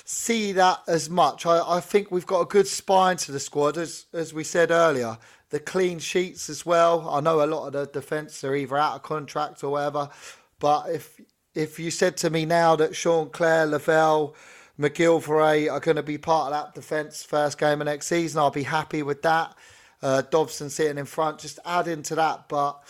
see 0.05 0.51
that 0.53 0.79
as 0.87 1.09
much. 1.09 1.45
I, 1.45 1.61
I 1.77 1.79
think 1.79 2.09
we've 2.09 2.25
got 2.25 2.41
a 2.41 2.45
good 2.45 2.67
spine 2.67 3.17
to 3.17 3.31
the 3.31 3.39
squad, 3.39 3.77
as 3.77 4.05
as 4.13 4.33
we 4.33 4.43
said 4.43 4.71
earlier 4.71 5.17
the 5.53 5.59
clean 5.59 5.99
sheets 5.99 6.49
as 6.49 6.65
well. 6.65 7.07
I 7.07 7.19
know 7.19 7.43
a 7.43 7.45
lot 7.45 7.67
of 7.67 7.73
the 7.73 7.85
defence 7.85 8.43
are 8.43 8.55
either 8.55 8.75
out 8.75 8.95
of 8.95 9.03
contract 9.03 9.63
or 9.63 9.69
whatever, 9.69 10.09
but 10.57 10.89
if 10.89 11.21
if 11.53 11.79
you 11.79 11.91
said 11.91 12.17
to 12.17 12.31
me 12.31 12.43
now 12.43 12.75
that 12.77 12.95
Sean 12.95 13.29
Clare, 13.29 13.67
Lavelle, 13.67 14.33
MacGillivray 14.79 15.71
are 15.71 15.79
going 15.79 15.97
to 15.97 16.01
be 16.01 16.17
part 16.17 16.51
of 16.51 16.53
that 16.53 16.73
defence 16.73 17.21
first 17.21 17.59
game 17.59 17.81
of 17.81 17.85
next 17.85 18.07
season, 18.07 18.39
I'll 18.39 18.49
be 18.49 18.63
happy 18.63 19.03
with 19.03 19.21
that. 19.21 19.55
Uh, 20.03 20.21
Dobson 20.21 20.69
sitting 20.69 20.97
in 20.97 21.05
front, 21.05 21.39
just 21.39 21.59
add 21.65 21.87
into 21.87 22.15
that. 22.15 22.49
But 22.49 22.81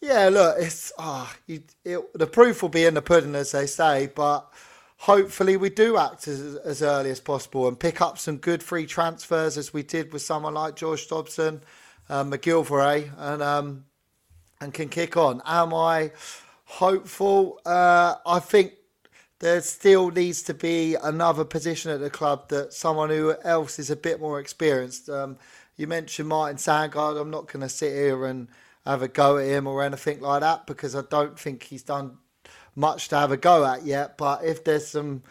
yeah, 0.00 0.28
look, 0.28 0.56
it's 0.58 0.92
ah, 0.98 1.34
oh, 1.86 2.06
the 2.14 2.26
proof 2.26 2.62
will 2.62 2.68
be 2.68 2.84
in 2.84 2.94
the 2.94 3.02
pudding, 3.02 3.34
as 3.34 3.52
they 3.52 3.66
say. 3.66 4.10
But 4.14 4.50
hopefully, 4.98 5.56
we 5.56 5.70
do 5.70 5.96
act 5.96 6.28
as, 6.28 6.56
as 6.56 6.82
early 6.82 7.10
as 7.10 7.20
possible 7.20 7.68
and 7.68 7.78
pick 7.78 8.00
up 8.00 8.18
some 8.18 8.36
good 8.36 8.62
free 8.62 8.86
transfers, 8.86 9.56
as 9.56 9.72
we 9.72 9.82
did 9.82 10.12
with 10.12 10.22
someone 10.22 10.54
like 10.54 10.76
George 10.76 11.08
Dobson 11.08 11.62
MacGillivray 12.10 13.10
and 13.16 13.42
um, 13.42 13.84
and 14.60 14.72
can 14.74 14.88
kick 14.88 15.16
on. 15.16 15.42
Am 15.44 15.72
I 15.74 16.12
hopeful? 16.64 17.60
Uh, 17.64 18.16
I 18.26 18.40
think 18.40 18.72
there 19.40 19.60
still 19.60 20.10
needs 20.10 20.42
to 20.42 20.54
be 20.54 20.96
another 20.96 21.44
position 21.44 21.90
at 21.92 22.00
the 22.00 22.10
club 22.10 22.48
that 22.48 22.72
someone 22.72 23.10
who 23.10 23.34
else 23.44 23.78
is 23.78 23.90
a 23.90 23.96
bit 23.96 24.20
more 24.20 24.40
experienced. 24.40 25.08
Um, 25.08 25.38
you 25.78 25.86
mentioned 25.86 26.28
Martin 26.28 26.58
Sandgaard. 26.58 27.18
I'm 27.18 27.30
not 27.30 27.46
going 27.46 27.62
to 27.62 27.68
sit 27.70 27.92
here 27.92 28.26
and 28.26 28.48
have 28.84 29.00
a 29.00 29.08
go 29.08 29.38
at 29.38 29.46
him 29.46 29.66
or 29.66 29.82
anything 29.82 30.20
like 30.20 30.42
that 30.42 30.66
because 30.66 30.94
I 30.94 31.02
don't 31.08 31.38
think 31.38 31.62
he's 31.62 31.82
done 31.82 32.18
much 32.76 33.08
to 33.08 33.16
have 33.16 33.32
a 33.32 33.38
go 33.38 33.64
at 33.64 33.86
yet. 33.86 34.18
But 34.18 34.44
if 34.44 34.64
there's 34.64 34.88
some 34.88 35.22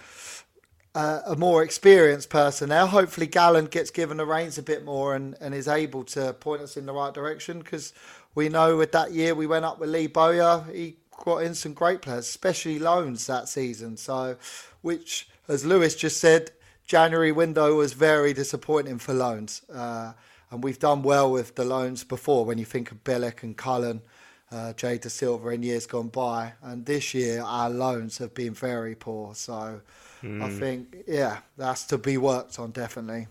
uh, 0.95 1.21
a 1.27 1.36
more 1.36 1.62
experienced 1.62 2.31
person 2.31 2.69
now. 2.69 2.88
Hopefully, 2.88 3.27
Gallen 3.27 3.65
gets 3.65 3.91
given 3.91 4.17
the 4.17 4.25
reins 4.25 4.57
a 4.57 4.63
bit 4.63 4.83
more 4.83 5.15
and, 5.15 5.36
and 5.39 5.53
is 5.53 5.67
able 5.67 6.03
to 6.05 6.33
point 6.33 6.63
us 6.63 6.75
in 6.75 6.88
the 6.88 6.91
right 6.91 7.13
direction 7.13 7.60
because 7.60 7.93
we 8.33 8.49
know 8.49 8.77
with 8.77 8.93
that 8.93 9.12
year 9.12 9.36
we 9.36 9.45
went 9.45 9.63
up 9.63 9.79
with 9.79 9.91
Lee 9.91 10.07
Bowyer, 10.07 10.65
he 10.73 10.97
got 11.23 11.43
in 11.43 11.53
some 11.53 11.73
great 11.73 12.01
players, 12.01 12.27
especially 12.27 12.79
loans 12.79 13.27
that 13.27 13.47
season. 13.47 13.95
So, 13.95 14.38
which, 14.81 15.29
as 15.47 15.63
Lewis 15.65 15.95
just 15.95 16.19
said, 16.19 16.49
January 16.88 17.31
window 17.31 17.75
was 17.75 17.93
very 17.93 18.33
disappointing 18.33 18.97
for 18.97 19.13
loans. 19.13 19.62
Uh, 19.71 20.13
and 20.51 20.63
we've 20.63 20.79
done 20.79 21.03
well 21.03 21.31
with 21.31 21.55
the 21.55 21.65
loans 21.65 22.03
before 22.03 22.45
when 22.45 22.57
you 22.57 22.65
think 22.65 22.91
of 22.91 23.03
Bielik 23.03 23.43
and 23.43 23.55
Cullen. 23.57 24.01
Uh, 24.49 24.71
Jay 24.73 24.97
Dasilva 24.97 25.53
in 25.53 25.62
years 25.62 25.86
gone 25.86 26.07
by, 26.07 26.53
and 26.62 26.86
this 26.86 27.13
year 27.13 27.41
our 27.41 27.69
loans 27.69 28.17
have 28.19 28.33
been 28.33 28.53
very 28.53 28.95
poor. 28.95 29.36
So 29.36 29.81
Mm. 30.23 30.43
I 30.43 30.49
think, 30.49 30.95
yeah, 31.07 31.38
that's 31.57 31.86
to 31.86 31.97
be 31.97 32.17
worked 32.17 32.60
on 32.60 32.71
definitely. 32.71 33.27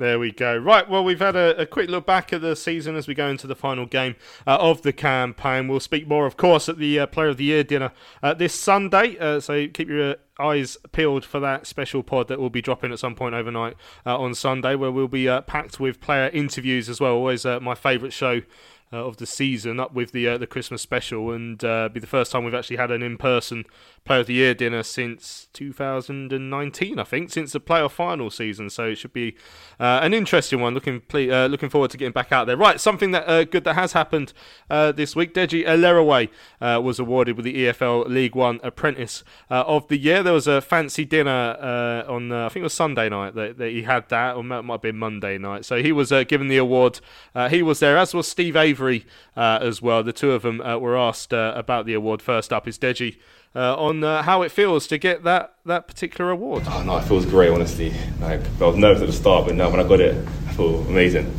There 0.00 0.18
we 0.18 0.32
go. 0.32 0.56
Right, 0.56 0.88
well, 0.88 1.04
we've 1.04 1.20
had 1.20 1.36
a, 1.36 1.60
a, 1.60 1.66
quick 1.66 1.90
look 1.90 2.06
back 2.06 2.32
at 2.32 2.40
the 2.40 2.56
season 2.56 2.96
as 2.96 3.06
we 3.06 3.12
go 3.12 3.28
into 3.28 3.46
the 3.46 3.54
final 3.54 3.84
game 3.84 4.16
uh, 4.46 4.56
of 4.56 4.80
the 4.80 4.94
campaign. 4.94 5.68
We'll 5.68 5.78
speak 5.78 6.08
more, 6.08 6.24
of 6.24 6.38
course, 6.38 6.70
at 6.70 6.78
the 6.78 7.00
uh, 7.00 7.06
Player 7.06 7.28
of 7.28 7.36
the 7.36 7.44
Year 7.44 7.62
dinner 7.62 7.92
uh, 8.22 8.32
this 8.32 8.54
Sunday. 8.54 9.18
Uh, 9.18 9.40
so 9.40 9.68
keep 9.68 9.90
your 9.90 10.16
eyes 10.38 10.78
peeled 10.92 11.26
for 11.26 11.38
that 11.40 11.66
special 11.66 12.02
pod 12.02 12.28
that 12.28 12.40
will 12.40 12.48
be 12.48 12.62
dropping 12.62 12.92
at 12.92 12.98
some 12.98 13.14
point 13.14 13.34
overnight 13.34 13.76
uh, 14.06 14.18
on 14.18 14.34
Sunday, 14.34 14.74
where 14.74 14.90
we'll 14.90 15.06
be 15.06 15.28
uh, 15.28 15.42
packed 15.42 15.78
with 15.78 16.00
player 16.00 16.30
interviews 16.30 16.88
as 16.88 16.98
well. 16.98 17.12
Always 17.12 17.44
my 17.44 17.74
favourite 17.74 18.14
show 18.14 18.40
uh, 18.92 19.04
of 19.04 19.18
the 19.18 19.26
season, 19.26 19.78
up 19.78 19.94
with 19.94 20.10
the 20.10 20.26
uh, 20.26 20.36
the 20.36 20.48
Christmas 20.48 20.82
special, 20.82 21.30
and 21.30 21.62
uh, 21.62 21.88
be 21.88 22.00
the 22.00 22.08
first 22.08 22.32
time 22.32 22.44
we've 22.44 22.54
actually 22.54 22.76
had 22.76 22.90
an 22.90 23.02
in 23.02 23.16
person 23.16 23.64
Player 24.04 24.20
of 24.20 24.26
the 24.26 24.34
Year 24.34 24.54
dinner 24.54 24.82
since 24.82 25.46
2019, 25.52 26.98
I 26.98 27.04
think, 27.04 27.30
since 27.30 27.52
the 27.52 27.60
playoff 27.60 27.92
final 27.92 28.30
season. 28.30 28.68
So 28.68 28.86
it 28.86 28.96
should 28.96 29.12
be 29.12 29.36
uh, 29.78 30.00
an 30.02 30.12
interesting 30.12 30.60
one. 30.60 30.74
Looking 30.74 31.02
ple- 31.02 31.32
uh, 31.32 31.46
looking 31.46 31.68
forward 31.68 31.90
to 31.92 31.98
getting 31.98 32.12
back 32.12 32.32
out 32.32 32.48
there. 32.48 32.56
Right, 32.56 32.80
something 32.80 33.12
that 33.12 33.28
uh, 33.28 33.44
good 33.44 33.62
that 33.64 33.74
has 33.74 33.92
happened 33.92 34.32
this 34.68 35.14
week. 35.14 35.34
Deji 35.34 35.64
Elerewe 35.64 36.28
was 36.82 36.98
awarded 36.98 37.36
with 37.36 37.44
the 37.44 37.66
EFL 37.66 38.08
League 38.08 38.34
One 38.34 38.58
Apprentice 38.64 39.22
of 39.48 39.86
the 39.86 39.98
Year. 39.98 40.24
There 40.24 40.32
was 40.32 40.48
a 40.48 40.60
fancy 40.60 41.04
dinner 41.04 42.04
on 42.08 42.32
I 42.32 42.48
think 42.48 42.62
it 42.62 42.64
was 42.64 42.74
Sunday 42.74 43.08
night 43.08 43.34
that, 43.36 43.58
that 43.58 43.70
he 43.70 43.82
had 43.82 44.08
that, 44.08 44.34
or 44.34 44.40
it 44.40 44.42
might 44.42 44.66
have 44.68 44.82
been 44.82 44.98
Monday 44.98 45.38
night. 45.38 45.64
So 45.64 45.80
he 45.80 45.92
was 45.92 46.10
given 46.26 46.48
the 46.48 46.56
award. 46.56 47.00
he 47.50 47.62
was 47.62 47.78
there, 47.78 47.96
as 47.96 48.14
was 48.14 48.26
Steve 48.26 48.56
Avery 48.56 48.79
uh, 49.36 49.58
as 49.60 49.82
well. 49.82 50.02
The 50.02 50.12
two 50.12 50.32
of 50.32 50.42
them 50.42 50.60
uh, 50.60 50.78
were 50.78 50.96
asked 50.96 51.32
uh, 51.32 51.52
about 51.54 51.86
the 51.86 51.94
award. 51.94 52.22
First 52.22 52.52
up 52.52 52.66
is 52.66 52.78
Deji. 52.78 53.18
Uh, 53.54 53.74
on 53.74 54.04
uh, 54.04 54.22
how 54.22 54.42
it 54.42 54.52
feels 54.52 54.86
to 54.86 54.96
get 54.96 55.24
that, 55.24 55.54
that 55.66 55.88
particular 55.88 56.30
award. 56.30 56.62
Oh, 56.68 56.84
no, 56.84 56.98
it 56.98 57.02
feels 57.02 57.26
great, 57.26 57.50
honestly. 57.50 57.92
Like 58.20 58.40
I 58.60 58.66
was 58.66 58.76
nervous 58.76 59.02
at 59.02 59.08
the 59.08 59.12
start, 59.12 59.46
but 59.46 59.56
now 59.56 59.68
when 59.70 59.80
I 59.80 59.88
got 59.88 60.00
it, 60.00 60.14
I 60.46 60.52
feel 60.52 60.80
amazing. 60.82 61.34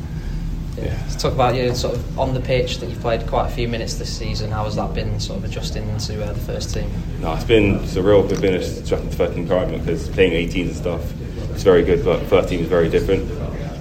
Yeah. 0.76 0.98
Let's 1.04 1.22
talk 1.22 1.34
about 1.34 1.56
you 1.56 1.74
sort 1.76 1.96
of 1.96 2.20
on 2.20 2.34
the 2.34 2.40
pitch. 2.40 2.80
That 2.80 2.90
you've 2.90 3.00
played 3.00 3.26
quite 3.28 3.48
a 3.48 3.52
few 3.52 3.68
minutes 3.68 3.96
this 3.96 4.16
season. 4.16 4.52
How 4.52 4.66
has 4.66 4.76
that 4.76 4.94
been, 4.94 5.20
sort 5.20 5.40
of 5.40 5.46
adjusting 5.46 5.98
to 5.98 6.26
uh, 6.26 6.34
the 6.34 6.40
first 6.40 6.74
team? 6.74 6.90
No, 7.20 7.34
it's 7.34 7.44
been 7.44 7.80
surreal. 7.80 8.30
It's 8.30 8.42
been 8.42 8.56
adjusting 8.56 9.10
to 9.10 9.16
first 9.16 9.34
team 9.34 9.44
environment 9.44 9.86
because 9.86 10.10
playing 10.10 10.34
18s 10.50 10.68
and 10.68 10.76
stuff, 10.76 11.14
it's 11.52 11.64
very 11.64 11.84
good. 11.84 12.04
But 12.04 12.26
first 12.26 12.50
team 12.50 12.62
is 12.62 12.68
very 12.68 12.90
different. 12.90 13.30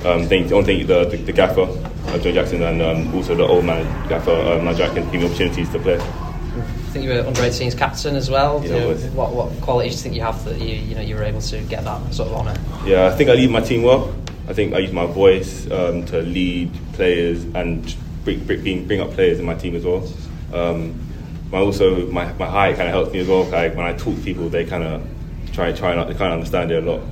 Um, 0.05 0.27
thank, 0.29 0.51
I 0.51 0.55
want 0.55 0.67
to 0.67 0.75
thank 0.75 0.87
the, 0.87 1.05
the, 1.05 1.17
the 1.25 1.33
gaffer, 1.33 1.61
uh, 1.61 2.19
John 2.19 2.33
Jackson, 2.33 2.63
and 2.63 2.81
um, 2.81 3.15
also 3.15 3.35
the 3.35 3.47
old 3.47 3.67
man 3.67 3.85
gaffer, 4.09 4.31
uh, 4.31 4.75
Jack, 4.75 4.97
and 4.97 5.13
give 5.13 5.21
me 5.21 5.27
opportunities 5.27 5.69
to 5.71 5.79
play. 5.79 5.99
I 5.99 6.93
think 6.93 7.05
you 7.05 7.11
were 7.11 7.21
under 7.21 7.43
18s 7.43 7.77
captain 7.77 8.17
as 8.17 8.31
well. 8.31 8.65
Yeah, 8.65 8.77
you 8.77 8.95
what, 9.11 9.35
what 9.35 9.53
qualities 9.61 9.93
do 9.93 9.99
you 9.99 10.03
think 10.03 10.15
you 10.15 10.23
have 10.23 10.43
that 10.47 10.59
you 10.59 10.75
you 10.75 10.95
know 10.95 11.03
you 11.03 11.17
were 11.17 11.23
able 11.23 11.43
to 11.43 11.61
get 11.65 11.85
that 11.85 12.15
sort 12.15 12.31
of 12.31 12.35
honour? 12.35 12.57
Yeah, 12.87 13.07
I 13.07 13.11
think 13.11 13.29
I 13.29 13.35
lead 13.35 13.51
my 13.51 13.61
team 13.61 13.83
well. 13.83 14.15
I 14.49 14.55
think 14.55 14.73
I 14.73 14.79
use 14.79 14.91
my 14.91 15.05
voice 15.05 15.71
um, 15.71 16.07
to 16.07 16.23
lead 16.23 16.73
players 16.95 17.45
and 17.55 17.95
bring, 18.25 18.45
bring, 18.45 18.87
bring 18.87 19.01
up 19.01 19.11
players 19.11 19.39
in 19.39 19.45
my 19.45 19.55
team 19.55 19.77
as 19.77 19.85
well. 19.85 20.11
Um, 20.55 20.99
my 21.53 21.59
also 21.59 22.07
my, 22.07 22.33
my 22.33 22.47
height 22.47 22.77
kind 22.77 22.89
of 22.89 22.95
helps 22.95 23.13
me 23.13 23.19
as 23.19 23.29
well. 23.29 23.45
Like 23.45 23.77
when 23.77 23.85
I 23.85 23.93
talk 23.93 24.17
to 24.17 24.23
people, 24.23 24.49
they 24.49 24.65
kind 24.65 24.83
of 24.83 25.07
try 25.53 25.73
try 25.73 25.95
not 25.95 26.09
they 26.09 26.15
kind 26.15 26.33
of 26.33 26.39
understand 26.39 26.71
it 26.71 26.83
a 26.83 26.91
lot 26.91 27.03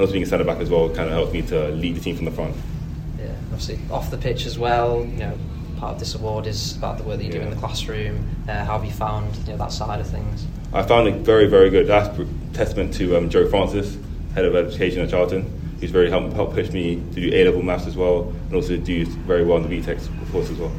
also 0.00 0.12
being 0.12 0.24
a 0.24 0.26
centre 0.26 0.44
back 0.44 0.58
as 0.58 0.70
well 0.70 0.88
kind 0.88 1.08
of 1.08 1.12
helped 1.12 1.32
me 1.32 1.42
to 1.42 1.68
lead 1.68 1.96
the 1.96 2.00
team 2.00 2.16
from 2.16 2.24
the 2.24 2.30
front. 2.30 2.56
Yeah, 3.18 3.32
obviously 3.52 3.78
off 3.90 4.10
the 4.10 4.18
pitch 4.18 4.46
as 4.46 4.58
well. 4.58 5.04
You 5.04 5.16
know, 5.18 5.38
part 5.78 5.94
of 5.94 5.98
this 5.98 6.14
award 6.14 6.46
is 6.46 6.76
about 6.76 6.98
the 6.98 7.04
work 7.04 7.18
that 7.18 7.24
you 7.24 7.32
yeah. 7.32 7.38
do 7.38 7.44
in 7.44 7.50
the 7.50 7.56
classroom. 7.56 8.24
Uh, 8.48 8.64
how 8.64 8.78
have 8.78 8.84
you 8.84 8.92
found 8.92 9.34
you 9.36 9.52
know, 9.52 9.56
that 9.58 9.72
side 9.72 10.00
of 10.00 10.06
things? 10.06 10.46
I 10.72 10.82
found 10.82 11.08
it 11.08 11.16
very, 11.16 11.46
very 11.46 11.70
good. 11.70 11.86
That's 11.86 12.16
testament 12.52 12.94
to 12.94 13.16
um, 13.16 13.28
Joe 13.30 13.48
Francis, 13.48 13.96
head 14.34 14.44
of 14.44 14.54
education 14.54 15.00
at 15.00 15.10
Charlton. 15.10 15.56
He's 15.80 15.90
very 15.90 16.10
helped, 16.10 16.34
helped 16.34 16.54
push 16.54 16.70
me 16.70 16.96
to 17.14 17.20
do 17.20 17.30
A 17.34 17.44
level 17.44 17.62
maths 17.62 17.86
as 17.86 17.96
well, 17.96 18.28
and 18.46 18.54
also 18.54 18.76
do 18.76 19.06
very 19.06 19.44
well 19.44 19.56
in 19.58 19.68
the 19.68 19.80
BTEC 19.80 20.30
course 20.30 20.50
as 20.50 20.58
well. 20.58 20.72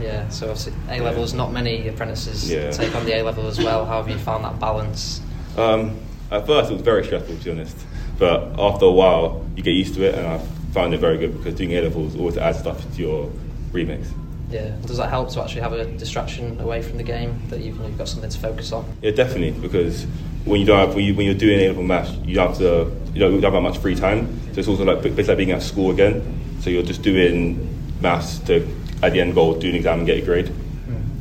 Yeah, 0.00 0.28
so 0.28 0.50
obviously 0.50 0.72
A 0.88 1.00
levels, 1.00 1.32
yeah. 1.32 1.38
not 1.38 1.52
many 1.52 1.88
apprentices 1.88 2.50
yeah. 2.50 2.70
take 2.70 2.94
on 2.94 3.04
the 3.04 3.16
A 3.16 3.22
level 3.22 3.46
as 3.46 3.58
well. 3.58 3.84
How 3.84 4.02
have 4.02 4.10
you 4.10 4.18
found 4.18 4.44
that 4.44 4.58
balance? 4.58 5.20
Um, 5.56 5.98
at 6.30 6.46
first, 6.46 6.70
it 6.70 6.74
was 6.74 6.82
very 6.82 7.04
stressful, 7.04 7.36
to 7.36 7.44
be 7.44 7.50
honest. 7.50 7.76
But 8.18 8.58
after 8.58 8.86
a 8.86 8.90
while, 8.90 9.44
you 9.56 9.62
get 9.62 9.72
used 9.72 9.94
to 9.94 10.06
it, 10.06 10.14
and 10.14 10.26
I 10.26 10.38
found 10.72 10.94
it 10.94 10.98
very 10.98 11.18
good 11.18 11.36
because 11.36 11.54
doing 11.54 11.72
A 11.72 11.82
levels 11.82 12.16
always 12.16 12.36
adds 12.36 12.58
stuff 12.58 12.82
to 12.94 13.00
your 13.00 13.30
remix. 13.72 14.06
Yeah, 14.50 14.68
does 14.86 14.98
that 14.98 15.10
help 15.10 15.30
to 15.32 15.42
actually 15.42 15.62
have 15.62 15.72
a 15.72 15.84
distraction 15.84 16.60
away 16.60 16.80
from 16.80 16.98
the 16.98 17.02
game 17.02 17.42
that 17.48 17.60
you've, 17.60 17.76
you've 17.78 17.98
got 17.98 18.08
something 18.08 18.30
to 18.30 18.38
focus 18.38 18.72
on? 18.72 18.84
Yeah, 19.02 19.10
definitely. 19.10 19.50
Because 19.50 20.04
when 20.44 20.60
you 20.60 20.66
don't 20.66 20.78
have, 20.78 20.94
when, 20.94 21.04
you, 21.04 21.14
when 21.14 21.26
you're 21.26 21.34
doing 21.34 21.60
A 21.60 21.68
level 21.68 21.82
maths, 21.82 22.12
you 22.24 22.38
have 22.38 22.56
to 22.58 22.90
you 23.12 23.20
don't 23.20 23.42
have 23.42 23.52
that 23.52 23.60
much 23.60 23.78
free 23.78 23.96
time. 23.96 24.40
So 24.52 24.60
it's 24.60 24.68
also 24.68 24.84
like 24.84 25.02
basically 25.02 25.24
like 25.24 25.36
being 25.38 25.50
at 25.50 25.62
school 25.62 25.90
again. 25.90 26.22
So 26.60 26.70
you're 26.70 26.84
just 26.84 27.02
doing 27.02 27.68
maths 28.00 28.38
to 28.40 28.66
at 29.02 29.12
the 29.12 29.20
end 29.20 29.34
goal 29.34 29.58
do 29.58 29.68
an 29.68 29.74
exam 29.74 29.98
and 29.98 30.06
get 30.06 30.22
a 30.22 30.24
grade. 30.24 30.52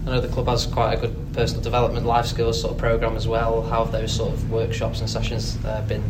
I 0.06 0.12
know 0.12 0.22
the 0.22 0.28
club 0.28 0.48
has 0.48 0.68
quite 0.68 0.94
a 0.94 0.98
good 0.98 1.34
personal 1.34 1.64
development, 1.64 2.06
life 2.06 2.28
skills 2.28 2.62
sort 2.62 2.74
of 2.74 2.78
program 2.78 3.16
as 3.16 3.28
well. 3.28 3.64
How 3.64 3.84
have 3.84 3.92
those 3.92 4.16
sort 4.16 4.34
of 4.34 4.52
workshops 4.52 5.00
and 5.00 5.10
sessions 5.10 5.58
uh, 5.66 5.82
been? 5.88 6.04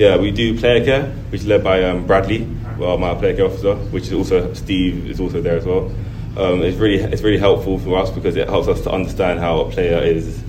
Yeah, 0.00 0.16
we 0.16 0.30
do 0.30 0.58
player 0.58 0.82
care, 0.82 1.02
which 1.28 1.42
is 1.42 1.46
led 1.46 1.62
by 1.62 1.84
um, 1.84 2.06
Bradley, 2.06 2.48
well, 2.78 2.96
my 2.96 3.12
player 3.14 3.36
care 3.36 3.44
officer, 3.44 3.74
which 3.92 4.04
is 4.04 4.14
also 4.14 4.54
Steve 4.54 5.10
is 5.10 5.20
also 5.20 5.42
there 5.42 5.58
as 5.58 5.66
well. 5.66 5.94
Um, 6.38 6.62
it's 6.62 6.78
really 6.78 7.00
it's 7.02 7.20
really 7.20 7.36
helpful 7.36 7.78
for 7.78 7.98
us 7.98 8.08
because 8.08 8.34
it 8.34 8.48
helps 8.48 8.66
us 8.66 8.80
to 8.84 8.90
understand 8.90 9.40
how 9.40 9.60
a 9.60 9.70
player 9.70 9.98
is 9.98 10.42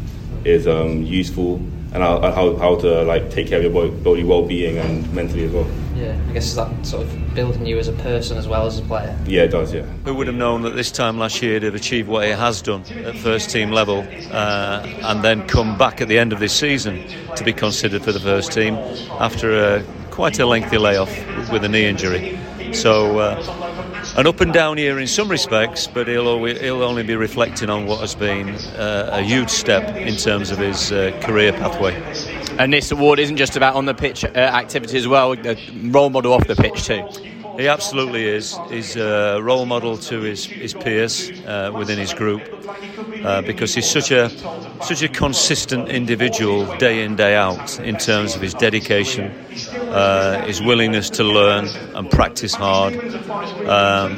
is 0.46 0.68
um, 0.68 1.04
useful 1.04 1.56
and 1.92 1.98
how, 1.98 2.22
how, 2.32 2.56
how 2.56 2.76
to 2.78 3.04
like 3.04 3.30
take 3.30 3.50
care 3.50 3.58
of 3.58 3.66
your 3.66 3.92
body 3.92 4.24
well-being 4.24 4.78
and 4.78 5.14
mentally 5.14 5.44
as 5.44 5.52
well. 5.52 5.68
Yeah, 6.02 6.20
I 6.30 6.34
guess 6.34 6.56
that 6.56 6.84
sort 6.84 7.04
of 7.04 7.36
building 7.36 7.68
you 7.68 7.78
as 7.78 7.88
a 7.88 7.94
person 7.94 8.36
as 8.36 8.48
well 8.48 8.66
as 8.66 8.80
a 8.80 8.82
player. 8.82 9.16
Yeah, 9.28 9.44
it 9.44 9.50
does. 9.50 9.72
Yeah. 9.72 9.84
Who 10.04 10.16
would 10.16 10.26
have 10.26 10.36
known 10.36 10.64
that 10.64 10.72
this 10.72 10.90
time 10.90 11.20
last 11.20 11.44
year 11.44 11.60
to 11.60 11.68
have 11.68 11.76
achieved 11.76 12.10
what 12.10 12.26
he 12.26 12.32
has 12.32 12.60
done 12.60 12.82
at 13.06 13.16
first 13.18 13.52
team 13.52 13.70
level, 13.70 14.00
uh, 14.32 14.84
and 15.04 15.24
then 15.24 15.48
come 15.48 15.78
back 15.78 16.02
at 16.02 16.08
the 16.08 16.18
end 16.18 16.34
of 16.34 16.40
this 16.40 16.54
season 16.54 17.08
to 17.36 17.44
be 17.44 17.54
considered 17.54 18.04
for 18.04 18.12
the 18.12 18.20
first 18.20 18.52
team 18.52 18.74
after 19.20 19.76
a, 19.76 19.84
quite 20.10 20.40
a 20.40 20.46
lengthy 20.48 20.80
layoff 20.80 21.16
with 21.52 21.64
a 21.64 21.70
knee 21.70 21.86
injury. 21.86 22.40
So. 22.74 23.20
Uh, 23.20 23.68
an 24.18 24.28
up 24.28 24.42
and 24.42 24.52
down 24.52 24.78
year 24.78 25.00
in 25.00 25.08
some 25.08 25.30
respects, 25.30 25.88
but 25.88 26.08
he'll, 26.08 26.28
always, 26.28 26.60
he'll 26.60 26.84
only 26.84 27.04
be 27.04 27.16
reflecting 27.16 27.70
on 27.70 27.86
what 27.86 28.00
has 28.00 28.16
been 28.16 28.50
uh, 28.76 29.10
a 29.14 29.22
huge 29.22 29.50
step 29.50 29.96
in 29.96 30.18
terms 30.18 30.52
of 30.52 30.58
his 30.58 30.92
uh, 30.92 31.18
career 31.22 31.54
pathway. 31.54 31.94
And 32.60 32.74
this 32.74 32.92
award 32.92 33.20
isn't 33.20 33.38
just 33.38 33.56
about 33.56 33.76
on 33.76 33.86
the 33.86 33.94
pitch 33.94 34.24
uh, 34.24 34.28
activity 34.28 34.98
as 34.98 35.08
well, 35.08 35.34
a 35.34 35.56
role 35.86 36.10
model 36.10 36.34
off 36.34 36.48
the 36.48 36.56
pitch 36.56 36.86
too. 36.86 37.08
He 37.58 37.68
absolutely 37.68 38.26
is. 38.26 38.58
He's 38.70 38.96
a 38.96 39.40
role 39.42 39.66
model 39.66 39.98
to 39.98 40.22
his, 40.22 40.46
his 40.46 40.74
peers 40.74 41.32
uh, 41.46 41.72
within 41.74 42.00
his 42.00 42.14
group 42.14 42.42
uh, 43.24 43.42
because 43.42 43.76
he's 43.76 43.90
such 43.90 44.12
a 44.12 44.30
such 44.82 45.02
a 45.04 45.08
consistent 45.08 45.90
individual 45.90 46.66
day 46.78 47.04
in 47.04 47.16
day 47.16 47.36
out 47.36 47.80
in 47.82 47.98
terms 47.98 48.36
of 48.36 48.42
his 48.42 48.54
dedication, 48.54 49.32
uh, 49.90 50.46
his 50.46 50.62
willingness 50.62 51.10
to 51.12 51.24
learn 51.24 51.68
and 51.94 52.10
practice 52.10 52.56
hard. 52.56 52.96
Um, 53.68 54.18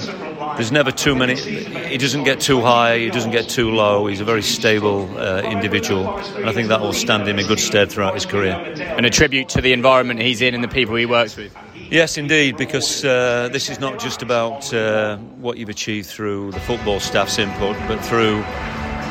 there's 0.55 0.71
never 0.71 0.91
too 0.91 1.15
many. 1.15 1.35
He 1.35 1.97
doesn't 1.97 2.23
get 2.23 2.39
too 2.39 2.61
high. 2.61 2.99
He 2.99 3.09
doesn't 3.09 3.31
get 3.31 3.49
too 3.49 3.71
low. 3.71 4.07
He's 4.07 4.21
a 4.21 4.25
very 4.25 4.41
stable 4.41 5.09
uh, 5.17 5.41
individual, 5.41 6.17
and 6.17 6.49
I 6.49 6.53
think 6.53 6.67
that 6.67 6.81
will 6.81 6.93
stand 6.93 7.27
him 7.27 7.39
in 7.39 7.47
good 7.47 7.59
stead 7.59 7.91
throughout 7.91 8.13
his 8.13 8.25
career. 8.25 8.53
And 8.53 9.05
a 9.05 9.09
tribute 9.09 9.49
to 9.49 9.61
the 9.61 9.73
environment 9.73 10.19
he's 10.21 10.41
in 10.41 10.53
and 10.53 10.63
the 10.63 10.67
people 10.67 10.95
he 10.95 11.05
works 11.05 11.35
with. 11.35 11.55
Yes, 11.89 12.17
indeed, 12.17 12.57
because 12.57 13.03
uh, 13.05 13.49
this 13.51 13.69
is 13.69 13.79
not 13.79 13.99
just 13.99 14.21
about 14.21 14.73
uh, 14.73 15.17
what 15.17 15.57
you've 15.57 15.69
achieved 15.69 16.07
through 16.07 16.51
the 16.51 16.59
football 16.59 16.99
staff's 16.99 17.37
input, 17.37 17.75
but 17.87 18.03
through 18.03 18.43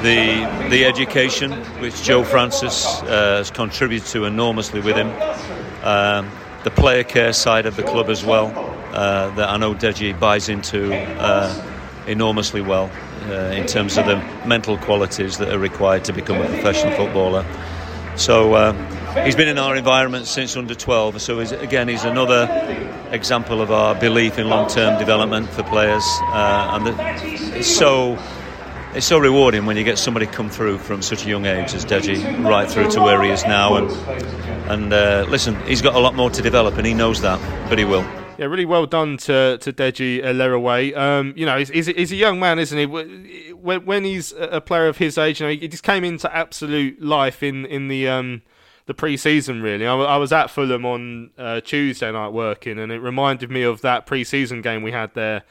the 0.03 0.69
the 0.69 0.85
education 0.85 1.53
which 1.81 2.03
Joe 2.03 2.25
Francis 2.25 3.03
uh, 3.03 3.37
has 3.39 3.51
contributed 3.51 4.09
to 4.09 4.25
enormously 4.25 4.81
with 4.81 4.97
him, 4.97 5.09
um, 5.85 6.31
the 6.65 6.71
player 6.71 7.05
care 7.05 7.33
side 7.33 7.67
of 7.67 7.77
the 7.77 7.83
club 7.83 8.09
as 8.09 8.25
well, 8.25 8.49
uh, 8.93 9.35
that 9.35 9.49
I 9.49 9.57
know 9.57 9.75
Deji 9.75 10.19
buys 10.19 10.49
into 10.49 10.95
uh, 10.95 12.05
enormously 12.07 12.61
well 12.61 12.91
uh, 13.29 13.55
in 13.55 13.67
terms 13.67 13.99
of 13.99 14.07
the 14.07 14.17
mental 14.47 14.79
qualities 14.79 15.39
that 15.39 15.53
are 15.53 15.59
required 15.59 16.05
to 16.05 16.13
become 16.13 16.41
a 16.41 16.47
professional 16.47 16.95
footballer. 16.97 17.45
So 18.17 18.55
he's 19.25 19.37
been 19.37 19.49
in 19.49 19.59
our 19.59 19.77
environment 19.77 20.27
since 20.27 20.57
under 20.57 20.75
12 20.75 21.21
so 21.21 21.39
he's, 21.39 21.53
again 21.53 21.87
he's 21.87 22.05
another 22.05 22.49
example 23.11 23.61
of 23.61 23.71
our 23.71 23.95
belief 23.95 24.39
in 24.39 24.49
long-term 24.49 24.99
development 24.99 25.49
for 25.51 25.63
players 25.65 26.03
uh, 26.23 26.71
and 26.73 26.87
the, 26.87 27.59
it's 27.59 27.69
so 27.69 28.19
it's 28.95 29.07
so 29.07 29.19
rewarding 29.19 29.67
when 29.67 29.77
you 29.77 29.85
get 29.85 29.99
somebody 29.99 30.27
come 30.27 30.49
through 30.49 30.79
from 30.79 31.03
such 31.03 31.27
a 31.27 31.29
young 31.29 31.45
age 31.45 31.75
as 31.75 31.85
Deji 31.85 32.43
right 32.43 32.71
through 32.71 32.91
to 32.93 33.03
where 33.03 33.23
he 33.23 33.31
is 33.31 33.45
now 33.45 33.77
and 33.77 33.91
and 34.71 34.93
uh, 34.93 35.27
listen 35.29 35.55
he's 35.67 35.83
got 35.83 35.95
a 35.95 35.99
lot 35.99 36.15
more 36.15 36.31
to 36.31 36.41
develop 36.41 36.79
and 36.79 36.87
he 36.87 36.95
knows 36.95 37.21
that 37.21 37.39
but 37.69 37.79
he 37.79 37.85
will 37.85 38.05
yeah, 38.38 38.47
really 38.47 38.64
well 38.64 38.87
done 38.87 39.16
to 39.18 39.59
to 39.59 39.73
Deji 39.73 40.23
Elerewe. 40.23 40.97
Um, 40.97 41.35
you 41.37 41.47
know, 41.47 41.59
he's, 41.59 41.68
he's, 41.68 41.87
he's, 41.87 42.12
a 42.12 42.16
young 42.16 42.40
man, 42.40 42.59
isn't 42.59 42.79
he? 42.79 42.87
When, 42.87 43.85
when 43.85 44.05
he's 44.05 44.33
a 44.33 44.61
player 44.61 44.87
of 44.87 44.99
his 44.99 45.18
age, 45.18 45.40
you 45.40 45.47
know, 45.47 45.53
he 45.53 45.68
just 45.68 45.83
came 45.83 46.05
into 46.05 46.35
absolute 46.35 47.01
life 47.01 47.42
in 47.42 47.66
in 47.66 47.88
the 47.88 48.09
um, 48.09 48.42
the 48.87 48.95
pre-season 48.95 49.62
really. 49.62 49.87
I, 49.87 49.95
I 49.95 50.16
was 50.16 50.33
at 50.33 50.51
Fulham 50.51 50.85
on 50.85 51.31
uh, 51.38 51.61
Tuesday 51.61 52.11
night 52.11 52.33
working, 52.33 52.79
and 52.79 52.90
it 52.90 52.99
reminded 52.99 53.51
me 53.51 53.62
of 53.62 53.81
that 53.83 54.07
pre-season 54.07 54.62
game 54.62 54.83
we 54.83 54.92
had 54.92 55.14
there, 55.14 55.42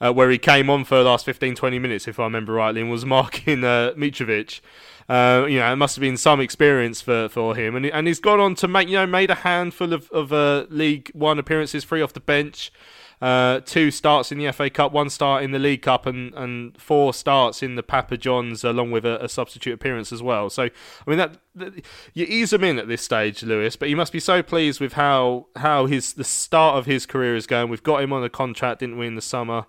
uh, 0.00 0.12
where 0.12 0.30
he 0.30 0.38
came 0.38 0.70
on 0.70 0.84
for 0.84 0.96
the 0.96 1.04
last 1.04 1.24
15, 1.24 1.54
20 1.54 1.78
minutes, 1.78 2.06
if 2.06 2.20
I 2.20 2.24
remember 2.24 2.52
rightly, 2.52 2.80
and 2.80 2.90
was 2.90 3.04
marking 3.04 3.64
uh, 3.64 3.92
Mitrovic. 3.96 4.60
Uh, 5.08 5.46
you 5.48 5.58
know, 5.58 5.72
it 5.72 5.76
must 5.76 5.94
have 5.96 6.00
been 6.00 6.16
some 6.16 6.40
experience 6.40 7.00
for, 7.00 7.28
for 7.28 7.54
him, 7.54 7.76
and 7.76 7.86
and 7.86 8.08
he's 8.08 8.18
gone 8.18 8.40
on 8.40 8.54
to 8.56 8.66
make 8.66 8.88
you 8.88 8.96
know 8.96 9.06
made 9.06 9.30
a 9.30 9.36
handful 9.36 9.92
of 9.92 10.10
of 10.10 10.32
uh, 10.32 10.66
League 10.68 11.10
One 11.14 11.38
appearances, 11.38 11.84
free 11.84 12.02
off 12.02 12.12
the 12.12 12.20
bench. 12.20 12.72
Uh, 13.20 13.60
two 13.60 13.90
starts 13.90 14.30
in 14.30 14.38
the 14.38 14.52
FA 14.52 14.68
Cup, 14.68 14.92
one 14.92 15.08
start 15.08 15.42
in 15.42 15.50
the 15.50 15.58
League 15.58 15.82
Cup, 15.82 16.04
and, 16.04 16.34
and 16.34 16.78
four 16.78 17.14
starts 17.14 17.62
in 17.62 17.74
the 17.74 17.82
Papa 17.82 18.18
John's, 18.18 18.62
along 18.62 18.90
with 18.90 19.06
a, 19.06 19.24
a 19.24 19.28
substitute 19.28 19.72
appearance 19.72 20.12
as 20.12 20.22
well. 20.22 20.50
So, 20.50 20.64
I 20.64 20.70
mean, 21.06 21.16
that, 21.18 21.38
that, 21.54 21.84
you 22.12 22.26
ease 22.28 22.52
him 22.52 22.62
in 22.62 22.78
at 22.78 22.88
this 22.88 23.00
stage, 23.00 23.42
Lewis. 23.42 23.74
But 23.74 23.88
you 23.88 23.96
must 23.96 24.12
be 24.12 24.20
so 24.20 24.42
pleased 24.42 24.80
with 24.80 24.94
how 24.94 25.46
how 25.56 25.86
his 25.86 26.12
the 26.12 26.24
start 26.24 26.76
of 26.76 26.84
his 26.84 27.06
career 27.06 27.34
is 27.34 27.46
going. 27.46 27.70
We've 27.70 27.82
got 27.82 28.02
him 28.02 28.12
on 28.12 28.22
a 28.22 28.28
contract, 28.28 28.80
didn't 28.80 28.98
we, 28.98 29.06
in 29.06 29.14
the 29.14 29.22
summer, 29.22 29.64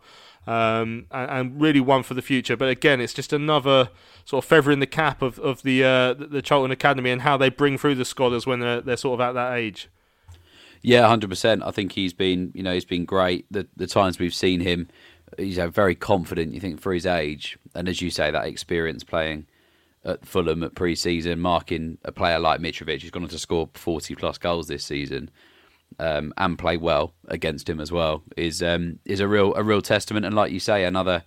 um, 0.46 1.06
and, 1.12 1.32
and, 1.32 1.62
really 1.62 1.80
one 1.80 2.04
for 2.04 2.16
the 2.16 2.22
future. 2.22 2.58
But 2.58 2.68
again, 2.68 3.00
it's 3.00 3.14
just 3.14 3.32
another 3.32 3.90
sort 4.26 4.44
of 4.44 4.50
feather 4.50 4.72
in 4.72 4.82
the 4.82 4.88
cap 4.88 5.22
of 5.22 5.40
of 5.40 5.62
the 5.64 5.86
uh, 5.86 6.14
the 6.16 6.42
Charlton 6.42 6.72
Academy 6.72 7.12
and 7.12 7.22
how 7.22 7.38
they 7.38 7.50
bring 7.50 7.78
through 7.78 7.96
the 7.96 8.06
scholars 8.06 8.46
when 8.46 8.60
they're 8.60 8.82
they're 8.82 8.98
sort 8.98 9.22
of 9.22 9.22
at 9.22 9.32
that 9.34 9.54
age. 9.54 9.88
Yeah, 10.88 11.06
hundred 11.06 11.30
percent. 11.30 11.64
I 11.66 11.72
think 11.72 11.92
he's 11.92 12.14
been, 12.14 12.50
you 12.56 12.64
know, 12.64 12.74
he's 12.74 12.86
been 12.86 13.04
great. 13.04 13.46
The 13.52 13.68
the 13.76 13.88
times 13.88 14.20
we've 14.20 14.34
seen 14.34 14.62
him, 14.62 14.88
he's 15.38 15.60
uh, 15.60 15.68
very 15.68 15.96
confident. 15.96 16.54
You 16.54 16.62
think 16.62 16.80
for 16.80 16.94
his 16.94 17.06
age, 17.06 17.58
and 17.76 17.90
as 17.90 18.02
you 18.02 18.10
say, 18.10 18.32
that 18.32 18.46
experience 18.46 19.04
playing 19.04 19.48
at 20.06 20.26
Fulham 20.26 20.64
at 20.64 20.76
pre-season, 20.76 21.42
marking 21.42 21.98
a 22.06 22.14
player 22.14 22.40
like 22.40 22.62
Mitrovic, 22.62 23.02
who's 23.02 23.12
gone 23.12 23.24
on 23.24 23.28
to 23.30 23.38
score 23.38 23.70
forty 23.74 24.16
plus 24.16 24.38
goals 24.38 24.70
this 24.70 24.86
season, 24.86 25.30
um, 26.00 26.34
and 26.38 26.58
play 26.58 26.78
well 26.78 27.14
against 27.28 27.68
him 27.68 27.82
as 27.82 27.92
well, 27.92 28.24
is 28.38 28.64
um, 28.64 29.00
is 29.04 29.20
a 29.20 29.28
real 29.28 29.54
a 29.56 29.64
real 29.64 29.82
testament. 29.82 30.26
And 30.26 30.36
like 30.36 30.54
you 30.54 30.60
say, 30.62 30.86
another 30.86 31.26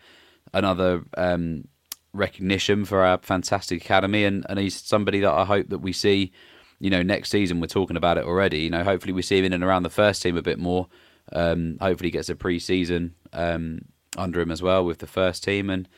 another 0.54 1.02
um, 1.18 1.68
recognition 2.14 2.86
for 2.86 3.04
our 3.04 3.18
fantastic 3.18 3.84
academy, 3.84 4.24
and, 4.24 4.46
and 4.48 4.58
he's 4.58 4.80
somebody 4.80 5.20
that 5.20 5.34
I 5.34 5.44
hope 5.44 5.68
that 5.68 5.80
we 5.80 5.92
see 5.92 6.32
you 6.80 6.90
know, 6.90 7.02
next 7.02 7.30
season 7.30 7.60
we're 7.60 7.66
talking 7.66 7.96
about 7.96 8.18
it 8.18 8.24
already. 8.24 8.60
You 8.60 8.70
know, 8.70 8.82
hopefully 8.82 9.12
we 9.12 9.22
see 9.22 9.38
him 9.38 9.44
in 9.44 9.52
and 9.52 9.62
around 9.62 9.84
the 9.84 9.90
first 9.90 10.22
team 10.22 10.36
a 10.36 10.42
bit 10.42 10.58
more. 10.58 10.88
Um, 11.32 11.76
hopefully 11.80 12.08
he 12.08 12.12
gets 12.12 12.28
a 12.28 12.34
pre-season 12.34 13.14
um, 13.32 13.82
under 14.16 14.40
him 14.40 14.50
as 14.50 14.62
well 14.62 14.84
with 14.84 14.98
the 14.98 15.06
first 15.06 15.44
team. 15.44 15.70
And 15.70 15.88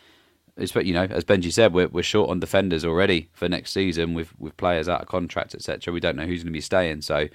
it's, 0.57 0.75
you 0.75 0.93
know, 0.93 1.05
as 1.05 1.25
Benji 1.25 1.53
said, 1.53 1.73
we're 1.73 1.89
we're 1.89 2.03
short 2.03 2.29
on 2.31 2.41
defenders 2.41 2.85
already 2.85 3.31
for 3.33 3.49
next 3.49 3.73
season 3.73 4.13
with 4.13 4.39
with 4.39 4.57
players 4.57 4.89
out 4.89 5.01
of 5.01 5.09
contract, 5.09 5.55
etc. 5.55 5.95
We 5.95 6.01
don't 6.01 6.17
know 6.17 6.27
who's 6.27 6.43
going 6.43 6.53
to 6.53 6.57
be 6.57 6.61
staying, 6.61 7.03
so 7.03 7.29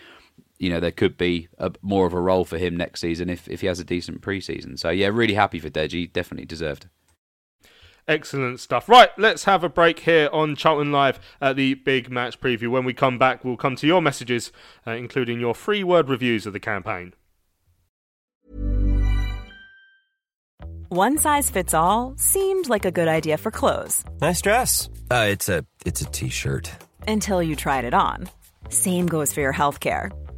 you 0.60 0.70
know 0.70 0.80
there 0.80 0.92
could 0.92 1.18
be 1.18 1.48
a, 1.58 1.72
more 1.82 2.06
of 2.06 2.14
a 2.14 2.22
role 2.22 2.46
for 2.46 2.58
him 2.58 2.76
next 2.78 3.02
season 3.02 3.30
if 3.30 3.48
if 3.48 3.62
he 3.62 3.68
has 3.68 3.80
a 3.80 3.84
decent 3.84 4.22
pre-season. 4.22 4.78
So 4.78 4.90
yeah, 4.90 5.08
really 5.08 5.34
happy 5.34 5.60
for 5.60 5.70
Deji. 5.70 6.12
Definitely 6.12 6.46
deserved. 6.46 6.88
Excellent 8.08 8.60
stuff. 8.62 8.88
Right, 8.88 9.10
let's 9.17 9.43
have 9.43 9.63
a 9.63 9.70
break 9.70 10.00
here 10.00 10.30
on 10.32 10.56
Charlton 10.56 10.91
Live 10.93 11.20
at 11.41 11.58
the 11.58 11.74
big 11.74 12.10
match 12.10 12.39
preview. 12.39 12.70
When 12.70 12.86
we 12.86 12.93
come 12.93 13.17
back, 13.17 13.43
we'll 13.43 13.58
come 13.58 13.76
to 13.76 13.88
your 13.88 14.02
messages, 14.02 14.52
uh, 14.86 14.92
including 14.92 15.42
your 15.42 15.54
free 15.54 15.84
word 15.84 16.08
reviews 16.08 16.46
of 16.46 16.54
the 16.54 16.60
campaign. 16.60 17.13
One 20.90 21.17
size 21.17 21.50
fits 21.50 21.73
all 21.73 22.13
seemed 22.17 22.69
like 22.69 22.86
a 22.86 22.92
good 22.92 23.10
idea 23.10 23.38
for 23.38 23.52
clothes. 23.52 24.06
Nice 24.21 24.42
dress. 24.42 24.90
Uh, 25.12 25.27
it's 25.29 25.50
a 25.50 25.65
it's 25.86 26.02
a 26.02 26.06
t-shirt 26.06 26.71
Until 27.08 27.44
you 27.44 27.58
tried 27.58 27.84
it 27.84 27.94
on. 27.94 28.29
Same 28.69 29.06
goes 29.06 29.34
for 29.34 29.42
your 29.42 29.54
healthcare. 29.54 30.12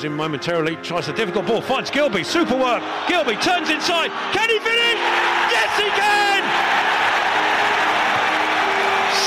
Him 0.00 0.16
momentarily, 0.16 0.76
tries 0.76 1.08
a 1.08 1.12
difficult 1.12 1.44
ball, 1.44 1.60
finds 1.60 1.90
Gilbey, 1.90 2.24
super 2.24 2.56
work. 2.56 2.80
Gilbey 3.04 3.36
turns 3.36 3.68
inside. 3.68 4.08
Can 4.32 4.48
he 4.48 4.56
finish? 4.56 4.96
Yes, 5.52 5.68
he 5.76 5.88
can! 5.92 6.40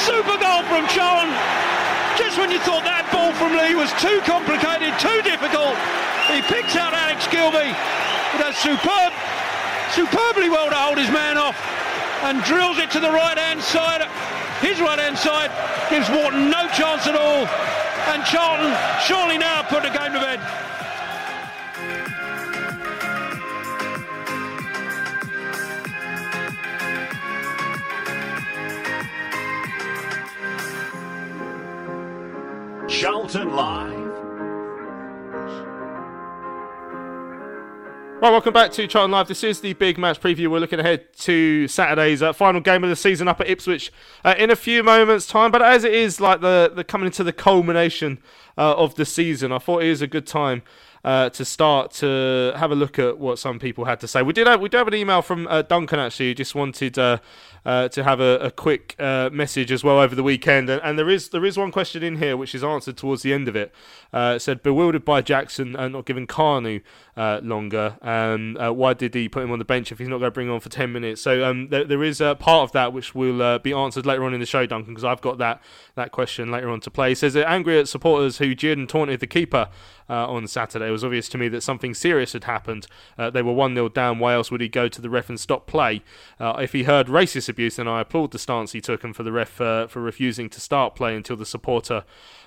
Super 0.01 0.34
goal 0.41 0.65
from 0.65 0.89
Charlton. 0.89 1.30
Just 2.17 2.41
when 2.41 2.49
you 2.49 2.57
thought 2.65 2.82
that 2.89 3.05
ball 3.13 3.30
from 3.38 3.53
Lee 3.53 3.78
was 3.78 3.93
too 4.01 4.17
complicated, 4.26 4.97
too 4.97 5.21
difficult, 5.21 5.78
he 6.34 6.41
picks 6.49 6.74
out 6.74 6.97
Alex 6.97 7.30
Gilbey. 7.30 7.69
It 7.69 8.41
has 8.41 8.57
superb, 8.57 9.13
superbly 9.93 10.49
well 10.49 10.74
to 10.74 10.80
hold 10.80 10.97
his 10.97 11.13
man 11.13 11.38
off 11.38 11.53
and 12.26 12.41
drills 12.49 12.82
it 12.82 12.89
to 12.97 12.99
the 12.99 13.13
right 13.13 13.38
hand 13.38 13.61
side. 13.61 14.01
His 14.65 14.82
right 14.82 14.97
hand 14.97 15.21
side 15.21 15.53
gives 15.93 16.09
Wharton 16.09 16.49
no 16.49 16.65
chance 16.74 17.05
at 17.05 17.13
all. 17.13 17.45
And 18.06 18.24
Charlton 18.26 18.76
surely 19.06 19.38
now 19.38 19.64
put 19.64 19.84
the 19.84 19.89
game 19.89 20.14
to 20.14 20.20
bed. 20.20 20.39
Charlton 32.89 33.56
Live. 33.56 34.03
Right, 38.24 38.32
welcome 38.32 38.53
back 38.53 38.71
to 38.71 38.88
Charlton 38.88 39.11
Live. 39.11 39.28
This 39.28 39.43
is 39.43 39.59
the 39.59 39.74
big 39.74 39.97
match 39.97 40.21
preview. 40.21 40.47
We're 40.47 40.59
looking 40.59 40.80
ahead 40.80 41.13
to 41.17 41.67
Saturday's 41.67 42.21
uh, 42.21 42.32
final 42.32 42.61
game 42.61 42.82
of 42.82 42.89
the 42.89 42.95
season 42.95 43.28
up 43.28 43.41
at 43.41 43.49
Ipswich 43.49 43.91
uh, 44.24 44.34
in 44.38 44.49
a 44.49 44.55
few 44.55 44.82
moments' 44.82 45.28
time. 45.28 45.51
But 45.51 45.61
as 45.61 45.84
it 45.84 45.93
is 45.93 46.21
like 46.21 46.39
the, 46.39 46.71
the 46.74 46.86
coming 46.86 47.07
into 47.07 47.26
the 47.26 47.34
culmination 47.34 48.19
uh, 48.57 48.76
of 48.76 48.95
the 48.95 49.03
season, 49.03 49.51
I 49.51 49.57
thought 49.57 49.84
it 49.84 49.89
is 49.89 50.01
a 50.01 50.07
good 50.07 50.26
time 50.26 50.61
uh, 51.03 51.32
to 51.32 51.43
start 51.43 51.91
to 51.95 52.53
have 52.55 52.71
a 52.71 52.76
look 52.76 52.97
at 52.97 53.17
what 53.17 53.39
some 53.39 53.59
people 53.59 53.84
had 53.84 53.99
to 53.99 54.07
say. 54.07 54.21
We 54.21 54.32
did 54.32 54.47
have, 54.47 54.61
we 54.61 54.69
did 54.69 54.78
have 54.78 54.88
an 54.88 54.95
email 54.95 55.21
from 55.21 55.45
uh, 55.47 55.63
Duncan 55.63 55.99
actually, 55.99 56.30
who 56.30 56.36
just 56.36 56.55
wanted 56.55 56.97
uh, 57.66 57.88
to 57.89 58.03
have 58.03 58.20
a, 58.20 58.38
a 58.39 58.51
quick 58.51 58.95
uh, 58.99 59.30
message 59.32 59.72
as 59.72 59.84
well 59.84 59.99
over 59.99 60.16
the 60.16 60.24
weekend. 60.24 60.70
And, 60.70 60.82
and, 60.84 60.99
there 60.99 61.09
is 61.09 61.30
there 61.30 61.45
is 61.45 61.57
one 61.57 61.72
question 61.72 62.03
in 62.03 62.18
here 62.18 62.36
which 62.36 62.53
is 62.53 62.64
answered 62.64 62.97
towards 62.97 63.22
the 63.22 63.34
end 63.34 63.47
of 63.47 63.55
it. 63.55 63.74
Uh, 64.11 64.34
it 64.36 64.41
said 64.41 64.61
bewildered 64.61 65.05
by 65.05 65.22
Jackson 65.22 65.76
uh, 65.76 65.88
not 65.88 66.05
giving 66.05 66.28
uh, 67.16 67.39
longer. 67.43 67.97
Um, 68.01 68.57
why 68.59 68.93
did 68.93 69.14
he 69.14 69.30
put 69.30 69.43
him 69.43 69.51
on 69.51 69.59
the 69.59 69.66
bench 69.66 69.91
if 69.91 69.99
he's 69.99 70.07
not 70.07 70.18
going 70.18 70.28
to 70.28 70.34
bring 70.34 70.49
on 70.49 70.59
for 70.59 70.70
ten 70.70 70.91
minutes? 70.91 71.22
So 71.22 71.43
um, 71.43 71.70
there, 71.70 71.86
there 71.86 72.03
is 72.03 72.20
a 72.22 72.36
part 72.36 72.64
of 72.64 72.72
that 72.74 72.91
which 72.91 73.16
will 73.16 73.59
be 73.59 73.74
answered 73.74 74.05
later 74.05 74.24
on 74.24 74.34
in 74.34 74.39
the 74.39 74.45
show, 74.45 74.66
Duncan, 74.66 74.93
because 74.93 75.05
I've 75.05 75.22
got 75.22 75.38
that 75.38 75.61
that 75.95 76.11
question 76.11 76.51
later 76.51 76.70
on 76.70 76.80
to 76.82 76.91
play. 76.91 77.09
He 77.09 77.16
says 77.16 77.36
angry 77.36 77.80
at 77.80 77.88
supporters 77.88 78.39
who 78.39 78.55
jeered 78.55 78.78
and 78.78 78.89
taunted 78.89 79.20
the 79.20 79.28
keeper 79.28 79.70
on 80.09 80.45
Saturday. 80.47 80.89
It 80.89 80.91
was 80.91 81.03
obvious 81.03 81.28
to 81.30 81.38
me 81.39 81.47
that 81.49 81.61
something 81.61 81.93
serious 81.95 82.34
had 82.34 82.43
happened. 82.43 82.88
they 83.18 83.41
were 83.41 83.53
one 83.53 83.74
0 83.74 83.89
down. 83.89 84.20
Why 84.20 84.34
else 84.34 84.51
would 84.51 84.61
he 84.61 84.70
go 84.70 84.88
to 84.88 85.01
the 85.01 85.09
ref 85.09 85.30
and 85.30 85.39
stop 85.39 85.66
play? 85.66 86.03
if 86.39 86.74
he 86.74 86.84
heard 86.84 87.07
racist 87.07 87.49
abuse, 87.54 87.80
and 87.80 87.88
I 87.88 88.01
applaud 88.01 88.32
the 88.32 88.39
stance 88.39 88.74
he 88.74 88.82
took 88.82 89.04
and 89.04 89.16
for 89.16 89.24
the 89.24 89.32
ref 89.32 89.62
uh, 89.62 89.88
for 89.88 90.01
refusing 90.01 90.49
to 90.49 90.60
start 90.60 90.95
play 90.95 91.16
until 91.16 91.38
the 91.38 91.45
supporter 91.45 92.04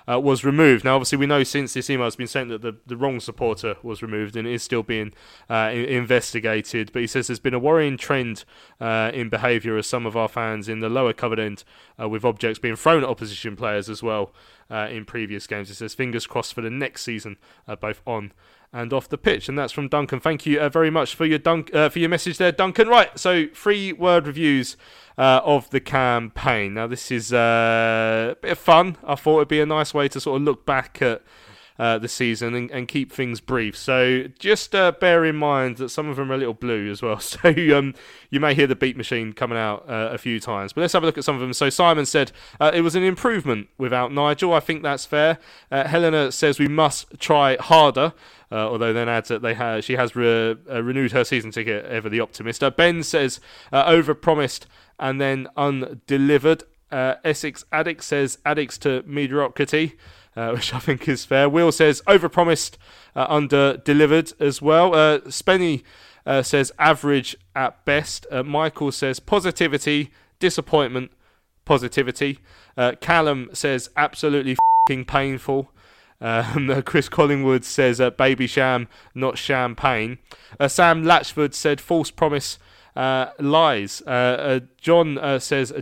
uh, 0.09 0.19
was 0.19 0.43
removed. 0.43 0.83
Now, 0.85 0.95
obviously, 0.95 1.17
we 1.17 1.25
know 1.25 1.43
since 1.43 1.73
this 1.73 1.89
email 1.89 2.05
has 2.05 2.15
been 2.15 2.27
sent 2.27 2.49
that 2.49 2.61
the, 2.61 2.75
the 2.85 2.95
wrong 2.95 3.19
supporter 3.19 3.75
was 3.83 4.01
removed 4.01 4.35
and 4.35 4.47
is 4.47 4.63
still 4.63 4.83
being 4.83 5.13
uh, 5.49 5.71
investigated. 5.73 6.91
But 6.93 7.01
he 7.01 7.07
says 7.07 7.27
there's 7.27 7.39
been 7.39 7.53
a 7.53 7.59
worrying 7.59 7.97
trend 7.97 8.45
uh, 8.79 9.11
in 9.13 9.29
behaviour 9.29 9.77
as 9.77 9.87
some 9.87 10.05
of 10.05 10.15
our 10.15 10.27
fans 10.27 10.69
in 10.69 10.79
the 10.79 10.89
lower 10.89 11.13
covered 11.13 11.39
end 11.39 11.63
uh, 11.99 12.07
with 12.07 12.23
objects 12.23 12.59
being 12.59 12.75
thrown 12.75 13.03
at 13.03 13.09
opposition 13.09 13.55
players 13.55 13.89
as 13.89 14.03
well 14.03 14.31
uh, 14.69 14.87
in 14.89 15.05
previous 15.05 15.47
games. 15.47 15.69
He 15.69 15.73
says 15.73 15.95
fingers 15.95 16.27
crossed 16.27 16.53
for 16.53 16.61
the 16.61 16.69
next 16.69 17.03
season, 17.03 17.37
both 17.79 18.01
on 18.05 18.33
and 18.73 18.93
off 18.93 19.09
the 19.09 19.17
pitch. 19.17 19.49
And 19.49 19.57
that's 19.57 19.73
from 19.73 19.87
Duncan. 19.87 20.19
Thank 20.19 20.45
you 20.45 20.59
uh, 20.59 20.69
very 20.69 20.89
much 20.89 21.15
for 21.15 21.25
your 21.25 21.39
dunk, 21.39 21.73
uh, 21.73 21.89
for 21.89 21.99
your 21.99 22.09
message 22.09 22.37
there, 22.37 22.51
Duncan. 22.51 22.87
Right, 22.87 23.17
so 23.17 23.47
three 23.53 23.93
word 23.93 24.27
reviews 24.27 24.77
uh, 25.17 25.41
of 25.43 25.69
the 25.69 25.79
campaign. 25.79 26.75
Now 26.75 26.87
this 26.87 27.11
is 27.11 27.33
uh, 27.33 28.35
a 28.37 28.41
bit 28.41 28.51
of 28.51 28.59
fun. 28.59 28.97
I 29.03 29.15
thought 29.15 29.37
it'd 29.37 29.47
be 29.47 29.61
a 29.61 29.65
nice 29.65 29.93
way 29.93 30.07
to 30.09 30.19
sort 30.19 30.37
of 30.41 30.43
look 30.43 30.65
back 30.65 31.01
at. 31.01 31.21
Uh, 31.79 31.99
the 31.99 32.07
season 32.07 32.55
and, 32.55 32.71
and, 32.71 32.87
keep 32.87 33.11
things 33.11 33.39
brief. 33.39 33.77
So 33.77 34.23
just 34.39 34.73
uh, 34.73 34.93
bear 34.93 35.23
in 35.23 35.35
mind 35.35 35.77
that 35.77 35.89
some 35.89 36.09
of 36.09 36.15
them 36.15 36.31
are 36.31 36.33
a 36.33 36.37
little 36.39 36.55
blue 36.55 36.89
as 36.89 37.03
well. 37.03 37.19
So 37.19 37.49
um, 37.77 37.93
you 38.31 38.39
may 38.39 38.55
hear 38.55 38.65
the 38.65 38.75
beat 38.75 38.97
machine 38.97 39.31
coming 39.31 39.59
out 39.59 39.85
a 39.87 40.17
few 40.17 40.39
times. 40.39 40.73
But 40.73 40.81
let's 40.81 40.93
have 40.93 41.03
a 41.03 41.05
look 41.05 41.19
at 41.19 41.23
some 41.23 41.35
of 41.35 41.41
them. 41.41 41.53
So 41.53 41.69
Simon 41.69 42.07
said 42.07 42.31
it 42.59 42.81
was 42.81 42.95
an 42.95 43.03
improvement 43.03 43.67
without 43.77 44.11
Nigel. 44.11 44.55
I 44.55 44.59
think 44.59 44.81
that's 44.81 45.05
fair. 45.05 45.37
Helena 45.69 46.31
says 46.31 46.57
we 46.57 46.67
must 46.67 47.19
try 47.19 47.57
harder. 47.57 48.13
Uh, 48.51 48.69
although 48.69 48.93
then 48.93 49.09
adds 49.09 49.27
that 49.27 49.41
they 49.41 49.53
ha- 49.53 49.81
she 49.81 49.97
has 49.97 50.15
re- 50.15 50.55
uh, 50.69 50.81
renewed 50.81 51.11
her 51.11 51.23
season 51.23 51.51
ticket, 51.51 51.85
ever 51.85 52.09
the 52.09 52.19
optimist. 52.19 52.63
Uh, 52.63 52.69
ben 52.69 53.03
says 53.03 53.39
over 53.71 54.13
promised 54.13 54.67
and 54.99 55.19
then 55.19 55.47
undelivered. 55.57 56.63
Essex 56.89 57.65
Addict 57.73 58.01
says 58.03 58.37
addicts 58.45 58.77
to 58.77 59.03
mediocrity 59.05 59.97
uh, 60.37 60.51
which 60.53 60.73
I 60.73 60.79
think 60.79 61.09
is 61.09 61.25
fair. 61.25 61.49
Will 61.49 61.71
says 61.71 62.01
overpromised, 62.07 62.77
uh, 63.15 63.25
under 63.27 63.77
delivered 63.77 64.31
as 64.39 64.61
well. 64.61 64.93
Uh, 64.93 65.19
Spenny 65.21 65.83
uh, 66.25 66.43
says 66.43 66.71
average 66.77 67.35
at 67.55 67.83
best. 67.83 68.25
Uh, 68.31 68.43
Michael 68.43 68.91
says 68.91 69.19
positivity, 69.19 70.11
disappointment, 70.39 71.11
positivity. 71.65 72.39
Uh, 72.77 72.93
Callum 73.01 73.49
says 73.53 73.89
absolutely 73.97 74.55
painful. 74.87 75.71
Um, 76.19 76.81
Chris 76.85 77.09
Collingwood 77.09 77.63
says 77.63 78.01
uh, 78.01 78.11
Babycham, 78.11 78.87
not 79.13 79.37
champagne. 79.37 80.17
Uh, 80.59 80.67
Sam 80.67 81.03
Latchford 81.03 81.53
said 81.53 81.79
false 81.81 82.11
promise, 82.11 82.59
uh, 82.95 83.31
lies. 83.39 84.01
John 84.81 85.39
says 85.39 85.71
a 85.71 85.81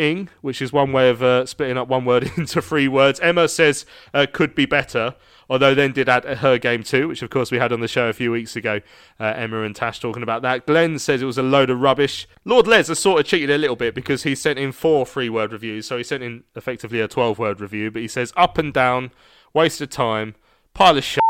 ing, 0.00 0.30
which 0.40 0.62
is 0.62 0.72
one 0.72 0.92
way 0.92 1.10
of 1.10 1.22
uh, 1.22 1.46
splitting 1.46 1.76
up 1.76 1.88
one 1.88 2.04
word 2.04 2.32
into 2.36 2.60
three 2.60 2.88
words. 2.88 3.20
Emma 3.20 3.48
says 3.48 3.86
uh, 4.14 4.26
could 4.32 4.54
be 4.54 4.66
better, 4.66 5.14
although 5.50 5.74
then 5.74 5.92
did 5.92 6.08
add 6.08 6.24
her 6.24 6.56
game 6.56 6.84
too, 6.84 7.08
which 7.08 7.20
of 7.20 7.28
course 7.28 7.50
we 7.50 7.58
had 7.58 7.72
on 7.72 7.80
the 7.80 7.88
show 7.88 8.08
a 8.08 8.12
few 8.12 8.30
weeks 8.30 8.54
ago. 8.54 8.80
Uh, 9.18 9.34
Emma 9.36 9.62
and 9.62 9.74
Tash 9.74 9.98
talking 9.98 10.22
about 10.22 10.42
that. 10.42 10.64
Glenn 10.64 10.98
says 11.00 11.20
it 11.20 11.26
was 11.26 11.36
a 11.36 11.42
load 11.42 11.68
of 11.68 11.80
rubbish. 11.80 12.28
Lord 12.44 12.68
Les 12.68 12.86
has 12.86 13.00
sort 13.00 13.20
of 13.20 13.26
cheated 13.26 13.50
a 13.50 13.58
little 13.58 13.76
bit 13.76 13.94
because 13.94 14.22
he 14.22 14.36
sent 14.36 14.58
in 14.60 14.70
four 14.70 15.04
three 15.04 15.28
word 15.28 15.52
reviews, 15.52 15.86
so 15.86 15.98
he 15.98 16.04
sent 16.04 16.22
in 16.22 16.44
effectively 16.54 17.00
a 17.00 17.08
12 17.08 17.38
word 17.38 17.60
review, 17.60 17.90
but 17.90 18.00
he 18.00 18.08
says 18.08 18.32
up 18.36 18.56
and 18.56 18.72
down, 18.72 19.10
waste 19.52 19.80
of 19.80 19.90
time, 19.90 20.36
pile 20.72 20.96
of 20.96 21.04
shit 21.04 21.20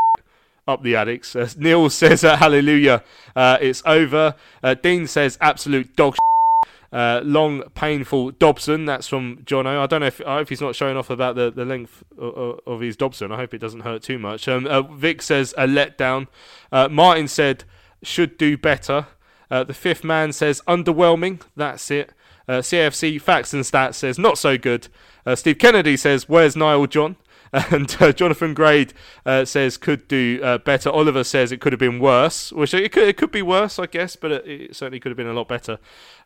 up 0.69 0.83
the 0.83 0.95
addicts. 0.95 1.35
Uh, 1.35 1.49
Neil 1.57 1.89
says, 1.91 2.23
uh, 2.23 2.37
Hallelujah, 2.37 3.03
uh, 3.35 3.57
it's 3.61 3.83
over. 3.87 4.35
Uh, 4.63 4.75
Dean 4.75 5.07
says, 5.07 5.39
absolute 5.41 5.97
dog 5.97 6.15
uh, 6.93 7.21
long, 7.25 7.63
painful 7.75 8.33
Dobson. 8.33 8.85
That's 8.85 9.07
from 9.07 9.39
Jono. 9.45 9.79
I 9.79 9.87
don't 9.87 10.01
know 10.01 10.07
if 10.07 10.21
I 10.23 10.39
hope 10.39 10.49
he's 10.49 10.61
not 10.61 10.75
showing 10.75 10.97
off 10.97 11.11
about 11.11 11.37
the, 11.37 11.51
the 11.51 11.65
length 11.65 12.03
of, 12.19 12.61
of 12.67 12.81
his 12.81 12.97
Dobson. 12.97 13.31
I 13.31 13.37
hope 13.37 13.55
it 13.55 13.59
doesn't 13.59 13.81
hurt 13.81 14.03
too 14.03 14.19
much. 14.19 14.49
Um, 14.49 14.67
uh, 14.67 14.83
Vic 14.83 15.23
says 15.23 15.55
a 15.57 15.67
letdown. 15.67 16.27
Uh, 16.73 16.89
Martin 16.89 17.29
said 17.29 17.65
should 18.03 18.37
do 18.39 18.57
better. 18.57 19.07
Uh, 19.51 19.65
the 19.65 19.75
fifth 19.75 20.05
man 20.05 20.33
says 20.33 20.63
underwhelming. 20.67 21.41
That's 21.57 21.91
it. 21.91 22.13
Uh, 22.49 22.59
CFC 22.59 23.21
Facts 23.21 23.53
and 23.53 23.63
Stats 23.63 23.95
says 23.95 24.19
not 24.19 24.39
so 24.39 24.59
good. 24.59 24.89
Uh, 25.25 25.37
Steve 25.37 25.59
Kennedy 25.59 25.97
says 25.97 26.29
where's 26.29 26.57
Niall 26.57 26.87
John? 26.87 27.17
And 27.53 27.97
uh, 27.99 28.13
Jonathan 28.13 28.55
Grade 28.55 28.93
uh, 29.27 29.45
says 29.45 29.77
could 29.77 30.07
do 30.07 30.41
uh, 30.43 30.59
better. 30.59 30.89
Oliver 30.89 31.25
says 31.25 31.51
it 31.51 31.61
could 31.61 31.73
have 31.73 31.81
been 31.81 31.99
worse, 31.99 32.53
which 32.53 32.73
it 32.75 32.93
could, 32.93 33.09
it 33.09 33.17
could 33.17 33.33
be 33.33 33.43
worse, 33.43 33.79
I 33.79 33.87
guess, 33.87 34.15
but 34.15 34.31
it, 34.31 34.47
it 34.47 34.77
certainly 34.77 35.01
could 35.01 35.11
have 35.11 35.17
been 35.17 35.27
a 35.27 35.33
lot 35.33 35.49
better. 35.49 35.79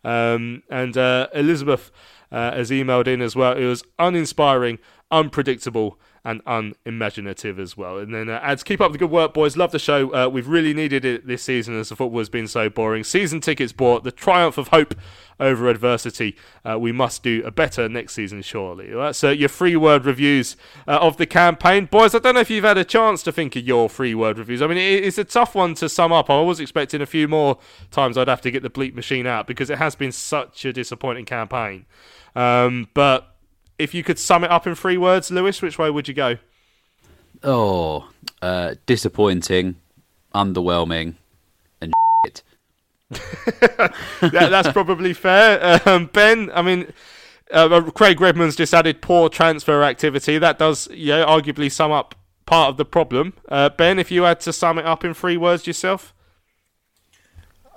Um, 0.05 0.63
and 0.69 0.97
uh, 0.99 1.29
Elizabeth 1.35 1.91
uh, 2.31 2.53
has 2.53 2.71
emailed 2.71 3.07
in 3.07 3.23
as 3.23 3.35
well. 3.35 3.57
It 3.57 3.65
was 3.65 3.85
uninspiring, 3.99 4.79
unpredictable, 5.11 5.99
and 6.25 6.41
unimaginative 6.47 7.59
as 7.59 7.77
well. 7.77 7.99
And 7.99 8.15
then 8.15 8.31
uh, 8.31 8.41
adds, 8.43 8.63
keep 8.63 8.81
up 8.81 8.93
the 8.93 8.99
good 8.99 9.11
work, 9.11 9.35
boys. 9.35 9.57
Love 9.57 9.73
the 9.73 9.79
show. 9.79 10.13
Uh, 10.15 10.29
we've 10.29 10.49
really 10.49 10.73
needed 10.73 11.05
it 11.05 11.27
this 11.27 11.43
season 11.43 11.79
as 11.79 11.91
the 11.91 11.97
football 11.97 12.19
has 12.19 12.31
been 12.31 12.49
so 12.49 12.71
boring. 12.71 13.05
Season 13.05 13.41
tickets 13.41 13.73
bought, 13.73 14.05
the 14.05 14.13
triumph 14.13 14.57
of 14.57 14.69
hope 14.69 14.95
over 15.39 15.69
adversity. 15.69 16.35
Uh, 16.65 16.79
we 16.79 16.93
must 16.93 17.23
do 17.23 17.43
a 17.45 17.51
better 17.51 17.89
next 17.89 18.15
season, 18.15 18.41
surely. 18.41 18.91
That's 18.93 19.23
uh, 19.23 19.31
your 19.31 19.51
free 19.51 19.77
word 19.77 20.07
reviews 20.07 20.57
uh, 20.89 20.99
of 20.99 21.19
the 21.19 21.27
campaign. 21.27 21.87
Boys, 21.87 22.15
I 22.15 22.21
don't 22.21 22.35
know 22.35 22.41
if 22.41 22.51
you've 22.51 22.65
had 22.65 22.79
a 22.79 22.85
chance 22.85 23.23
to 23.25 23.33
think 23.33 23.55
of 23.57 23.67
your 23.67 23.91
free 23.91 24.15
word 24.15 24.39
reviews. 24.39 24.63
I 24.63 24.67
mean, 24.67 24.79
it's 24.79 25.19
a 25.19 25.25
tough 25.25 25.55
one 25.55 25.75
to 25.75 25.89
sum 25.91 26.13
up. 26.13 26.31
I 26.31 26.41
was 26.41 26.59
expecting 26.59 27.03
a 27.03 27.07
few 27.07 27.29
more 27.29 27.59
times 27.91 28.17
I'd 28.17 28.29
have 28.29 28.41
to 28.43 28.51
get 28.51 28.63
the 28.63 28.71
bleep 28.71 28.95
machine 28.95 29.27
out 29.27 29.47
because 29.47 29.69
it 29.69 29.79
has 29.79 29.95
been 29.95 30.13
such 30.13 30.65
a 30.65 30.73
disappointing 30.73 31.27
campaign. 31.27 31.85
Um, 32.35 32.89
but 32.95 33.34
if 33.79 33.95
you 33.95 34.03
could 34.03 34.19
sum 34.19 34.45
it 34.45 34.51
up 34.51 34.67
in 34.67 34.75
three 34.75 34.97
words, 34.97 35.31
Lewis, 35.31 35.63
which 35.63 35.79
way 35.79 35.91
would 35.91 36.09
you 36.09 36.15
go? 36.15 36.37
Oh, 37.43 38.09
uh, 38.41 38.75
disappointing, 38.87 39.77
underwhelming, 40.35 41.15
and 41.81 41.93
shit. 42.25 42.43
that, 43.11 43.93
that's 44.31 44.73
probably 44.73 45.13
fair. 45.13 45.81
Um, 45.87 46.07
ben, 46.07 46.51
I 46.55 46.63
mean, 46.63 46.93
uh, 47.51 47.91
Craig 47.91 48.21
Redmond's 48.21 48.57
just 48.57 48.73
added 48.73 49.03
poor 49.03 49.29
transfer 49.29 49.83
activity. 49.83 50.39
That 50.39 50.59
does, 50.59 50.89
yeah, 50.91 51.25
arguably 51.25 51.71
sum 51.71 51.93
up 51.93 52.15
part 52.47 52.71
of 52.71 52.77
the 52.77 52.85
problem. 52.85 53.35
Uh, 53.49 53.69
ben, 53.69 53.99
if 53.99 54.11
you 54.11 54.23
had 54.23 54.41
to 54.41 54.53
sum 54.53 54.79
it 54.79 54.87
up 54.87 55.05
in 55.05 55.15
three 55.15 55.37
words 55.37 55.67
yourself, 55.67 56.15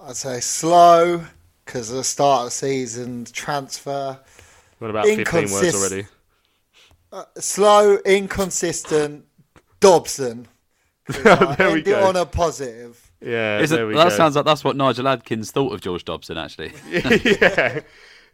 I'd 0.02 0.16
say 0.16 0.40
slow 0.40 1.26
because 1.66 1.90
of 1.90 1.98
the 1.98 2.04
start 2.04 2.42
of 2.42 2.46
the 2.48 2.52
season 2.52 3.26
transfer. 3.26 4.20
What 4.80 4.90
about 4.92 5.06
15 5.06 5.52
words 5.52 5.76
already? 5.76 6.08
Uh, 7.12 7.24
slow, 7.38 7.98
inconsistent, 8.06 9.26
Dobson. 9.80 10.48
there 11.08 11.72
we 11.72 11.76
End 11.78 11.86
go. 11.86 11.98
it 12.00 12.04
on 12.04 12.16
a 12.16 12.26
positive. 12.26 13.02
Yeah, 13.22 13.60
Is 13.60 13.72
it- 13.72 13.86
we 13.88 13.96
that 13.96 14.10
go. 14.10 14.16
sounds 14.16 14.36
like 14.36 14.46
that's 14.46 14.64
what 14.64 14.76
Nigel 14.76 15.08
Adkins 15.08 15.52
thought 15.52 15.74
of 15.74 15.82
George 15.82 16.06
Dobson, 16.06 16.38
actually. 16.38 16.74
yeah, 16.90 17.80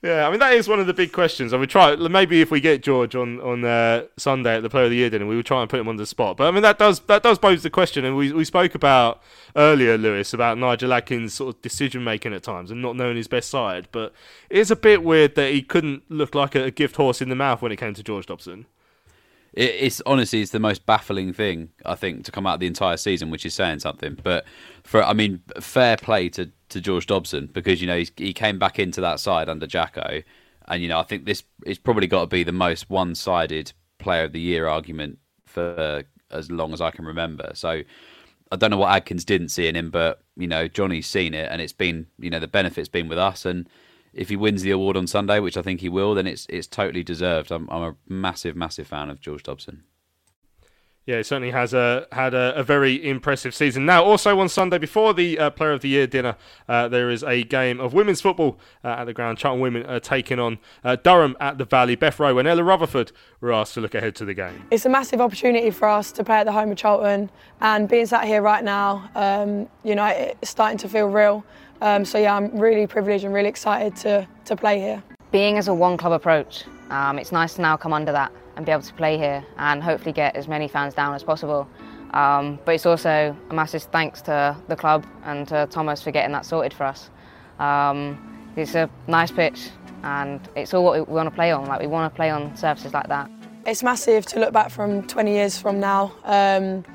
yeah. 0.04 0.28
I 0.28 0.30
mean, 0.30 0.40
that 0.40 0.54
is 0.54 0.68
one 0.68 0.80
of 0.80 0.88
the 0.88 0.94
big 0.94 1.12
questions. 1.12 1.54
I 1.54 1.58
would 1.58 1.70
try 1.70 1.96
maybe 1.96 2.42
if 2.42 2.52
we 2.52 2.60
get 2.60 2.84
George 2.84 3.16
on 3.16 3.40
on 3.42 3.64
uh, 3.64 4.04
Sunday 4.18 4.56
at 4.56 4.64
the 4.64 4.70
Player 4.70 4.86
of 4.86 4.90
the 4.90 4.98
Year 4.98 5.10
dinner, 5.10 5.26
we 5.26 5.36
would 5.36 5.46
try 5.46 5.62
and 5.62 5.70
put 5.70 5.80
him 5.80 5.88
on 5.88 5.96
the 5.96 6.06
spot. 6.06 6.38
But 6.38 6.48
I 6.48 6.52
mean, 6.52 6.62
that 6.62 6.78
does 6.78 7.00
that 7.02 7.24
does 7.24 7.40
pose 7.40 7.64
the 7.64 7.70
question, 7.70 8.06
and 8.06 8.16
we 8.16 8.32
we 8.32 8.46
spoke 8.46 8.76
about 8.76 9.22
earlier, 9.56 9.98
Lewis, 9.98 10.34
about 10.34 10.58
Nigel 10.58 10.94
Adkins' 10.94 11.34
sort 11.34 11.56
of 11.56 11.62
decision 11.62 12.04
making 12.04 12.34
at 12.34 12.44
times 12.44 12.70
and 12.70 12.82
not 12.82 12.96
knowing 12.96 13.16
his 13.16 13.28
best 13.28 13.50
side. 13.50 13.88
But 13.92 14.14
it 14.50 14.60
is 14.60 14.70
a 14.70 14.76
bit 14.76 15.04
weird 15.04 15.36
that 15.36 15.52
he 15.52 15.62
couldn't 15.62 16.04
look 16.10 16.36
like 16.36 16.56
a, 16.56 16.66
a 16.66 16.72
gift 16.72 16.98
horse 16.98 17.22
in 17.22 17.30
the 17.30 17.36
mouth 17.36 17.62
when 17.62 17.72
it 17.72 17.78
came 17.78 17.94
to 17.94 18.04
George 18.04 18.26
Dobson. 18.26 18.66
It, 19.54 19.76
it's 19.80 20.02
honestly 20.06 20.42
it's 20.42 20.52
the 20.52 20.60
most 20.60 20.86
baffling 20.86 21.34
thing 21.34 21.70
I 21.86 21.96
think 21.96 22.26
to 22.26 22.32
come 22.32 22.46
out 22.46 22.56
of 22.56 22.60
the 22.60 22.68
entire 22.68 22.98
season, 22.98 23.30
which 23.30 23.46
is 23.46 23.54
saying 23.54 23.80
something. 23.80 24.18
But 24.22 24.46
for 24.84 25.04
I 25.04 25.14
mean, 25.14 25.42
fair 25.60 25.98
play 25.98 26.30
to, 26.30 26.52
to 26.74 26.82
George 26.82 27.08
Dobson 27.08 27.50
because 27.52 27.82
you 27.82 27.88
know 27.88 28.04
he 28.18 28.34
came 28.34 28.60
back 28.60 28.80
into 28.80 29.02
that 29.02 29.20
side 29.20 29.50
under 29.50 29.66
Jacko, 29.66 30.22
and 30.68 30.82
you 30.82 30.90
know 30.90 31.00
I 31.00 31.04
think 31.04 31.26
this 31.26 31.44
it's 31.66 31.80
probably 31.80 32.08
got 32.08 32.22
to 32.22 32.28
be 32.28 32.44
the 32.44 32.52
most 32.52 32.90
one 32.90 33.16
sided 33.16 33.74
Player 34.00 34.26
of 34.26 34.34
the 34.34 34.40
Year 34.40 34.68
argument 34.68 35.20
for 35.46 36.04
as 36.32 36.52
long 36.52 36.74
as 36.74 36.82
I 36.82 36.92
can 36.92 37.06
remember. 37.06 37.52
So 37.54 37.82
I 38.52 38.56
don't 38.56 38.72
know 38.72 38.78
what 38.78 38.92
Adkins 38.92 39.26
didn't 39.26 39.50
see 39.50 39.68
in 39.68 39.76
him, 39.76 39.90
but 39.90 40.22
you 40.36 40.48
know 40.48 40.68
Johnny's 40.68 41.08
seen 41.08 41.34
it, 41.34 41.50
and 41.52 41.62
it's 41.62 41.74
been 41.74 42.08
you 42.20 42.30
know 42.30 42.40
the 42.40 42.48
benefit's 42.48 42.90
been 42.90 43.08
with 43.08 43.20
us 43.20 43.46
and. 43.46 43.68
If 44.16 44.30
he 44.30 44.36
wins 44.36 44.62
the 44.62 44.70
award 44.70 44.96
on 44.96 45.08
Sunday, 45.08 45.40
which 45.40 45.58
I 45.58 45.64
think 45.64 45.82
he 45.82 45.90
will, 45.90 46.14
then 46.14 46.28
it's 46.28 46.46
it's 46.48 46.68
totally 46.68 47.02
deserved. 47.02 47.52
I'm 47.52 47.68
I'm 47.72 47.82
a 47.82 47.96
massive 48.08 48.56
massive 48.56 48.86
fan 48.86 49.10
of 49.10 49.20
George 49.20 49.42
Dobson. 49.42 49.86
Yeah, 51.06 51.18
he 51.18 51.24
certainly 51.24 51.52
has 51.52 51.74
a, 51.74 52.08
had 52.14 52.34
a, 52.34 52.56
a 52.56 52.64
very 52.64 53.10
impressive 53.10 53.54
season. 53.54 53.86
Now, 53.86 54.06
also 54.06 54.40
on 54.40 54.48
Sunday, 54.48 54.78
before 54.78 55.14
the 55.14 55.38
uh, 55.38 55.50
Player 55.50 55.74
of 55.74 55.82
the 55.82 55.90
Year 55.90 56.08
dinner, 56.08 56.38
uh, 56.70 56.88
there 56.88 57.10
is 57.10 57.24
a 57.24 57.44
game 57.44 57.82
of 57.82 57.94
women's 57.94 58.22
football 58.22 58.58
uh, 58.86 58.88
at 59.00 59.06
the 59.06 59.14
ground. 59.14 59.38
Charlton 59.38 59.62
women 59.62 59.86
are 59.86 60.00
taking 60.00 60.40
on 60.40 60.60
uh, 60.82 60.96
Durham 60.96 61.36
at 61.42 61.58
the 61.58 61.66
Valley. 61.66 61.96
Beth 61.96 62.20
Rowe 62.22 62.38
and 62.38 62.48
Ella 62.48 62.64
Rutherford 62.64 63.12
were 63.42 63.52
asked 63.52 63.74
to 63.74 63.82
look 63.82 63.96
ahead 63.96 64.16
to 64.16 64.26
the 64.26 64.34
game. 64.34 64.66
It's 64.72 64.86
a 64.86 64.90
massive 64.90 65.20
opportunity 65.20 65.72
for 65.72 65.90
us 65.90 66.14
to 66.14 66.24
play 66.24 66.38
at 66.38 66.46
the 66.46 66.54
home 66.54 66.72
of 66.72 66.78
Charlton, 66.78 67.30
and 67.60 67.90
being 67.90 68.06
sat 68.06 68.24
here 68.24 68.42
right 68.42 68.64
now, 68.64 69.10
um, 69.16 69.68
you 69.84 69.96
know, 69.96 70.06
it's 70.06 70.50
starting 70.50 70.78
to 70.78 70.88
feel 70.88 71.08
real. 71.08 71.44
Um, 71.82 72.06
so 72.06 72.18
yeah, 72.18 72.38
I'm 72.38 72.58
really 72.58 72.88
privileged 72.88 73.26
and 73.26 73.34
really 73.34 73.50
excited 73.50 73.98
to, 73.98 74.26
to 74.46 74.56
play 74.56 74.80
here. 74.80 75.04
Being 75.34 75.58
as 75.58 75.68
a 75.68 75.74
one 75.74 75.98
club 75.98 76.14
approach, 76.14 76.64
um, 76.92 77.18
it's 77.18 77.32
nice 77.32 77.56
to 77.56 77.62
now 77.62 77.76
come 77.76 77.92
under 77.92 78.12
that 78.12 78.32
and 78.56 78.68
be 78.68 78.72
able 78.72 78.84
to 78.84 78.94
play 78.94 79.18
here 79.18 79.44
and 79.58 79.82
hopefully 79.82 80.14
get 80.14 80.36
as 80.36 80.48
many 80.48 80.68
fans 80.68 80.94
down 80.94 81.16
as 81.16 81.24
possible. 81.24 81.68
Um, 82.12 82.60
but 82.66 82.76
it's 82.76 82.86
also 82.86 83.36
a 83.50 83.54
massive 83.54 83.82
thanks 83.82 84.22
to 84.22 84.56
the 84.68 84.76
club 84.76 85.08
and 85.24 85.48
to 85.48 85.68
Thomas 85.72 86.04
for 86.04 86.12
getting 86.12 86.32
that 86.34 86.46
sorted 86.46 86.72
for 86.72 86.84
us. 86.84 87.10
Um, 87.58 88.54
it's 88.56 88.76
a 88.76 88.88
nice 89.08 89.32
pitch 89.32 89.72
and 90.04 90.40
it's 90.56 90.72
all 90.72 90.84
what 90.84 91.08
we 91.08 91.12
want 91.12 91.30
to 91.30 91.34
play 91.34 91.52
on. 91.52 91.66
Like 91.66 91.82
we 91.82 91.88
want 91.88 92.14
to 92.14 92.16
play 92.16 92.30
on 92.30 92.56
surfaces 92.56 92.94
like 92.94 93.08
that. 93.08 93.28
It's 93.66 93.82
massive 93.82 94.28
to 94.28 94.40
look 94.40 94.54
back 94.54 94.70
from 94.70 95.02
20 95.08 95.32
years 95.32 95.58
from 95.58 95.80
now. 95.80 96.14
Um, 96.26 96.86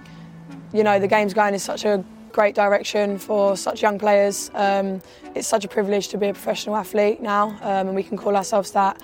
you 0.72 0.84
know, 0.84 1.00
the 1.00 1.08
game's 1.08 1.34
going 1.34 1.54
in 1.54 1.58
such 1.58 1.84
a 1.84 2.04
great 2.32 2.54
direction 2.54 3.18
for 3.18 3.56
such 3.56 3.82
young 3.82 3.98
players. 3.98 4.50
Um, 4.54 5.00
it's 5.34 5.48
such 5.48 5.64
a 5.64 5.68
privilege 5.68 6.08
to 6.08 6.18
be 6.18 6.28
a 6.28 6.32
professional 6.32 6.76
athlete 6.76 7.20
now, 7.20 7.50
um, 7.62 7.88
and 7.88 7.94
we 7.94 8.02
can 8.02 8.16
call 8.16 8.36
ourselves 8.36 8.70
that. 8.72 9.00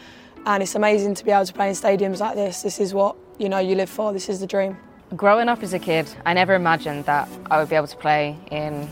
And 0.46 0.62
it's 0.62 0.74
amazing 0.74 1.14
to 1.14 1.24
be 1.24 1.30
able 1.30 1.46
to 1.46 1.52
play 1.52 1.68
in 1.68 1.74
stadiums 1.74 2.20
like 2.20 2.34
this. 2.34 2.62
This 2.62 2.78
is 2.78 2.92
what 2.92 3.16
you 3.38 3.48
know 3.48 3.58
you 3.58 3.74
live 3.74 3.90
for. 3.90 4.12
This 4.12 4.28
is 4.28 4.40
the 4.40 4.46
dream. 4.46 4.76
Growing 5.16 5.48
up 5.48 5.62
as 5.62 5.72
a 5.72 5.78
kid, 5.78 6.08
I 6.26 6.34
never 6.34 6.54
imagined 6.54 7.04
that 7.06 7.28
I 7.50 7.58
would 7.58 7.68
be 7.68 7.76
able 7.76 7.86
to 7.86 7.96
play 7.96 8.36
in 8.50 8.88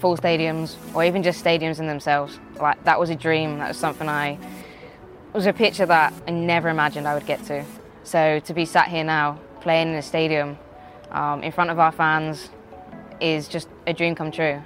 full 0.00 0.16
stadiums 0.16 0.76
or 0.94 1.04
even 1.04 1.22
just 1.22 1.42
stadiums 1.42 1.78
in 1.78 1.86
themselves. 1.86 2.38
Like 2.60 2.82
that 2.84 2.98
was 2.98 3.10
a 3.10 3.16
dream. 3.16 3.58
That 3.58 3.68
was 3.68 3.76
something 3.76 4.08
I 4.08 4.38
was 5.32 5.46
a 5.46 5.52
picture 5.52 5.86
that 5.86 6.12
I 6.26 6.30
never 6.30 6.68
imagined 6.68 7.08
I 7.08 7.14
would 7.14 7.26
get 7.26 7.42
to. 7.44 7.64
So 8.04 8.40
to 8.40 8.54
be 8.54 8.64
sat 8.64 8.88
here 8.88 9.04
now, 9.04 9.40
playing 9.60 9.88
in 9.88 9.94
a 9.94 10.02
stadium 10.02 10.58
um, 11.10 11.42
in 11.42 11.52
front 11.52 11.70
of 11.70 11.78
our 11.78 11.92
fans, 11.92 12.50
is 13.22 13.48
just 13.48 13.68
a 13.86 13.92
dream 13.92 14.14
come 14.14 14.30
true. 14.30 14.60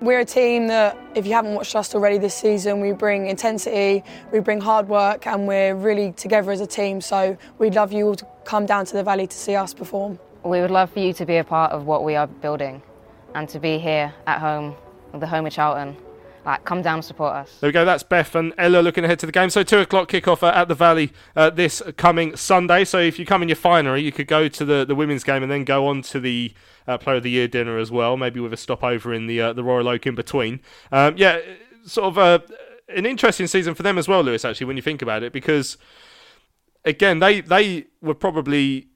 We're 0.00 0.20
a 0.20 0.24
team 0.26 0.66
that, 0.68 0.96
if 1.14 1.26
you 1.26 1.32
haven't 1.32 1.54
watched 1.54 1.74
us 1.74 1.94
already 1.94 2.18
this 2.18 2.34
season, 2.34 2.80
we 2.80 2.92
bring 2.92 3.28
intensity, 3.28 4.04
we 4.30 4.40
bring 4.40 4.60
hard 4.60 4.88
work, 4.88 5.26
and 5.26 5.48
we're 5.48 5.74
really 5.74 6.12
together 6.12 6.52
as 6.52 6.60
a 6.60 6.66
team. 6.66 7.00
So 7.00 7.36
we'd 7.58 7.74
love 7.74 7.92
you 7.92 8.08
all 8.08 8.14
to 8.14 8.26
come 8.44 8.66
down 8.66 8.84
to 8.86 8.92
the 8.92 9.02
Valley 9.02 9.26
to 9.26 9.36
see 9.36 9.56
us 9.56 9.72
perform. 9.72 10.18
We 10.44 10.60
would 10.60 10.70
love 10.70 10.90
for 10.90 11.00
you 11.00 11.12
to 11.14 11.24
be 11.24 11.38
a 11.38 11.44
part 11.44 11.72
of 11.72 11.86
what 11.86 12.04
we 12.04 12.14
are 12.14 12.26
building 12.26 12.82
and 13.34 13.48
to 13.48 13.58
be 13.58 13.78
here 13.78 14.12
at 14.26 14.38
home, 14.38 14.76
the 15.14 15.26
home 15.26 15.46
of 15.46 15.52
Charlton. 15.52 15.96
Like, 16.46 16.64
come 16.64 16.80
down 16.80 16.94
and 16.94 17.04
support 17.04 17.34
us. 17.34 17.58
There 17.58 17.66
we 17.66 17.72
go. 17.72 17.84
That's 17.84 18.04
Beth 18.04 18.36
and 18.36 18.54
Ella 18.56 18.78
looking 18.78 19.02
ahead 19.04 19.18
to 19.18 19.26
the 19.26 19.32
game. 19.32 19.50
So 19.50 19.64
two 19.64 19.80
o'clock 19.80 20.08
kickoff 20.08 20.44
at 20.44 20.68
the 20.68 20.76
Valley 20.76 21.12
uh, 21.34 21.50
this 21.50 21.82
coming 21.96 22.36
Sunday. 22.36 22.84
So 22.84 23.00
if 23.00 23.18
you 23.18 23.26
come 23.26 23.42
in 23.42 23.48
your 23.48 23.56
finery, 23.56 24.02
you 24.02 24.12
could 24.12 24.28
go 24.28 24.46
to 24.46 24.64
the, 24.64 24.84
the 24.84 24.94
women's 24.94 25.24
game 25.24 25.42
and 25.42 25.50
then 25.50 25.64
go 25.64 25.88
on 25.88 26.02
to 26.02 26.20
the 26.20 26.54
uh, 26.86 26.98
Player 26.98 27.16
of 27.16 27.24
the 27.24 27.30
Year 27.30 27.48
dinner 27.48 27.78
as 27.78 27.90
well. 27.90 28.16
Maybe 28.16 28.38
with 28.38 28.52
a 28.52 28.56
stopover 28.56 29.12
in 29.12 29.26
the 29.26 29.40
uh, 29.40 29.52
the 29.54 29.64
Royal 29.64 29.88
Oak 29.88 30.06
in 30.06 30.14
between. 30.14 30.60
Um, 30.92 31.14
yeah, 31.16 31.40
sort 31.84 32.06
of 32.06 32.18
uh, 32.18 32.38
an 32.94 33.06
interesting 33.06 33.48
season 33.48 33.74
for 33.74 33.82
them 33.82 33.98
as 33.98 34.06
well, 34.06 34.22
Lewis. 34.22 34.44
Actually, 34.44 34.66
when 34.66 34.76
you 34.76 34.82
think 34.82 35.02
about 35.02 35.24
it, 35.24 35.32
because 35.32 35.76
again, 36.84 37.18
they 37.18 37.40
they 37.40 37.86
were 38.00 38.14
probably 38.14 38.86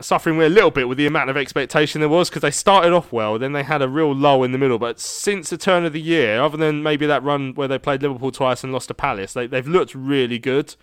suffering 0.00 0.40
a 0.40 0.48
little 0.48 0.70
bit 0.70 0.88
with 0.88 0.98
the 0.98 1.06
amount 1.06 1.30
of 1.30 1.36
expectation 1.36 2.00
there 2.00 2.08
was 2.08 2.28
because 2.28 2.42
they 2.42 2.50
started 2.50 2.92
off 2.92 3.12
well, 3.12 3.38
then 3.38 3.52
they 3.52 3.62
had 3.62 3.82
a 3.82 3.88
real 3.88 4.14
lull 4.14 4.42
in 4.42 4.52
the 4.52 4.58
middle. 4.58 4.78
But 4.78 4.98
since 5.00 5.50
the 5.50 5.56
turn 5.56 5.84
of 5.84 5.92
the 5.92 6.00
year, 6.00 6.40
other 6.40 6.56
than 6.56 6.82
maybe 6.82 7.06
that 7.06 7.22
run 7.22 7.54
where 7.54 7.68
they 7.68 7.78
played 7.78 8.02
Liverpool 8.02 8.32
twice 8.32 8.64
and 8.64 8.72
lost 8.72 8.88
to 8.88 8.94
Palace, 8.94 9.32
they, 9.32 9.46
they've 9.46 9.66
looked 9.66 9.94
really 9.94 10.38
good. 10.38 10.74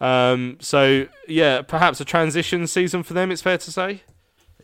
Um, 0.00 0.58
so 0.60 1.06
yeah, 1.26 1.62
perhaps 1.62 2.00
a 2.00 2.04
transition 2.04 2.66
season 2.66 3.02
for 3.02 3.14
them. 3.14 3.30
It's 3.30 3.42
fair 3.42 3.58
to 3.58 3.72
say. 3.72 4.02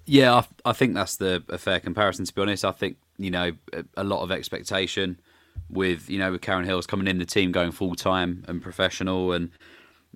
Yeah, 0.07 0.35
I, 0.35 0.71
I 0.71 0.73
think 0.73 0.95
that's 0.95 1.17
the 1.17 1.43
a 1.49 1.59
fair 1.59 1.81
comparison. 1.81 2.25
To 2.25 2.35
be 2.35 2.43
honest, 2.43 2.65
I 2.65 2.73
think 2.73 2.99
you 3.19 3.31
know 3.31 3.53
a, 3.73 3.85
a 3.97 4.05
lot 4.05 4.23
of 4.23 4.31
expectation 4.31 5.21
with 5.71 6.11
you 6.11 6.19
know 6.19 6.33
with 6.33 6.43
Karen 6.43 6.65
Hills 6.65 6.87
coming 6.87 7.07
in 7.07 7.19
the 7.19 7.25
team 7.25 7.53
going 7.53 7.73
full 7.73 7.95
time 7.95 8.45
and 8.47 8.63
professional 8.63 9.33
and 9.33 9.51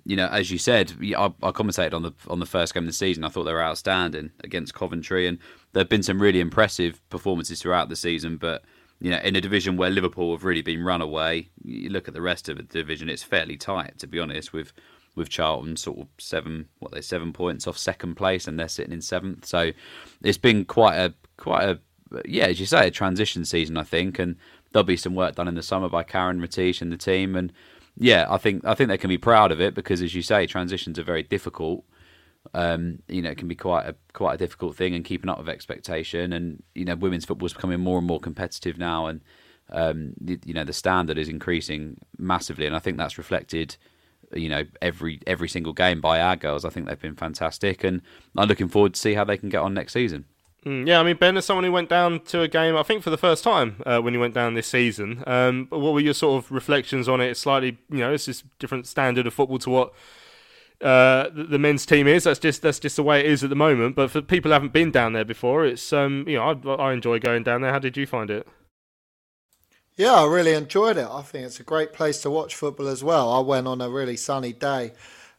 you 0.09 0.15
know, 0.15 0.25
as 0.25 0.49
you 0.49 0.57
said, 0.57 0.93
I, 0.99 1.25
I 1.43 1.51
commentated 1.51 1.93
on 1.93 2.01
the 2.01 2.13
on 2.27 2.39
the 2.39 2.47
first 2.47 2.73
game 2.73 2.81
of 2.81 2.87
the 2.87 2.93
season. 2.93 3.23
I 3.23 3.29
thought 3.29 3.43
they 3.43 3.53
were 3.53 3.61
outstanding 3.61 4.31
against 4.43 4.73
Coventry, 4.73 5.27
and 5.27 5.37
there 5.73 5.81
have 5.81 5.89
been 5.89 6.01
some 6.01 6.19
really 6.19 6.39
impressive 6.39 6.99
performances 7.11 7.61
throughout 7.61 7.89
the 7.89 7.95
season. 7.95 8.37
But 8.37 8.63
you 8.99 9.11
know, 9.11 9.19
in 9.19 9.35
a 9.35 9.41
division 9.41 9.77
where 9.77 9.91
Liverpool 9.91 10.31
have 10.31 10.43
really 10.43 10.63
been 10.63 10.83
run 10.83 11.01
away, 11.01 11.49
you 11.63 11.91
look 11.91 12.07
at 12.07 12.15
the 12.15 12.23
rest 12.23 12.49
of 12.49 12.57
the 12.57 12.63
division; 12.63 13.07
it's 13.07 13.21
fairly 13.21 13.55
tight, 13.55 13.99
to 13.99 14.07
be 14.07 14.19
honest. 14.19 14.51
With 14.51 14.73
with 15.13 15.29
Charlton 15.29 15.77
sort 15.77 15.99
of 15.99 16.07
seven, 16.17 16.69
what 16.79 16.91
they 16.91 17.01
seven 17.01 17.31
points 17.31 17.67
off 17.67 17.77
second 17.77 18.15
place, 18.15 18.47
and 18.47 18.59
they're 18.59 18.67
sitting 18.67 18.93
in 18.93 19.01
seventh. 19.01 19.45
So 19.45 19.73
it's 20.23 20.39
been 20.39 20.65
quite 20.65 20.95
a 20.95 21.13
quite 21.37 21.69
a 21.69 21.79
yeah, 22.25 22.45
as 22.45 22.59
you 22.59 22.65
say, 22.65 22.87
a 22.87 22.91
transition 22.91 23.45
season, 23.45 23.77
I 23.77 23.83
think, 23.83 24.17
and 24.17 24.37
there'll 24.71 24.83
be 24.83 24.97
some 24.97 25.13
work 25.13 25.35
done 25.35 25.47
in 25.47 25.53
the 25.53 25.61
summer 25.61 25.87
by 25.87 26.01
Karen 26.01 26.41
Riteesh 26.41 26.81
and 26.81 26.91
the 26.91 26.97
team, 26.97 27.35
and 27.35 27.53
yeah, 27.99 28.25
I 28.29 28.37
think 28.37 28.65
I 28.65 28.73
think 28.73 28.87
they 28.87 28.97
can 28.97 29.09
be 29.09 29.17
proud 29.17 29.51
of 29.51 29.59
it 29.59 29.75
because, 29.75 30.01
as 30.01 30.15
you 30.15 30.21
say, 30.21 30.47
transitions 30.47 30.97
are 30.97 31.03
very 31.03 31.21
difficult. 31.21 31.83
Um, 32.53 32.99
you 33.09 33.21
know, 33.21 33.29
it 33.29 33.37
can 33.37 33.49
be 33.49 33.55
quite 33.55 33.85
a 33.85 33.95
quite 34.13 34.35
a 34.35 34.37
difficult 34.37 34.77
thing, 34.77 34.95
and 34.95 35.03
keeping 35.03 35.29
up 35.29 35.37
with 35.37 35.49
expectation. 35.49 36.31
And 36.31 36.63
you 36.73 36.85
know, 36.85 36.95
women's 36.95 37.25
football 37.25 37.47
is 37.47 37.53
becoming 37.53 37.81
more 37.81 37.97
and 37.97 38.07
more 38.07 38.21
competitive 38.21 38.77
now, 38.77 39.07
and 39.07 39.21
um, 39.69 40.13
you 40.23 40.53
know, 40.53 40.63
the 40.63 40.73
standard 40.73 41.17
is 41.17 41.27
increasing 41.27 41.97
massively, 42.17 42.65
and 42.65 42.75
I 42.75 42.79
think 42.79 42.97
that's 42.97 43.17
reflected. 43.17 43.75
You 44.33 44.47
know, 44.47 44.63
every 44.81 45.19
every 45.27 45.49
single 45.49 45.73
game 45.73 45.99
by 45.99 46.21
our 46.21 46.37
girls, 46.37 46.63
I 46.63 46.69
think 46.69 46.87
they've 46.87 46.99
been 47.01 47.15
fantastic, 47.15 47.83
and 47.83 48.01
I'm 48.37 48.47
looking 48.47 48.69
forward 48.69 48.93
to 48.93 48.99
see 48.99 49.13
how 49.13 49.25
they 49.25 49.37
can 49.37 49.49
get 49.49 49.61
on 49.61 49.73
next 49.73 49.91
season. 49.93 50.25
Mm, 50.65 50.87
yeah, 50.87 50.99
I 50.99 51.03
mean, 51.03 51.15
Ben, 51.15 51.37
is 51.37 51.45
someone 51.45 51.63
who 51.63 51.71
went 51.71 51.87
down 51.87 52.19
to 52.25 52.41
a 52.41 52.47
game, 52.47 52.75
I 52.75 52.83
think 52.83 53.01
for 53.01 53.09
the 53.09 53.17
first 53.17 53.43
time 53.43 53.81
uh, 53.85 53.99
when 53.99 54.13
you 54.13 54.19
went 54.19 54.33
down 54.33 54.55
this 54.55 54.67
season, 54.67 55.23
um, 55.25 55.67
what 55.69 55.93
were 55.93 56.01
your 56.01 56.13
sort 56.13 56.43
of 56.43 56.51
reflections 56.51 57.07
on 57.07 57.21
it? 57.21 57.27
It's 57.27 57.39
slightly, 57.39 57.77
you 57.89 57.99
know, 57.99 58.11
it's 58.11 58.25
just 58.25 58.43
different 58.59 58.85
standard 58.85 59.25
of 59.25 59.33
football 59.33 59.59
to 59.59 59.69
what 59.69 59.93
uh, 60.81 61.29
the, 61.29 61.45
the, 61.45 61.59
men's 61.59 61.85
team 61.85 62.07
is. 62.07 62.25
That's 62.25 62.39
just 62.39 62.61
that's 62.61 62.79
just 62.79 62.97
the 62.97 63.03
way 63.03 63.21
it 63.21 63.25
is 63.25 63.43
at 63.43 63.49
the 63.49 63.55
moment. 63.55 63.95
But 63.95 64.11
for 64.11 64.21
people 64.21 64.49
who 64.49 64.53
haven't 64.53 64.73
been 64.73 64.91
down 64.91 65.13
there 65.13 65.25
before, 65.25 65.65
it's 65.65 65.93
um, 65.93 66.25
you 66.27 66.35
know, 66.35 66.43
I, 66.43 66.89
I 66.89 66.93
enjoy 66.93 67.19
going 67.19 67.43
down 67.43 67.61
there. 67.61 67.71
How 67.71 67.79
did 67.79 67.95
you 67.95 68.05
find 68.05 68.29
it? 68.29 68.47
Yeah, 69.95 70.13
I 70.13 70.25
really 70.25 70.53
enjoyed 70.53 70.95
it. 70.97 71.07
I 71.09 71.21
think 71.21 71.45
it's 71.45 71.59
a 71.59 71.63
great 71.63 71.91
place 71.91 72.21
to 72.21 72.29
watch 72.29 72.55
football 72.55 72.87
as 72.87 73.03
well. 73.03 73.31
I 73.31 73.39
went 73.39 73.67
on 73.67 73.81
a 73.81 73.89
really 73.89 74.15
sunny 74.15 74.53
day 74.53 74.93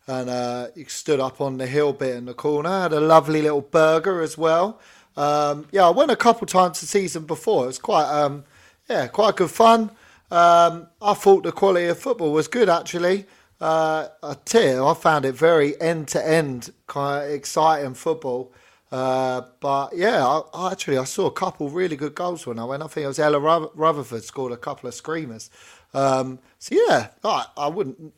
and 0.06 0.28
uh, 0.28 0.66
stood 0.88 1.20
up 1.20 1.40
on 1.40 1.56
the 1.56 1.66
hill 1.66 1.94
bit 1.94 2.16
in 2.16 2.26
the 2.26 2.34
corner. 2.34 2.68
Had 2.68 2.92
a 2.92 3.00
lovely 3.00 3.40
little 3.40 3.62
burger 3.62 4.20
as 4.20 4.36
well. 4.36 4.78
Um, 5.16 5.66
yeah, 5.72 5.86
I 5.86 5.90
went 5.90 6.10
a 6.10 6.16
couple 6.16 6.46
times 6.46 6.80
the 6.80 6.86
season 6.86 7.24
before. 7.24 7.64
It 7.64 7.68
was 7.68 7.78
quite, 7.78 8.06
um, 8.06 8.44
yeah, 8.88 9.06
quite 9.08 9.36
good 9.36 9.50
fun. 9.50 9.90
Um, 10.30 10.86
I 11.02 11.14
thought 11.14 11.42
the 11.42 11.52
quality 11.52 11.86
of 11.86 11.98
football 11.98 12.32
was 12.32 12.48
good 12.48 12.68
actually. 12.68 13.26
Uh, 13.60 14.08
I 14.22 14.34
tell 14.44 14.62
you, 14.62 14.86
I 14.86 14.94
found 14.94 15.24
it 15.26 15.34
very 15.34 15.78
end 15.80 16.08
to 16.08 16.26
end, 16.26 16.72
kind 16.86 17.24
of 17.26 17.30
exciting 17.30 17.94
football. 17.94 18.52
Uh, 18.90 19.42
but 19.60 19.90
yeah, 19.94 20.26
I, 20.26 20.42
I 20.54 20.72
actually 20.72 20.98
I 20.98 21.04
saw 21.04 21.26
a 21.26 21.32
couple 21.32 21.68
really 21.68 21.96
good 21.96 22.14
goals 22.14 22.46
when 22.46 22.58
I 22.58 22.64
went. 22.64 22.82
I 22.82 22.86
think 22.86 23.04
it 23.04 23.08
was 23.08 23.18
Ella 23.18 23.70
Rutherford 23.74 24.24
scored 24.24 24.52
a 24.52 24.56
couple 24.56 24.88
of 24.88 24.94
screamers. 24.94 25.50
Um, 25.92 26.38
so 26.58 26.74
yeah, 26.74 27.08
I, 27.22 27.46
I 27.56 27.68
wouldn't 27.68 28.12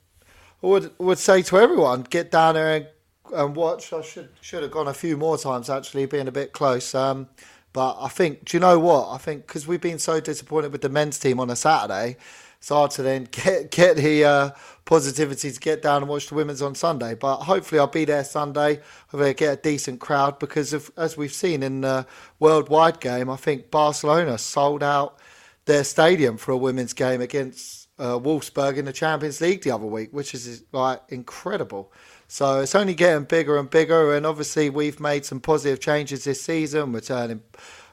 I 0.62 0.66
would 0.66 0.93
would 0.99 1.18
say 1.18 1.43
to 1.43 1.59
everyone, 1.59 2.03
get 2.03 2.30
down 2.30 2.55
there 2.55 2.76
and 2.76 2.86
and 3.33 3.57
watch. 3.57 3.93
I 3.93 4.03
should 4.03 4.30
should 4.41 4.62
have 4.62 4.72
gone 4.72 4.89
a 4.89 4.95
few 4.95 5.16
more 5.16 5.39
times 5.39 5.70
actually, 5.70 6.07
being 6.07 6.28
a 6.28 6.33
bit 6.33 6.53
close. 6.53 6.95
Um, 6.95 7.28
but 7.72 7.97
I 8.01 8.09
think, 8.09 8.45
do 8.45 8.57
you 8.57 8.61
know 8.61 8.78
what? 8.78 9.09
I 9.11 9.18
think 9.18 9.47
because 9.47 9.66
we've 9.66 9.80
been 9.80 9.99
so 9.99 10.20
disappointed 10.20 10.72
with 10.72 10.83
the 10.83 10.91
men's 10.91 11.18
team 11.18 11.41
on 11.41 11.49
a 11.49 11.57
Saturday, 11.57 12.16
it's 12.59 12.68
hard 12.68 12.91
to 12.93 13.03
then 13.03 13.24
get 13.30 13.70
get 13.70 13.97
the 13.97 14.24
uh, 14.24 14.51
positivity 14.85 15.51
to 15.51 15.61
get 15.61 15.83
down 15.83 16.03
and 16.03 16.09
watch 16.09 16.28
the 16.28 16.35
women's 16.35 16.62
on 16.62 16.74
Sunday. 16.74 17.14
But 17.14 17.39
hopefully, 17.39 17.78
I'll 17.78 17.87
be 17.87 18.05
there 18.05 18.24
Sunday. 18.24 18.80
Hopefully, 19.09 19.35
get 19.35 19.59
a 19.59 19.61
decent 19.61 20.01
crowd 20.01 20.39
because 20.39 20.74
as 20.97 21.16
we've 21.16 21.33
seen 21.33 21.62
in 21.62 21.80
the 21.80 22.07
worldwide 22.39 23.01
game, 23.01 23.30
I 23.30 23.37
think 23.37 23.70
Barcelona 23.70 24.39
sold 24.39 24.83
out 24.83 25.18
their 25.64 25.85
stadium 25.85 26.37
for 26.37 26.53
a 26.53 26.57
women's 26.57 26.93
game 26.93 27.20
against 27.20 27.89
uh, 27.99 28.18
Wolfsburg 28.18 28.76
in 28.76 28.85
the 28.85 28.93
Champions 28.93 29.41
League 29.41 29.62
the 29.62 29.70
other 29.70 29.87
week, 29.87 30.11
which 30.12 30.35
is 30.35 30.64
like 30.72 31.01
incredible. 31.09 31.93
So 32.33 32.61
it's 32.61 32.74
only 32.74 32.95
getting 32.95 33.24
bigger 33.24 33.59
and 33.59 33.68
bigger, 33.68 34.14
and 34.14 34.24
obviously 34.24 34.70
we've 34.70 34.99
made 34.99 35.26
some 35.26 35.39
positive 35.39 35.80
changes 35.80 36.24
this 36.24 36.41
season. 36.41 36.91
We're 36.91 37.01
turning, 37.01 37.43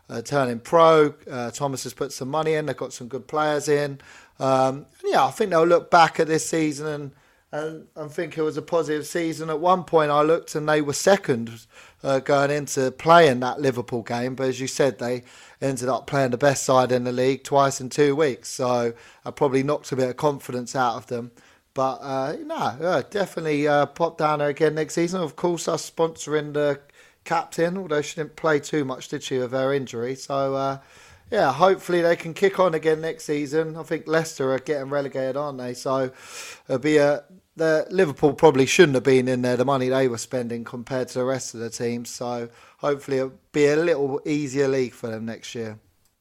uh, 0.09 0.21
turning 0.21 0.61
pro. 0.61 1.13
Uh, 1.29 1.51
Thomas 1.51 1.83
has 1.83 1.93
put 1.93 2.13
some 2.13 2.29
money 2.29 2.53
in. 2.53 2.65
They've 2.65 2.77
got 2.77 2.93
some 2.93 3.09
good 3.09 3.27
players 3.27 3.67
in. 3.67 3.99
Um, 4.39 4.85
yeah, 5.03 5.25
I 5.25 5.31
think 5.31 5.49
they'll 5.49 5.67
look 5.67 5.91
back 5.91 6.21
at 6.21 6.27
this 6.27 6.49
season 6.49 6.87
and, 6.87 7.11
and 7.51 7.87
and 7.97 8.09
think 8.09 8.37
it 8.37 8.41
was 8.41 8.55
a 8.55 8.61
positive 8.61 9.05
season. 9.05 9.49
At 9.49 9.59
one 9.59 9.83
point, 9.83 10.09
I 10.09 10.21
looked 10.21 10.55
and 10.55 10.69
they 10.69 10.81
were 10.81 10.93
second 10.93 11.65
uh, 12.01 12.19
going 12.19 12.49
into 12.49 12.91
playing 12.91 13.41
that 13.41 13.59
Liverpool 13.59 14.03
game, 14.03 14.35
but 14.35 14.47
as 14.47 14.61
you 14.61 14.67
said, 14.67 14.99
they 14.99 15.23
ended 15.59 15.89
up 15.89 16.07
playing 16.07 16.31
the 16.31 16.37
best 16.37 16.63
side 16.63 16.93
in 16.93 17.03
the 17.03 17.11
league 17.11 17.43
twice 17.43 17.81
in 17.81 17.89
two 17.89 18.15
weeks. 18.15 18.47
So 18.47 18.93
I 19.25 19.31
probably 19.31 19.63
knocked 19.63 19.91
a 19.91 19.97
bit 19.97 20.07
of 20.07 20.15
confidence 20.15 20.77
out 20.77 20.95
of 20.95 21.07
them. 21.07 21.31
But 21.79 21.99
uh, 22.01 22.35
no, 22.45 22.55
uh, 22.55 23.03
definitely 23.09 23.65
uh, 23.65 23.85
pop 23.85 24.17
down 24.17 24.39
there 24.39 24.49
again 24.49 24.75
next 24.75 24.95
season. 24.95 25.21
Of 25.21 25.37
course, 25.37 25.65
us 25.69 25.89
sponsoring 25.89 26.51
the 26.51 26.81
captain, 27.23 27.77
although 27.77 28.01
she 28.01 28.17
didn't 28.17 28.35
play 28.35 28.59
too 28.59 28.83
much, 28.83 29.07
did 29.07 29.23
she, 29.23 29.39
with 29.39 29.53
her 29.53 29.73
injury? 29.73 30.15
So 30.15 30.55
uh, 30.55 30.79
yeah, 31.31 31.53
hopefully 31.53 32.01
they 32.01 32.17
can 32.17 32.33
kick 32.33 32.59
on 32.59 32.73
again 32.73 32.99
next 32.99 33.23
season. 33.23 33.77
I 33.77 33.83
think 33.83 34.09
Leicester 34.09 34.51
are 34.51 34.59
getting 34.59 34.89
relegated, 34.89 35.37
aren't 35.37 35.57
they? 35.57 35.73
So 35.73 36.11
it'll 36.67 36.79
be 36.79 36.97
a 36.97 37.23
the 37.55 37.87
Liverpool 37.89 38.33
probably 38.33 38.65
shouldn't 38.65 38.95
have 38.95 39.05
been 39.05 39.29
in 39.29 39.41
there. 39.41 39.55
The 39.55 39.63
money 39.63 39.87
they 39.87 40.09
were 40.09 40.17
spending 40.17 40.65
compared 40.65 41.07
to 41.07 41.19
the 41.19 41.23
rest 41.23 41.53
of 41.53 41.61
the 41.61 41.69
teams. 41.69 42.09
So 42.09 42.49
hopefully 42.79 43.19
it'll 43.19 43.39
be 43.53 43.67
a 43.67 43.77
little 43.77 44.19
easier 44.25 44.67
league 44.67 44.91
for 44.93 45.07
them 45.07 45.25
next 45.25 45.55
year. 45.55 45.79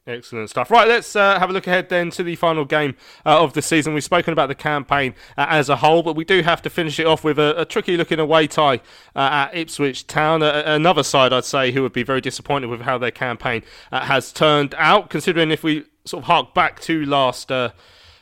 Excellent 0.09 0.49
stuff. 0.49 0.71
Right, 0.71 0.89
let's 0.89 1.15
uh, 1.15 1.39
have 1.39 1.51
a 1.51 1.53
look 1.53 1.67
ahead 1.67 1.91
then 1.91 2.11
to 2.13 2.23
the 2.23 2.35
final 2.35 2.65
game 2.65 2.97
uh, 3.27 3.43
of 3.43 3.53
the 3.53 3.61
season. 3.61 3.93
We've 3.93 4.03
spoken 4.03 4.33
about 4.33 4.47
the 4.47 4.55
campaign 4.55 5.15
uh, 5.37 5.47
as 5.51 5.69
a 5.69 5.77
whole, 5.77 6.03
but 6.03 6.17
we 6.17 6.25
do 6.25 6.41
have 6.41 6.63
to 6.63 6.71
finish 6.71 6.99
it 6.99 7.07
off 7.07 7.25
with 7.25 7.39
a, 7.39 7.61
a 7.61 7.67
tricky 7.67 7.95
looking 7.99 8.19
away 8.19 8.47
tie 8.47 8.77
uh, 9.15 9.19
at 9.19 9.55
Ipswich 9.55 10.07
Town. 10.07 10.43
another 10.43 11.03
side, 11.03 11.35
I'd 11.35 11.45
say, 11.45 11.73
who 11.73 11.83
would 11.83 11.93
be 11.93 12.05
very 12.05 12.23
disappointed 12.23 12.69
with 12.69 12.81
how 12.81 12.97
their 12.97 13.11
campaign 13.11 13.63
uh, 13.93 14.01
has 14.01 14.33
turned 14.33 14.75
out, 14.79 15.11
considering 15.11 15.51
if 15.51 15.63
we 15.63 15.85
sort 16.07 16.23
of 16.23 16.27
hark 16.27 16.55
back 16.55 16.81
to 16.81 17.05
last 17.05 17.53
uh, 17.53 17.73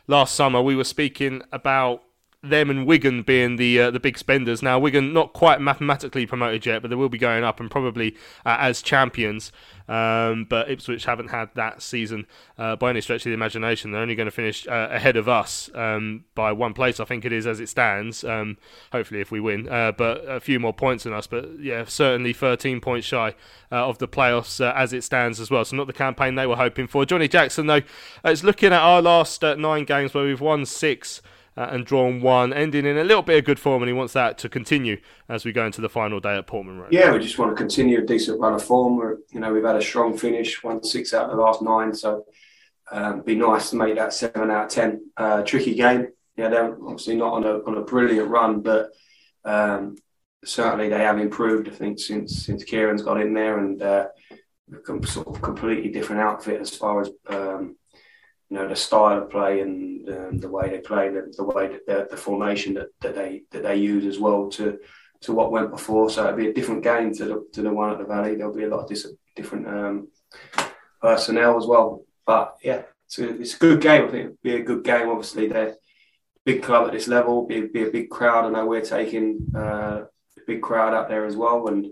last 0.09 0.35
summer, 0.35 0.61
we 0.61 0.75
were 0.75 0.83
speaking 0.85 1.43
about 1.53 2.03
them 2.51 2.71
and 2.71 2.87
Wigan 2.87 3.23
being 3.23 3.57
the 3.57 3.81
uh, 3.81 3.91
the 3.91 4.01
big 4.01 4.19
spenders. 4.19 4.63
Now 4.63 4.79
Wigan 4.79 5.13
not 5.13 5.33
quite 5.33 5.61
mathematically 5.61 6.27
promoted 6.27 6.67
yet, 6.67 6.83
but 6.83 6.89
they 6.89 6.97
will 6.97 7.09
be 7.09 7.19
going 7.19 7.45
up 7.45 7.61
and 7.61 7.71
probably 7.71 8.17
uh, 8.45 8.57
as 8.61 8.83
champions. 8.83 9.53
Um, 9.89 10.47
but 10.49 10.69
Ipswich 10.69 11.05
haven't 11.05 11.29
had 11.29 11.51
that 11.55 11.81
season 11.81 12.27
uh, 12.59 12.75
by 12.77 12.91
any 12.91 13.01
stretch 13.01 13.21
of 13.21 13.31
the 13.31 13.35
imagination. 13.35 13.93
They're 13.93 14.03
only 14.03 14.17
going 14.17 14.27
to 14.27 14.33
finish 14.33 14.67
uh, 14.67 14.89
ahead 14.91 15.17
of 15.17 15.29
us 15.29 15.71
um, 15.75 16.25
by 16.35 16.53
one 16.53 16.75
place, 16.75 16.99
I 16.99 17.05
think 17.05 17.25
it 17.25 17.33
is 17.33 17.47
as 17.47 17.61
it 17.61 17.69
stands. 17.69 18.25
Um, 18.25 18.59
hopefully, 18.91 19.21
if 19.21 19.31
we 19.31 19.39
win, 19.39 19.69
uh, 19.69 19.93
but 19.93 20.25
a 20.29 20.41
few 20.41 20.59
more 20.59 20.73
points 20.73 21.05
than 21.05 21.13
us. 21.13 21.27
But 21.27 21.61
yeah, 21.61 21.85
certainly 21.85 22.33
13 22.33 22.81
points 22.81 23.07
shy 23.07 23.35
uh, 23.71 23.87
of 23.87 23.99
the 23.99 24.09
playoffs 24.09 24.61
as 24.61 24.93
it 24.93 25.05
stands 25.05 25.39
as 25.39 25.51
well. 25.51 25.65
So 25.65 25.77
not 25.77 25.87
the 25.87 25.93
campaign 25.93 26.35
they 26.35 26.47
were 26.47 26.57
hoping 26.57 26.89
for. 26.89 27.05
Johnny 27.05 27.29
Jackson 27.29 27.67
though 27.67 27.83
is 28.25 28.43
looking 28.43 28.73
at 28.73 28.81
our 28.81 29.01
last 29.01 29.43
nine 29.43 29.85
games 29.85 30.15
where 30.15 30.25
we've 30.25 30.41
won 30.41 30.67
six 30.67 31.23
uh, 31.57 31.69
and 31.71 31.87
drawn 31.87 32.21
one, 32.21 32.53
ending 32.53 32.85
in 32.85 32.99
a 32.99 33.05
little 33.05 33.23
bit 33.23 33.39
of 33.39 33.45
good 33.45 33.59
form, 33.59 33.83
and 33.83 33.89
he 33.89 33.93
wants 33.95 34.13
that 34.13 34.39
to 34.39 34.49
continue 34.49 35.01
as 35.29 35.45
we 35.45 35.53
go 35.53 35.65
into 35.65 35.81
the 35.81 35.89
final 35.89 36.21
day 36.21 36.37
at 36.37 36.47
Portman 36.47 36.79
Road. 36.79 36.93
Yeah, 36.93 37.13
we 37.13 37.19
just 37.19 37.39
want 37.39 37.51
to 37.51 37.57
continue 37.57 37.99
a 38.01 38.07
decent 38.07 38.41
run 38.41 38.55
of 38.55 38.63
form. 38.63 38.97
We're, 38.97 39.17
you 39.33 39.41
know, 39.41 39.53
we've 39.53 39.65
had 39.65 39.77
a 39.77 39.83
strong 39.83 40.17
finish, 40.17 40.63
won 40.63 40.83
six 40.83 41.15
out 41.15 41.31
of 41.31 41.37
the 41.37 41.43
last 41.43 41.63
nine, 41.63 41.95
so 41.95 42.27
um, 42.93 43.23
be 43.23 43.35
nice 43.35 43.71
to 43.71 43.77
make 43.77 43.97
that 43.97 44.13
seven 44.13 44.51
out 44.51 44.67
of 44.67 44.71
ten. 44.71 45.11
Uh, 45.17 45.43
tricky 45.43 45.75
game. 45.75 46.09
Yeah, 46.37 46.49
they're 46.49 46.75
obviously 46.75 47.17
not 47.17 47.33
on 47.33 47.45
a 47.45 47.59
on 47.65 47.77
a 47.79 47.83
brilliant 47.83 48.29
run, 48.29 48.61
but 48.61 48.91
um, 49.45 49.97
certainly 50.45 50.89
they 50.89 50.99
have 50.99 51.19
improved. 51.19 51.69
I 51.69 51.73
think 51.73 51.99
since 51.99 52.45
since 52.45 52.65
Kieran's 52.65 53.03
got 53.03 53.21
in 53.21 53.33
there 53.33 53.59
and. 53.59 53.81
Uh, 53.81 54.09
sort 55.05 55.29
of 55.29 55.41
completely 55.41 55.91
different 55.91 56.21
outfit 56.21 56.61
as 56.61 56.77
far 56.77 57.01
as 57.01 57.09
um, 57.29 57.77
you 58.49 58.57
know 58.57 58.69
the 58.69 58.77
style 58.77 59.23
of 59.23 59.31
play 59.31 59.61
and 59.61 60.09
um, 60.09 60.39
the 60.39 60.49
way 60.49 60.71
they 60.71 60.79
play, 60.79 61.09
the, 61.09 61.33
the 61.37 61.45
way 61.45 61.69
that 61.69 61.87
the, 61.87 62.09
the 62.11 62.17
formation 62.17 62.75
that, 62.75 62.89
that 63.01 63.15
they 63.15 63.43
that 63.51 63.63
they 63.63 63.77
use 63.77 64.05
as 64.05 64.19
well 64.19 64.49
to 64.51 64.79
to 65.23 65.33
what 65.33 65.51
went 65.51 65.71
before. 65.71 66.11
So 66.11 66.25
it'll 66.25 66.37
be 66.37 66.49
a 66.49 66.55
different 66.55 66.83
game 66.83 67.13
to 67.15 67.25
the 67.25 67.47
to 67.55 67.63
the 67.63 67.73
one 67.73 67.91
at 67.91 67.99
the 67.99 68.05
Valley. 68.05 68.37
There'll 68.37 68.55
be 68.55 68.65
a 68.65 68.69
lot 68.69 68.81
of 68.81 68.89
dis- 68.89 69.13
different 69.35 69.67
um, 69.67 70.09
personnel 71.01 71.57
as 71.57 71.67
well. 71.67 72.05
But 72.25 72.57
yeah, 72.63 72.83
it's 73.07 73.19
a, 73.19 73.41
it's 73.41 73.55
a 73.55 73.59
good 73.59 73.81
game. 73.81 74.05
I 74.05 74.09
think 74.09 74.25
it'll 74.25 74.39
be 74.43 74.57
a 74.57 74.63
good 74.63 74.85
game. 74.85 75.09
Obviously, 75.09 75.49
they're 75.49 75.77
big 76.45 76.63
club 76.63 76.87
at 76.87 76.93
this 76.93 77.09
level. 77.09 77.47
Be 77.47 77.63
be 77.63 77.83
a 77.83 77.91
big 77.91 78.11
crowd. 78.11 78.45
I 78.45 78.51
know 78.51 78.67
we're 78.67 78.81
taking 78.81 79.51
uh, 79.55 80.05
a 80.37 80.41
big 80.47 80.63
crowd 80.63 80.95
out 80.95 81.09
there 81.09 81.25
as 81.25 81.37
well, 81.37 81.67
and 81.67 81.87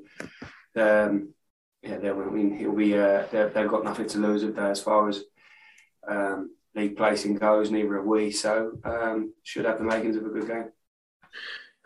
um, 0.76 1.34
yeah, 1.82 1.96
I 1.96 2.12
mean, 2.30 2.56
he'll 2.56 2.72
be. 2.72 2.96
Uh, 2.96 3.26
they've 3.30 3.68
got 3.68 3.84
nothing 3.84 4.06
to 4.08 4.18
lose 4.18 4.44
as 4.44 4.80
far 4.80 5.08
as 5.08 5.24
um, 6.08 6.50
league 6.74 6.96
placing 6.96 7.36
goes, 7.36 7.70
neither 7.70 7.96
have 7.96 8.04
we. 8.04 8.30
So 8.30 8.78
um, 8.84 9.32
should 9.42 9.64
have 9.64 9.78
the 9.78 9.84
makings 9.84 10.16
of 10.16 10.26
a 10.26 10.28
good 10.28 10.46
game. 10.46 10.70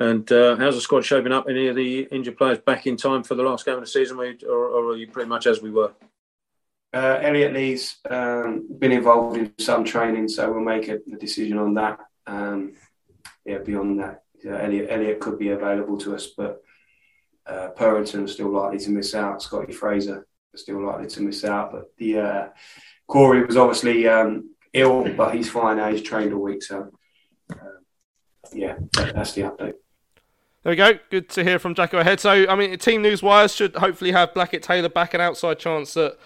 And 0.00 0.30
uh, 0.30 0.56
how's 0.56 0.76
the 0.76 0.80
squad 0.80 1.04
shaping 1.04 1.32
up? 1.32 1.46
Any 1.48 1.66
of 1.66 1.76
the 1.76 2.02
injured 2.12 2.36
players 2.36 2.58
back 2.58 2.86
in 2.86 2.96
time 2.96 3.24
for 3.24 3.34
the 3.34 3.42
last 3.42 3.64
game 3.64 3.74
of 3.74 3.80
the 3.80 3.86
season, 3.86 4.18
or, 4.18 4.48
or 4.48 4.92
are 4.92 4.96
you 4.96 5.08
pretty 5.08 5.28
much 5.28 5.46
as 5.46 5.60
we 5.60 5.70
were? 5.70 5.92
uh, 6.92 7.18
Elliot 7.20 7.52
Lee's 7.52 7.96
um, 8.08 8.66
been 8.78 8.92
involved 8.92 9.36
in 9.36 9.52
some 9.58 9.84
training, 9.84 10.28
so 10.28 10.50
we'll 10.50 10.60
make 10.60 10.88
a, 10.88 10.94
a 11.12 11.16
decision 11.18 11.58
on 11.58 11.74
that. 11.74 11.98
Um, 12.26 12.74
yeah, 13.44 13.58
beyond 13.58 14.00
that, 14.00 14.22
yeah, 14.42 14.62
Elliot, 14.62 14.88
Elliot 14.90 15.20
could 15.20 15.38
be 15.38 15.50
available 15.50 15.98
to 15.98 16.14
us, 16.14 16.28
but 16.36 16.62
uh, 17.46 17.68
Purrington 17.76 18.28
still 18.28 18.50
likely 18.50 18.78
to 18.78 18.90
miss 18.90 19.14
out. 19.14 19.42
Scotty 19.42 19.72
Fraser 19.72 20.26
is 20.54 20.62
still 20.62 20.84
likely 20.84 21.08
to 21.08 21.22
miss 21.22 21.44
out. 21.44 21.72
But 21.72 21.96
the 21.96 22.18
uh, 22.18 22.48
Corey 23.08 23.44
was 23.44 23.56
obviously 23.56 24.06
um, 24.06 24.54
ill, 24.72 25.12
but 25.14 25.34
he's 25.34 25.50
fine 25.50 25.78
now. 25.78 25.90
He's 25.90 26.02
trained 26.02 26.32
all 26.32 26.42
week, 26.42 26.62
so 26.62 26.90
uh, 27.50 27.56
yeah, 28.52 28.76
that's 28.92 29.32
the 29.32 29.42
update. 29.42 29.74
There 30.62 30.72
we 30.72 30.76
go. 30.76 30.92
Good 31.10 31.30
to 31.30 31.42
hear 31.42 31.58
from 31.58 31.74
Jacko 31.74 31.98
ahead. 31.98 32.20
So, 32.20 32.46
I 32.46 32.54
mean, 32.54 32.76
Team 32.78 33.00
News 33.00 33.22
Wires 33.22 33.54
should 33.54 33.76
hopefully 33.76 34.12
have 34.12 34.34
Blackett 34.34 34.62
Taylor 34.62 34.88
back. 34.88 35.14
An 35.14 35.20
outside 35.20 35.58
chance 35.58 35.94
that 35.94 36.18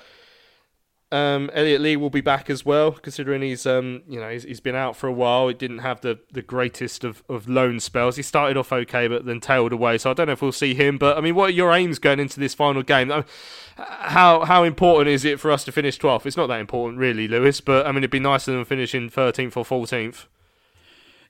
um, 1.12 1.50
Elliot 1.52 1.80
Lee 1.82 1.96
will 1.96 2.10
be 2.10 2.22
back 2.22 2.48
as 2.48 2.64
well, 2.64 2.92
considering 2.92 3.42
he's 3.42 3.66
um, 3.66 4.02
you 4.08 4.18
know 4.18 4.30
he's, 4.30 4.44
he's 4.44 4.60
been 4.60 4.74
out 4.74 4.96
for 4.96 5.06
a 5.06 5.12
while. 5.12 5.48
He 5.48 5.54
didn't 5.54 5.78
have 5.78 6.00
the, 6.00 6.18
the 6.32 6.42
greatest 6.42 7.04
of, 7.04 7.22
of 7.28 7.48
loan 7.48 7.80
spells. 7.80 8.16
He 8.16 8.22
started 8.22 8.56
off 8.56 8.72
okay, 8.72 9.08
but 9.08 9.26
then 9.26 9.38
tailed 9.38 9.72
away. 9.72 9.98
So 9.98 10.10
I 10.10 10.14
don't 10.14 10.26
know 10.26 10.32
if 10.32 10.42
we'll 10.42 10.52
see 10.52 10.74
him. 10.74 10.96
But 10.96 11.18
I 11.18 11.20
mean, 11.20 11.34
what 11.34 11.50
are 11.50 11.52
your 11.52 11.72
aims 11.72 11.98
going 11.98 12.18
into 12.18 12.40
this 12.40 12.54
final 12.54 12.82
game? 12.82 13.12
How 13.76 14.44
how 14.44 14.64
important 14.64 15.08
is 15.08 15.24
it 15.24 15.38
for 15.38 15.50
us 15.50 15.64
to 15.64 15.72
finish 15.72 15.98
12th? 15.98 16.24
It's 16.24 16.36
not 16.36 16.46
that 16.46 16.60
important, 16.60 16.98
really, 16.98 17.28
Lewis. 17.28 17.60
But 17.60 17.86
I 17.86 17.90
mean, 17.90 17.98
it'd 17.98 18.10
be 18.10 18.18
nicer 18.18 18.50
than 18.50 18.64
finishing 18.64 19.10
13th 19.10 19.56
or 19.56 19.64
14th. 19.64 20.26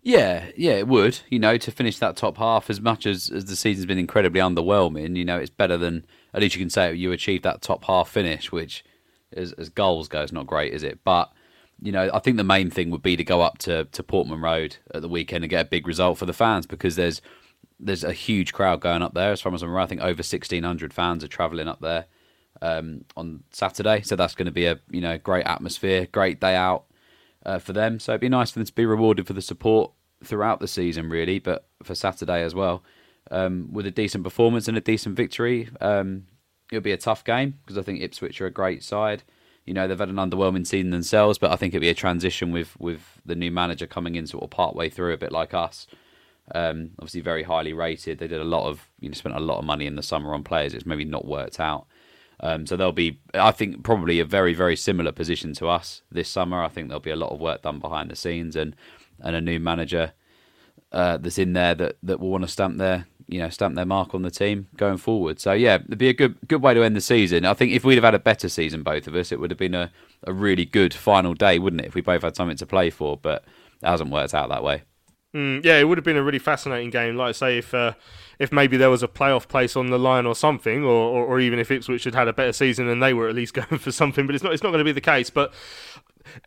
Yeah, 0.04 0.46
yeah, 0.56 0.72
it 0.72 0.88
would. 0.88 1.20
You 1.28 1.38
know, 1.38 1.56
to 1.56 1.70
finish 1.70 1.98
that 1.98 2.16
top 2.16 2.36
half, 2.38 2.68
as 2.68 2.80
much 2.80 3.06
as, 3.06 3.30
as 3.30 3.44
the 3.44 3.54
season's 3.54 3.86
been 3.86 3.98
incredibly 3.98 4.40
underwhelming, 4.40 5.16
you 5.16 5.24
know, 5.24 5.38
it's 5.38 5.50
better 5.50 5.76
than 5.76 6.04
at 6.34 6.40
least 6.40 6.56
you 6.56 6.60
can 6.60 6.70
say 6.70 6.92
you 6.94 7.12
achieved 7.12 7.44
that 7.44 7.62
top 7.62 7.84
half 7.84 8.08
finish, 8.08 8.50
which, 8.50 8.84
as, 9.36 9.52
as 9.52 9.68
goals 9.68 10.08
go, 10.08 10.22
is 10.22 10.32
not 10.32 10.46
great, 10.46 10.72
is 10.72 10.82
it? 10.82 11.00
But 11.04 11.32
you 11.80 11.90
know, 11.90 12.10
I 12.14 12.20
think 12.20 12.36
the 12.36 12.44
main 12.44 12.70
thing 12.70 12.90
would 12.90 13.02
be 13.02 13.16
to 13.16 13.24
go 13.24 13.40
up 13.40 13.58
to, 13.58 13.86
to 13.86 14.02
Portman 14.02 14.40
Road 14.40 14.76
at 14.94 15.02
the 15.02 15.08
weekend 15.08 15.42
and 15.42 15.50
get 15.50 15.66
a 15.66 15.68
big 15.68 15.86
result 15.86 16.16
for 16.16 16.26
the 16.26 16.32
fans 16.32 16.66
because 16.66 16.96
there's 16.96 17.20
there's 17.80 18.04
a 18.04 18.12
huge 18.12 18.52
crowd 18.52 18.80
going 18.80 19.02
up 19.02 19.14
there. 19.14 19.32
As 19.32 19.40
far 19.40 19.52
as 19.52 19.62
I'm 19.62 19.70
aware, 19.70 19.80
I 19.80 19.86
think 19.86 20.00
over 20.00 20.18
1,600 20.18 20.94
fans 20.94 21.24
are 21.24 21.28
travelling 21.28 21.66
up 21.66 21.80
there 21.80 22.06
um, 22.60 23.04
on 23.16 23.42
Saturday. 23.50 24.02
So 24.02 24.14
that's 24.14 24.36
going 24.36 24.46
to 24.46 24.52
be 24.52 24.66
a 24.66 24.78
you 24.90 25.00
know 25.00 25.18
great 25.18 25.46
atmosphere, 25.46 26.06
great 26.10 26.40
day 26.40 26.54
out 26.54 26.84
uh, 27.44 27.58
for 27.58 27.72
them. 27.72 27.98
So 27.98 28.12
it'd 28.12 28.20
be 28.20 28.28
nice 28.28 28.52
for 28.52 28.60
them 28.60 28.66
to 28.66 28.72
be 28.72 28.86
rewarded 28.86 29.26
for 29.26 29.32
the 29.32 29.42
support 29.42 29.92
throughout 30.22 30.60
the 30.60 30.68
season, 30.68 31.10
really, 31.10 31.40
but 31.40 31.66
for 31.82 31.96
Saturday 31.96 32.42
as 32.42 32.54
well, 32.54 32.84
um, 33.30 33.68
with 33.72 33.86
a 33.86 33.90
decent 33.90 34.22
performance 34.22 34.68
and 34.68 34.76
a 34.76 34.80
decent 34.80 35.16
victory. 35.16 35.68
Um, 35.80 36.26
it'll 36.72 36.82
be 36.82 36.92
a 36.92 36.96
tough 36.96 37.24
game 37.24 37.58
because 37.62 37.78
I 37.78 37.82
think 37.82 38.00
Ipswich 38.00 38.40
are 38.40 38.46
a 38.46 38.50
great 38.50 38.82
side. 38.82 39.22
You 39.66 39.74
know 39.74 39.86
they've 39.86 39.98
had 39.98 40.08
an 40.08 40.16
underwhelming 40.16 40.66
season 40.66 40.90
themselves, 40.90 41.38
but 41.38 41.52
I 41.52 41.56
think 41.56 41.72
it'll 41.72 41.82
be 41.82 41.88
a 41.88 41.94
transition 41.94 42.50
with 42.52 42.78
with 42.80 43.20
the 43.24 43.36
new 43.36 43.50
manager 43.50 43.86
coming 43.86 44.16
in 44.16 44.26
sort 44.26 44.44
of 44.44 44.50
part 44.50 44.74
way 44.74 44.88
through, 44.88 45.12
a 45.12 45.18
bit 45.18 45.32
like 45.32 45.54
us. 45.54 45.86
Um, 46.54 46.90
obviously, 46.98 47.20
very 47.20 47.44
highly 47.44 47.72
rated. 47.72 48.18
They 48.18 48.26
did 48.26 48.40
a 48.40 48.44
lot 48.44 48.68
of 48.68 48.88
you 48.98 49.08
know 49.08 49.14
spent 49.14 49.36
a 49.36 49.40
lot 49.40 49.58
of 49.58 49.64
money 49.64 49.86
in 49.86 49.96
the 49.96 50.02
summer 50.02 50.34
on 50.34 50.42
players. 50.42 50.74
It's 50.74 50.86
maybe 50.86 51.04
not 51.04 51.26
worked 51.26 51.60
out. 51.60 51.86
Um, 52.42 52.66
so 52.66 52.76
they'll 52.76 52.90
be, 52.90 53.20
I 53.34 53.52
think, 53.52 53.84
probably 53.84 54.18
a 54.18 54.24
very, 54.24 54.52
very 54.52 54.74
similar 54.74 55.12
position 55.12 55.54
to 55.54 55.68
us 55.68 56.02
this 56.10 56.28
summer. 56.28 56.62
I 56.62 56.68
think 56.68 56.88
there'll 56.88 57.00
be 57.00 57.12
a 57.12 57.16
lot 57.16 57.30
of 57.30 57.38
work 57.38 57.62
done 57.62 57.78
behind 57.78 58.10
the 58.10 58.16
scenes 58.16 58.56
and, 58.56 58.74
and 59.20 59.36
a 59.36 59.40
new 59.40 59.60
manager 59.60 60.12
uh, 60.90 61.18
that's 61.18 61.38
in 61.38 61.52
there 61.52 61.74
that, 61.76 61.96
that 62.02 62.18
will 62.18 62.30
want 62.30 62.42
to 62.42 62.48
stamp 62.48 62.78
their, 62.78 63.06
you 63.32 63.38
know, 63.38 63.48
stamp 63.48 63.74
their 63.74 63.86
mark 63.86 64.14
on 64.14 64.22
the 64.22 64.30
team 64.30 64.68
going 64.76 64.98
forward. 64.98 65.40
So 65.40 65.52
yeah, 65.52 65.76
it'd 65.76 65.98
be 65.98 66.08
a 66.08 66.14
good, 66.14 66.36
good 66.48 66.62
way 66.62 66.74
to 66.74 66.82
end 66.82 66.94
the 66.94 67.00
season. 67.00 67.44
I 67.44 67.54
think 67.54 67.72
if 67.72 67.84
we'd 67.84 67.94
have 67.94 68.04
had 68.04 68.14
a 68.14 68.18
better 68.18 68.48
season, 68.48 68.82
both 68.82 69.06
of 69.06 69.14
us, 69.14 69.32
it 69.32 69.40
would 69.40 69.50
have 69.50 69.58
been 69.58 69.74
a, 69.74 69.90
a 70.24 70.32
really 70.32 70.64
good 70.64 70.92
final 70.92 71.34
day, 71.34 71.58
wouldn't 71.58 71.82
it? 71.82 71.86
If 71.86 71.94
we 71.94 72.02
both 72.02 72.22
had 72.22 72.36
something 72.36 72.56
to 72.58 72.66
play 72.66 72.90
for, 72.90 73.16
but 73.16 73.44
it 73.82 73.86
hasn't 73.86 74.10
worked 74.10 74.34
out 74.34 74.50
that 74.50 74.62
way. 74.62 74.82
Mm, 75.34 75.64
yeah, 75.64 75.78
it 75.78 75.84
would 75.84 75.96
have 75.96 76.04
been 76.04 76.18
a 76.18 76.22
really 76.22 76.38
fascinating 76.38 76.90
game. 76.90 77.16
Like 77.16 77.30
I 77.30 77.32
say, 77.32 77.58
if 77.58 77.72
uh, 77.72 77.94
if 78.38 78.52
maybe 78.52 78.76
there 78.76 78.90
was 78.90 79.02
a 79.02 79.08
playoff 79.08 79.48
place 79.48 79.76
on 79.76 79.88
the 79.88 79.98
line 79.98 80.26
or 80.26 80.34
something, 80.34 80.84
or, 80.84 80.90
or, 80.90 81.24
or, 81.24 81.40
even 81.40 81.58
if 81.58 81.70
Ipswich 81.70 82.04
had 82.04 82.14
had 82.14 82.28
a 82.28 82.34
better 82.34 82.52
season 82.52 82.86
and 82.86 83.02
they 83.02 83.14
were 83.14 83.28
at 83.28 83.34
least 83.34 83.54
going 83.54 83.78
for 83.78 83.92
something, 83.92 84.26
but 84.26 84.34
it's 84.34 84.44
not 84.44 84.52
it's 84.52 84.62
not 84.62 84.70
going 84.70 84.80
to 84.80 84.84
be 84.84 84.92
the 84.92 85.00
case. 85.00 85.30
But 85.30 85.54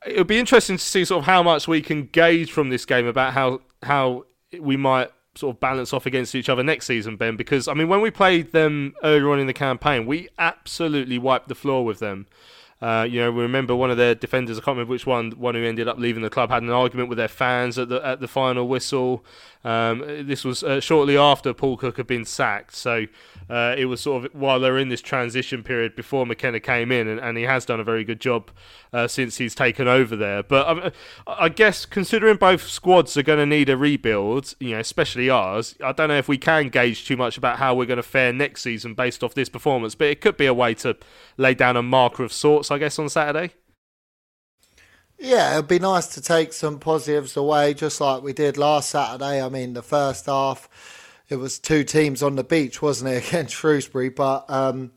it 0.05 0.17
would 0.17 0.27
be 0.27 0.37
interesting 0.37 0.77
to 0.77 0.83
see 0.83 1.03
sort 1.03 1.23
of 1.23 1.25
how 1.25 1.41
much 1.41 1.67
we 1.67 1.81
can 1.81 2.05
gauge 2.05 2.51
from 2.51 2.69
this 2.69 2.85
game 2.85 3.07
about 3.07 3.33
how 3.33 3.61
how 3.81 4.25
we 4.59 4.77
might 4.77 5.09
sort 5.35 5.55
of 5.55 5.59
balance 5.59 5.93
off 5.93 6.05
against 6.05 6.33
each 6.35 6.49
other 6.49 6.63
next 6.63 6.85
season, 6.85 7.17
Ben. 7.17 7.35
Because 7.35 7.67
I 7.67 7.73
mean, 7.73 7.89
when 7.89 8.01
we 8.01 8.11
played 8.11 8.51
them 8.51 8.95
earlier 9.03 9.31
on 9.31 9.39
in 9.39 9.47
the 9.47 9.53
campaign, 9.53 10.05
we 10.05 10.29
absolutely 10.39 11.17
wiped 11.17 11.47
the 11.47 11.55
floor 11.55 11.85
with 11.85 11.99
them. 11.99 12.27
Uh, 12.81 13.07
you 13.09 13.19
know, 13.19 13.31
we 13.31 13.41
remember 13.41 13.73
one 13.73 13.89
of 13.89 13.97
their 13.97 14.13
defenders, 14.13 14.57
I 14.57 14.61
can't 14.61 14.75
remember 14.75 14.91
which 14.91 15.05
one, 15.05 15.31
one 15.31 15.55
who 15.55 15.63
ended 15.63 15.87
up 15.87 15.97
leaving 15.97 16.23
the 16.23 16.29
club, 16.29 16.49
had 16.49 16.61
an 16.61 16.69
argument 16.69 17.07
with 17.07 17.17
their 17.17 17.29
fans 17.29 17.79
at 17.79 17.89
the 17.89 18.05
at 18.05 18.19
the 18.19 18.27
final 18.27 18.67
whistle. 18.67 19.23
Um, 19.65 20.03
this 20.27 20.45
was 20.45 20.63
uh, 20.63 20.79
shortly 20.79 21.17
after 21.17 21.51
Paul 21.51 21.75
Cook 21.75 21.97
had 21.97 22.05
been 22.05 22.23
sacked, 22.23 22.75
so 22.75 23.07
uh, 23.49 23.73
it 23.75 23.85
was 23.85 23.99
sort 23.99 24.25
of 24.25 24.31
while 24.35 24.59
they're 24.59 24.77
in 24.77 24.89
this 24.89 25.01
transition 25.01 25.63
period 25.63 25.95
before 25.95 26.23
McKenna 26.27 26.59
came 26.59 26.91
in, 26.91 27.07
and, 27.07 27.19
and 27.19 27.35
he 27.35 27.45
has 27.45 27.65
done 27.65 27.79
a 27.79 27.83
very 27.83 28.03
good 28.03 28.21
job 28.21 28.51
uh, 28.93 29.07
since 29.07 29.37
he's 29.37 29.55
taken 29.55 29.87
over 29.87 30.15
there. 30.15 30.43
But 30.43 30.67
um, 30.67 30.91
I 31.25 31.49
guess 31.49 31.87
considering 31.87 32.37
both 32.37 32.67
squads 32.67 33.17
are 33.17 33.23
going 33.23 33.39
to 33.39 33.45
need 33.47 33.67
a 33.69 33.75
rebuild, 33.75 34.53
you 34.59 34.73
know, 34.73 34.79
especially 34.79 35.31
ours, 35.31 35.75
I 35.83 35.93
don't 35.93 36.09
know 36.09 36.17
if 36.17 36.27
we 36.27 36.37
can 36.37 36.69
gauge 36.69 37.07
too 37.07 37.17
much 37.17 37.35
about 37.35 37.57
how 37.57 37.73
we're 37.73 37.85
going 37.85 37.97
to 37.97 38.03
fare 38.03 38.31
next 38.31 38.61
season 38.61 38.93
based 38.93 39.23
off 39.23 39.33
this 39.33 39.49
performance. 39.49 39.95
But 39.95 40.09
it 40.09 40.21
could 40.21 40.37
be 40.37 40.45
a 40.45 40.53
way 40.53 40.75
to 40.75 40.95
lay 41.37 41.55
down 41.55 41.75
a 41.75 41.81
marker 41.81 42.23
of 42.23 42.31
sorts, 42.31 42.69
I 42.69 42.77
guess, 42.77 42.99
on 42.99 43.09
Saturday. 43.09 43.55
Yeah, 45.25 45.53
it'd 45.53 45.67
be 45.67 45.79
nice 45.79 46.05
to 46.09 46.21
take 46.21 46.53
some 46.53 46.77
positives 46.77 47.35
away, 47.35 47.73
just 47.73 47.99
like 47.99 48.21
we 48.21 48.31
did 48.31 48.57
last 48.57 48.91
Saturday. 48.91 49.41
I 49.41 49.49
mean, 49.49 49.73
the 49.73 49.81
first 49.81 50.27
half 50.27 50.69
it 51.29 51.37
was 51.37 51.57
two 51.57 51.83
teams 51.83 52.21
on 52.21 52.35
the 52.35 52.43
beach, 52.43 52.79
wasn't 52.79 53.11
it, 53.11 53.27
against 53.27 53.55
Shrewsbury? 53.55 54.09
But 54.09 54.47
um, 54.47 54.91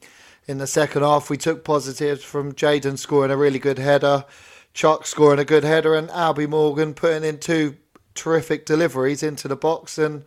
in 0.46 0.58
the 0.58 0.66
second 0.66 1.00
half, 1.00 1.30
we 1.30 1.38
took 1.38 1.64
positives 1.64 2.22
from 2.22 2.52
Jayden 2.52 2.98
scoring 2.98 3.30
a 3.30 3.38
really 3.38 3.58
good 3.58 3.78
header, 3.78 4.26
Chuck 4.74 5.06
scoring 5.06 5.40
a 5.40 5.46
good 5.46 5.64
header, 5.64 5.94
and 5.94 6.10
Albie 6.10 6.46
Morgan 6.46 6.92
putting 6.92 7.24
in 7.24 7.38
two 7.38 7.76
terrific 8.14 8.66
deliveries 8.66 9.22
into 9.22 9.48
the 9.48 9.56
box 9.56 9.96
and 9.96 10.26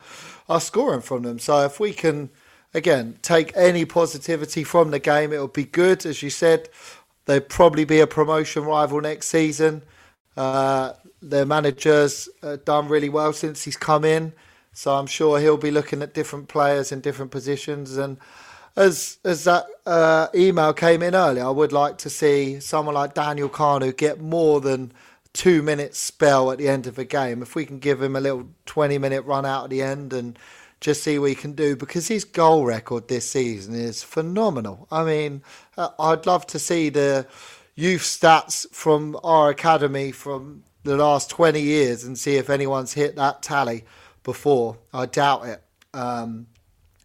are 0.49 0.59
scoring 0.61 1.01
from 1.01 1.21
them. 1.21 1.37
So 1.37 1.63
if 1.63 1.79
we 1.79 1.93
can, 1.93 2.31
again, 2.73 3.19
take 3.21 3.55
any 3.55 3.85
positivity 3.85 4.63
from 4.63 4.89
the 4.89 4.97
game, 4.97 5.31
it 5.31 5.37
will 5.37 5.47
be 5.47 5.65
good. 5.65 6.07
As 6.07 6.23
you 6.23 6.31
said, 6.31 6.69
they'd 7.25 7.49
probably 7.49 7.85
be 7.85 7.99
a 7.99 8.07
promotion 8.07 8.63
rival 8.63 9.01
next 9.01 9.27
season. 9.27 9.81
Uh, 10.35 10.93
their 11.21 11.45
manager's 11.45 12.29
uh, 12.41 12.57
done 12.65 12.87
really 12.87 13.09
well 13.09 13.33
since 13.33 13.63
he's 13.63 13.77
come 13.77 14.03
in. 14.03 14.33
So 14.73 14.95
I'm 14.95 15.07
sure 15.07 15.39
he'll 15.39 15.57
be 15.57 15.71
looking 15.71 16.01
at 16.01 16.13
different 16.13 16.47
players 16.47 16.91
in 16.91 17.01
different 17.01 17.31
positions. 17.31 17.97
And 17.97 18.17
as 18.75 19.17
as 19.25 19.43
that 19.43 19.65
uh, 19.85 20.27
email 20.33 20.73
came 20.73 21.03
in 21.03 21.13
earlier, 21.13 21.45
I 21.45 21.49
would 21.49 21.73
like 21.73 21.97
to 21.99 22.09
see 22.09 22.59
someone 22.59 22.95
like 22.95 23.13
Daniel 23.13 23.49
Kanu 23.49 23.95
get 23.95 24.21
more 24.21 24.61
than 24.61 24.93
two 25.33 25.61
minutes 25.61 25.99
spell 25.99 26.51
at 26.51 26.57
the 26.57 26.67
end 26.67 26.87
of 26.87 26.97
a 26.97 27.05
game. 27.05 27.41
If 27.41 27.55
we 27.55 27.65
can 27.65 27.79
give 27.79 28.01
him 28.01 28.15
a 28.15 28.21
little 28.21 28.49
20 28.65 28.97
minute 28.97 29.21
run 29.23 29.45
out 29.45 29.65
at 29.65 29.69
the 29.69 29.81
end 29.81 30.13
and 30.13 30.37
just 30.81 31.03
see 31.03 31.19
what 31.19 31.29
he 31.29 31.35
can 31.35 31.53
do 31.53 31.75
because 31.75 32.07
his 32.07 32.25
goal 32.25 32.65
record 32.65 33.07
this 33.07 33.29
season 33.29 33.75
is 33.75 34.03
phenomenal. 34.03 34.87
I 34.91 35.03
mean, 35.03 35.43
uh, 35.77 35.89
I'd 35.99 36.25
love 36.25 36.47
to 36.47 36.59
see 36.59 36.89
the 36.89 37.27
youth 37.75 38.01
stats 38.01 38.69
from 38.71 39.17
our 39.23 39.49
academy 39.49 40.11
from 40.11 40.63
the 40.83 40.97
last 40.97 41.29
20 41.29 41.61
years 41.61 42.03
and 42.03 42.17
see 42.17 42.35
if 42.35 42.49
anyone's 42.49 42.93
hit 42.93 43.15
that 43.15 43.43
tally 43.43 43.85
before. 44.23 44.77
I 44.91 45.05
doubt 45.05 45.45
it. 45.45 45.63
Um, 45.93 46.47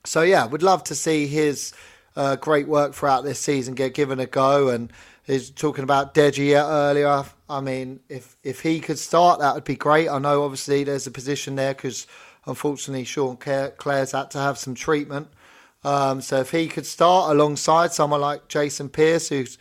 so 0.05 0.23
yeah, 0.23 0.47
would 0.47 0.63
love 0.63 0.83
to 0.85 0.95
see 0.95 1.27
his 1.27 1.75
uh, 2.17 2.37
great 2.37 2.67
work 2.67 2.95
throughout 2.95 3.25
this 3.25 3.39
season 3.39 3.75
get 3.75 3.93
given 3.93 4.21
a 4.21 4.27
go. 4.27 4.69
And 4.71 4.91
he's 5.27 5.51
talking 5.51 5.85
about 5.85 6.15
Deji 6.15 6.59
earlier. 6.59 7.25
I 7.49 7.61
mean, 7.61 8.01
if 8.09 8.37
if 8.43 8.61
he 8.61 8.81
could 8.81 8.99
start, 8.99 9.41
that 9.41 9.55
would 9.55 9.65
be 9.65 9.77
great. 9.77 10.09
I 10.09 10.19
know 10.19 10.45
obviously 10.45 10.85
there's 10.85 11.07
a 11.07 11.11
position 11.11 11.57
there 11.57 11.75
because 11.75 12.07
unfortunately 12.47 13.05
Sean 13.05 13.37
Clare's 13.37 14.13
had 14.13 14.31
to 14.33 14.39
have 14.39 14.59
some 14.59 14.75
treatment. 14.75 15.29
Um, 15.85 16.21
so 16.21 16.41
if 16.41 16.51
he 16.51 16.69
could 16.69 16.87
start 16.87 17.31
alongside 17.31 17.93
someone 17.93 18.21
like 18.21 18.49
Jason 18.49 18.89
Pearce, 18.89 19.29
who's 19.29 19.59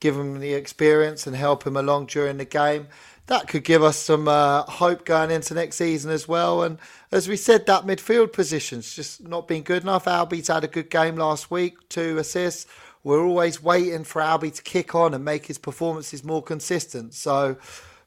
given 0.00 0.34
him 0.34 0.40
the 0.40 0.54
experience 0.54 1.26
and 1.26 1.36
help 1.36 1.66
him 1.66 1.76
along 1.76 2.06
during 2.06 2.38
the 2.38 2.44
game, 2.44 2.88
that 3.26 3.48
could 3.48 3.64
give 3.64 3.82
us 3.82 3.96
some 3.96 4.28
uh, 4.28 4.62
hope 4.62 5.04
going 5.04 5.30
into 5.30 5.54
next 5.54 5.76
season 5.76 6.10
as 6.10 6.28
well. 6.28 6.62
And 6.62 6.78
as 7.10 7.28
we 7.28 7.36
said, 7.36 7.66
that 7.66 7.84
midfield 7.84 8.32
position's 8.32 8.94
just 8.94 9.26
not 9.26 9.48
been 9.48 9.62
good 9.62 9.82
enough. 9.82 10.04
Albie's 10.04 10.48
had 10.48 10.64
a 10.64 10.68
good 10.68 10.90
game 10.90 11.16
last 11.16 11.50
week, 11.50 11.88
two 11.88 12.18
assists. 12.18 12.66
We're 13.02 13.24
always 13.24 13.62
waiting 13.62 14.04
for 14.04 14.20
Albie 14.20 14.54
to 14.54 14.62
kick 14.62 14.94
on 14.94 15.14
and 15.14 15.24
make 15.24 15.46
his 15.46 15.58
performances 15.58 16.24
more 16.24 16.42
consistent. 16.42 17.14
So 17.14 17.56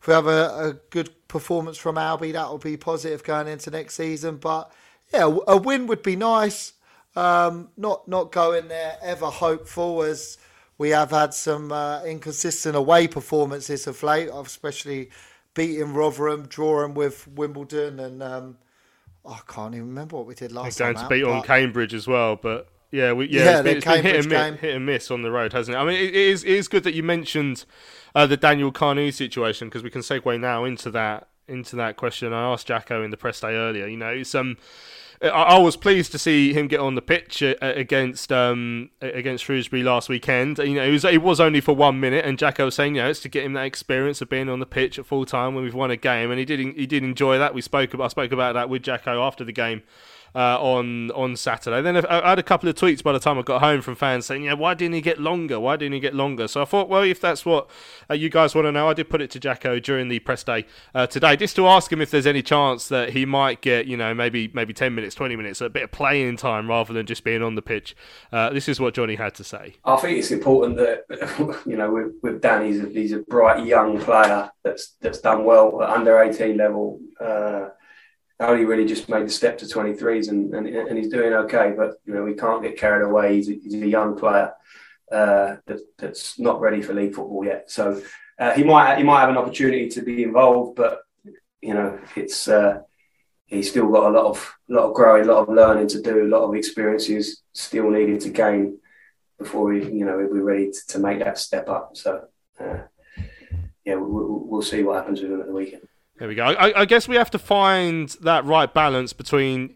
we 0.09 0.15
have 0.15 0.27
a, 0.27 0.69
a 0.69 0.73
good 0.89 1.11
performance 1.27 1.77
from 1.77 1.95
Albie, 1.95 2.33
that 2.33 2.49
will 2.49 2.57
be 2.57 2.75
positive 2.75 3.23
going 3.23 3.47
into 3.47 3.69
next 3.69 3.95
season. 3.95 4.37
But 4.37 4.71
yeah, 5.13 5.37
a 5.47 5.55
win 5.55 5.87
would 5.87 6.03
be 6.03 6.15
nice. 6.15 6.73
Um, 7.15 7.69
not 7.77 8.07
not 8.07 8.31
going 8.31 8.67
there 8.67 8.97
ever 9.01 9.27
hopeful 9.27 10.01
as 10.03 10.37
we 10.77 10.89
have 10.89 11.11
had 11.11 11.33
some 11.33 11.71
uh, 11.71 12.03
inconsistent 12.03 12.75
away 12.75 13.07
performances 13.07 13.87
of 13.87 14.01
late, 14.03 14.29
especially 14.33 15.09
beating 15.53 15.93
Rotherham, 15.93 16.47
drawing 16.47 16.93
with 16.93 17.27
Wimbledon, 17.27 17.99
and 17.99 18.23
um, 18.23 18.57
oh, 19.25 19.33
I 19.33 19.51
can't 19.51 19.75
even 19.75 19.87
remember 19.89 20.17
what 20.17 20.25
we 20.25 20.35
did 20.35 20.51
last 20.51 20.79
going 20.79 20.95
time. 20.95 21.03
to 21.03 21.09
beat 21.09 21.23
on 21.23 21.43
Cambridge 21.43 21.93
as 21.93 22.07
well, 22.07 22.35
but 22.35 22.67
yeah, 22.91 23.13
we, 23.13 23.29
yeah, 23.29 23.43
Yeah, 23.43 23.59
it's 23.59 23.63
been, 23.63 23.77
it's 23.77 23.85
been 23.85 24.03
hit, 24.03 24.15
and 24.15 24.29
miss, 24.29 24.59
hit 24.61 24.75
and 24.75 24.85
miss 24.85 25.11
on 25.11 25.21
the 25.21 25.31
road, 25.31 25.53
hasn't 25.53 25.75
it? 25.75 25.79
I 25.79 25.85
mean, 25.85 25.95
it, 25.95 26.09
it 26.09 26.15
is 26.15 26.43
it 26.43 26.51
is 26.51 26.67
good 26.67 26.83
that 26.83 26.93
you 26.93 27.03
mentioned 27.03 27.65
uh, 28.15 28.25
the 28.25 28.37
Daniel 28.37 28.71
Kanu 28.71 29.13
situation 29.13 29.69
because 29.69 29.83
we 29.83 29.89
can 29.89 30.01
segue 30.01 30.39
now 30.39 30.63
into 30.65 30.89
that 30.91 31.29
into 31.47 31.75
that 31.75 31.97
question. 31.97 32.33
I 32.33 32.51
asked 32.51 32.67
Jacko 32.67 33.03
in 33.03 33.11
the 33.11 33.17
press 33.17 33.39
day 33.41 33.55
earlier. 33.55 33.87
You 33.87 33.97
know, 33.97 34.09
it's 34.09 34.33
um. 34.33 34.57
I 35.21 35.27
I 35.27 35.57
was 35.59 35.75
pleased 35.75 36.13
to 36.13 36.17
see 36.17 36.53
him 36.53 36.69
get 36.69 36.79
on 36.79 36.95
the 36.95 37.01
pitch 37.01 37.43
uh, 37.43 37.55
against 37.61 38.31
um, 38.31 38.89
against 39.01 39.43
Shrewsbury 39.43 39.83
last 39.83 40.07
weekend. 40.07 40.59
You 40.59 40.75
know, 40.75 40.83
it 40.83 40.91
was 40.91 41.03
it 41.03 41.21
was 41.21 41.41
only 41.41 41.59
for 41.59 41.75
one 41.75 41.99
minute, 41.99 42.23
and 42.23 42.39
Jacko 42.39 42.65
was 42.65 42.75
saying, 42.75 42.95
you 42.95 43.01
know, 43.01 43.09
it's 43.09 43.19
to 43.21 43.29
get 43.29 43.43
him 43.43 43.51
that 43.53 43.65
experience 43.65 44.21
of 44.21 44.29
being 44.29 44.47
on 44.47 44.59
the 44.59 44.65
pitch 44.65 44.97
at 44.97 45.05
full 45.05 45.25
time 45.25 45.55
when 45.55 45.65
we've 45.65 45.75
won 45.75 45.91
a 45.91 45.97
game, 45.97 46.31
and 46.31 46.39
he 46.39 46.45
did 46.45 46.59
he 46.59 46.87
did 46.87 47.03
enjoy 47.03 47.37
that. 47.37 47.53
We 47.53 47.61
spoke 47.61 47.93
about 47.93 48.05
I 48.05 48.07
spoke 48.07 48.31
about 48.31 48.53
that 48.53 48.69
with 48.69 48.81
Jacko 48.81 49.21
after 49.21 49.43
the 49.43 49.51
game 49.51 49.83
uh, 50.35 50.61
on 50.61 51.11
on 51.11 51.35
Saturday. 51.35 51.81
Then 51.81 52.05
I 52.05 52.29
had 52.29 52.39
a 52.39 52.43
couple 52.43 52.69
of 52.69 52.75
tweets 52.75 53.03
by 53.03 53.11
the 53.11 53.19
time 53.19 53.37
I 53.37 53.41
got 53.41 53.61
home 53.61 53.81
from 53.81 53.95
fans 53.95 54.25
saying, 54.25 54.43
"Yeah, 54.43 54.53
why 54.53 54.73
didn't 54.73 54.95
he 54.95 55.01
get 55.01 55.19
longer? 55.19 55.59
Why 55.59 55.75
didn't 55.75 55.93
he 55.93 55.99
get 55.99 56.13
longer?" 56.13 56.47
So 56.47 56.61
I 56.61 56.65
thought, 56.65 56.89
well, 56.89 57.03
if 57.03 57.19
that's 57.19 57.45
what 57.45 57.69
uh, 58.09 58.13
you 58.13 58.29
guys 58.29 58.55
want 58.55 58.65
to 58.65 58.71
know, 58.71 58.89
I 58.89 58.93
did 58.93 59.09
put 59.09 59.21
it 59.21 59.31
to 59.31 59.39
Jacko 59.39 59.79
during 59.79 60.09
the 60.09 60.19
press 60.19 60.43
day 60.43 60.65
uh, 60.93 61.07
today, 61.07 61.35
just 61.35 61.55
to 61.57 61.67
ask 61.67 61.91
him 61.91 62.01
if 62.01 62.11
there's 62.11 62.27
any 62.27 62.41
chance 62.41 62.87
that 62.89 63.11
he 63.11 63.25
might 63.25 63.61
get, 63.61 63.87
you 63.87 63.97
know, 63.97 64.13
maybe 64.13 64.51
maybe 64.53 64.73
ten 64.73 64.95
minutes, 64.95 65.15
twenty 65.15 65.35
minutes, 65.35 65.61
a 65.61 65.69
bit 65.69 65.83
of 65.83 65.91
playing 65.91 66.37
time 66.37 66.67
rather 66.69 66.93
than 66.93 67.05
just 67.05 67.23
being 67.23 67.41
on 67.41 67.55
the 67.55 67.61
pitch. 67.61 67.95
Uh, 68.31 68.49
this 68.51 68.67
is 68.67 68.79
what 68.79 68.93
Johnny 68.93 69.15
had 69.15 69.35
to 69.35 69.43
say. 69.43 69.75
I 69.85 69.97
think 69.97 70.17
it's 70.17 70.31
important 70.31 70.77
that 70.77 71.61
you 71.65 71.77
know 71.77 71.91
with, 71.91 72.13
with 72.21 72.41
Dan, 72.41 72.65
he's 72.65 72.81
a, 72.83 72.87
he's 72.87 73.11
a 73.11 73.19
bright 73.19 73.65
young 73.65 73.99
player 73.99 74.51
that's 74.63 74.95
that's 75.01 75.19
done 75.19 75.43
well 75.45 75.81
at 75.81 75.89
under 75.89 76.21
eighteen 76.21 76.57
level. 76.57 76.99
Uh, 77.19 77.69
only 78.39 78.65
really 78.65 78.85
just 78.85 79.09
made 79.09 79.25
the 79.25 79.31
step 79.31 79.57
to 79.57 79.65
23s 79.65 80.29
and, 80.29 80.53
and, 80.53 80.67
and 80.67 80.97
he's 80.97 81.09
doing 81.09 81.33
okay. 81.33 81.73
But 81.75 81.95
you 82.05 82.13
know 82.13 82.23
we 82.23 82.33
can't 82.33 82.63
get 82.63 82.77
carried 82.77 83.05
away. 83.05 83.35
He's 83.35 83.49
a, 83.49 83.53
he's 83.53 83.73
a 83.73 83.87
young 83.87 84.17
player 84.17 84.53
uh, 85.11 85.57
that, 85.65 85.79
that's 85.97 86.39
not 86.39 86.61
ready 86.61 86.81
for 86.81 86.93
league 86.93 87.15
football 87.15 87.43
yet. 87.43 87.69
So 87.69 88.01
uh, 88.39 88.53
he 88.53 88.63
might 88.63 88.97
he 88.97 89.03
might 89.03 89.21
have 89.21 89.29
an 89.29 89.37
opportunity 89.37 89.89
to 89.89 90.01
be 90.01 90.23
involved, 90.23 90.77
but 90.77 91.01
you 91.61 91.73
know 91.73 91.99
it's 92.15 92.47
uh, 92.47 92.79
he's 93.45 93.69
still 93.69 93.91
got 93.91 94.09
a 94.09 94.17
lot 94.17 94.25
of 94.25 94.53
lot 94.69 94.87
of 94.87 94.93
growing, 94.93 95.27
a 95.27 95.33
lot 95.33 95.47
of 95.47 95.53
learning 95.53 95.87
to 95.89 96.01
do, 96.01 96.23
a 96.23 96.33
lot 96.33 96.43
of 96.43 96.55
experiences 96.55 97.41
still 97.53 97.89
needed 97.89 98.21
to 98.21 98.29
gain 98.29 98.79
before 99.37 99.65
we 99.65 99.83
you 99.83 100.05
know 100.05 100.15
we're 100.15 100.43
ready 100.43 100.71
to, 100.71 100.87
to 100.87 100.99
make 100.99 101.19
that 101.19 101.37
step 101.37 101.67
up. 101.67 101.97
So 101.97 102.27
uh, 102.59 102.77
yeah, 103.83 103.95
we'll, 103.95 104.43
we'll 104.45 104.61
see 104.61 104.83
what 104.83 104.97
happens 104.97 105.21
with 105.21 105.31
him 105.31 105.41
at 105.41 105.47
the 105.47 105.53
weekend. 105.53 105.88
There 106.19 106.27
we 106.27 106.35
go. 106.35 106.43
I, 106.43 106.81
I 106.81 106.85
guess 106.85 107.07
we 107.07 107.15
have 107.15 107.31
to 107.31 107.39
find 107.39 108.09
that 108.21 108.43
right 108.45 108.71
balance 108.71 109.13
between 109.13 109.75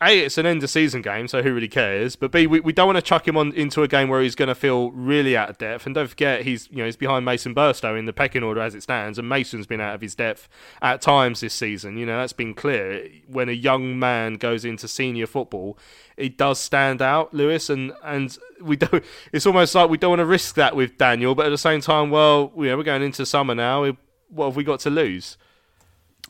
a, 0.00 0.20
it's 0.20 0.38
an 0.38 0.46
end 0.46 0.62
of 0.62 0.70
season 0.70 1.02
game, 1.02 1.26
so 1.26 1.42
who 1.42 1.52
really 1.52 1.66
cares? 1.66 2.14
But 2.14 2.30
B, 2.30 2.46
we, 2.46 2.60
we 2.60 2.72
don't 2.72 2.86
want 2.86 2.98
to 2.98 3.02
chuck 3.02 3.26
him 3.26 3.36
on 3.36 3.52
into 3.54 3.82
a 3.82 3.88
game 3.88 4.08
where 4.08 4.20
he's 4.20 4.36
going 4.36 4.48
to 4.48 4.54
feel 4.54 4.92
really 4.92 5.36
out 5.36 5.50
of 5.50 5.58
depth. 5.58 5.86
And 5.86 5.94
don't 5.94 6.06
forget, 6.06 6.42
he's 6.42 6.68
you 6.70 6.76
know 6.76 6.84
he's 6.84 6.96
behind 6.96 7.24
Mason 7.24 7.54
Burstow 7.54 7.98
in 7.98 8.04
the 8.04 8.12
pecking 8.12 8.44
order 8.44 8.60
as 8.60 8.76
it 8.76 8.82
stands, 8.82 9.18
and 9.18 9.28
Mason's 9.28 9.66
been 9.66 9.80
out 9.80 9.94
of 9.94 10.00
his 10.00 10.14
depth 10.14 10.48
at 10.82 11.00
times 11.00 11.40
this 11.40 11.54
season. 11.54 11.96
You 11.96 12.06
know 12.06 12.18
that's 12.18 12.32
been 12.32 12.54
clear. 12.54 13.08
When 13.26 13.48
a 13.48 13.52
young 13.52 13.98
man 13.98 14.34
goes 14.34 14.64
into 14.64 14.86
senior 14.86 15.26
football, 15.26 15.78
it 16.16 16.36
does 16.36 16.60
stand 16.60 17.02
out, 17.02 17.34
Lewis, 17.34 17.68
and 17.68 17.92
and 18.04 18.36
we 18.60 18.76
don't. 18.76 19.02
It's 19.32 19.46
almost 19.46 19.74
like 19.74 19.90
we 19.90 19.98
don't 19.98 20.10
want 20.10 20.20
to 20.20 20.26
risk 20.26 20.54
that 20.56 20.76
with 20.76 20.96
Daniel, 20.98 21.34
but 21.34 21.46
at 21.46 21.50
the 21.50 21.58
same 21.58 21.80
time, 21.80 22.10
well, 22.10 22.52
know, 22.54 22.76
we're 22.76 22.82
going 22.84 23.02
into 23.02 23.26
summer 23.26 23.54
now. 23.54 23.90
What 24.28 24.46
have 24.46 24.56
we 24.56 24.62
got 24.62 24.80
to 24.80 24.90
lose? 24.90 25.38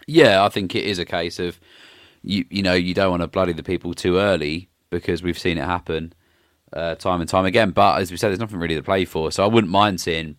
Yeah, 0.09 0.43
I 0.43 0.49
think 0.49 0.75
it 0.75 0.87
is 0.87 0.99
a 0.99 1.05
case 1.05 1.39
of 1.39 1.61
you 2.23 2.47
you 2.51 2.63
know 2.63 2.73
you 2.73 2.95
don't 2.95 3.11
want 3.11 3.23
to 3.23 3.29
bloody 3.29 3.53
the 3.53 3.63
people 3.63 3.93
too 3.93 4.17
early 4.17 4.71
because 4.91 5.23
we've 5.23 5.39
seen 5.39 5.59
it 5.59 5.65
happen 5.65 6.15
uh, 6.73 6.95
time 6.95 7.21
and 7.21 7.29
time 7.29 7.45
again. 7.45 7.71
But 7.71 8.01
as 8.01 8.11
we 8.11 8.17
said, 8.17 8.31
there's 8.31 8.41
nothing 8.41 8.59
really 8.59 8.75
to 8.75 8.83
play 8.83 9.05
for, 9.05 9.31
so 9.31 9.45
I 9.45 9.47
wouldn't 9.47 9.71
mind 9.71 10.01
seeing 10.01 10.37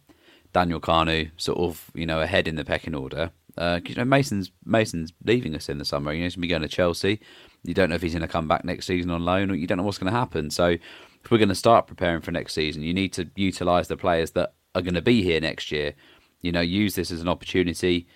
Daniel 0.53 0.81
Kanu 0.81 1.29
sort 1.37 1.59
of 1.59 1.91
you 1.93 2.07
know 2.07 2.19
ahead 2.19 2.47
in 2.47 2.55
the 2.55 2.65
pecking 2.65 2.95
order. 2.95 3.29
Uh, 3.57 3.79
you 3.85 3.93
know 3.93 4.05
Mason's 4.05 4.51
Mason's 4.65 5.13
leaving 5.23 5.55
us 5.55 5.69
in 5.69 5.77
the 5.77 5.85
summer. 5.85 6.13
You 6.13 6.21
know 6.21 6.25
he's 6.25 6.35
going 6.35 6.41
to 6.41 6.47
be 6.47 6.47
going 6.47 6.61
to 6.63 6.67
Chelsea. 6.67 7.19
You 7.63 7.75
don't 7.75 7.89
know 7.89 7.95
if 7.95 8.01
he's 8.01 8.13
going 8.13 8.23
to 8.23 8.27
come 8.27 8.47
back 8.47 8.65
next 8.65 8.87
season 8.87 9.11
on 9.11 9.23
loan, 9.23 9.51
or 9.51 9.55
you 9.55 9.67
don't 9.67 9.77
know 9.77 9.83
what's 9.83 9.99
going 9.99 10.11
to 10.11 10.19
happen. 10.19 10.49
So 10.49 10.65
if 10.69 11.29
we're 11.29 11.37
going 11.37 11.49
to 11.49 11.55
start 11.55 11.85
preparing 11.85 12.21
for 12.21 12.31
next 12.31 12.55
season, 12.55 12.81
you 12.81 12.93
need 12.93 13.13
to 13.13 13.29
utilise 13.35 13.87
the 13.87 13.97
players 13.97 14.31
that 14.31 14.53
are 14.73 14.81
going 14.81 14.95
to 14.95 15.01
be 15.01 15.21
here 15.21 15.39
next 15.39 15.71
year. 15.71 15.93
You 16.41 16.51
know, 16.51 16.61
use 16.61 16.95
this 16.95 17.11
as 17.11 17.21
an 17.21 17.27
opportunity 17.27 18.07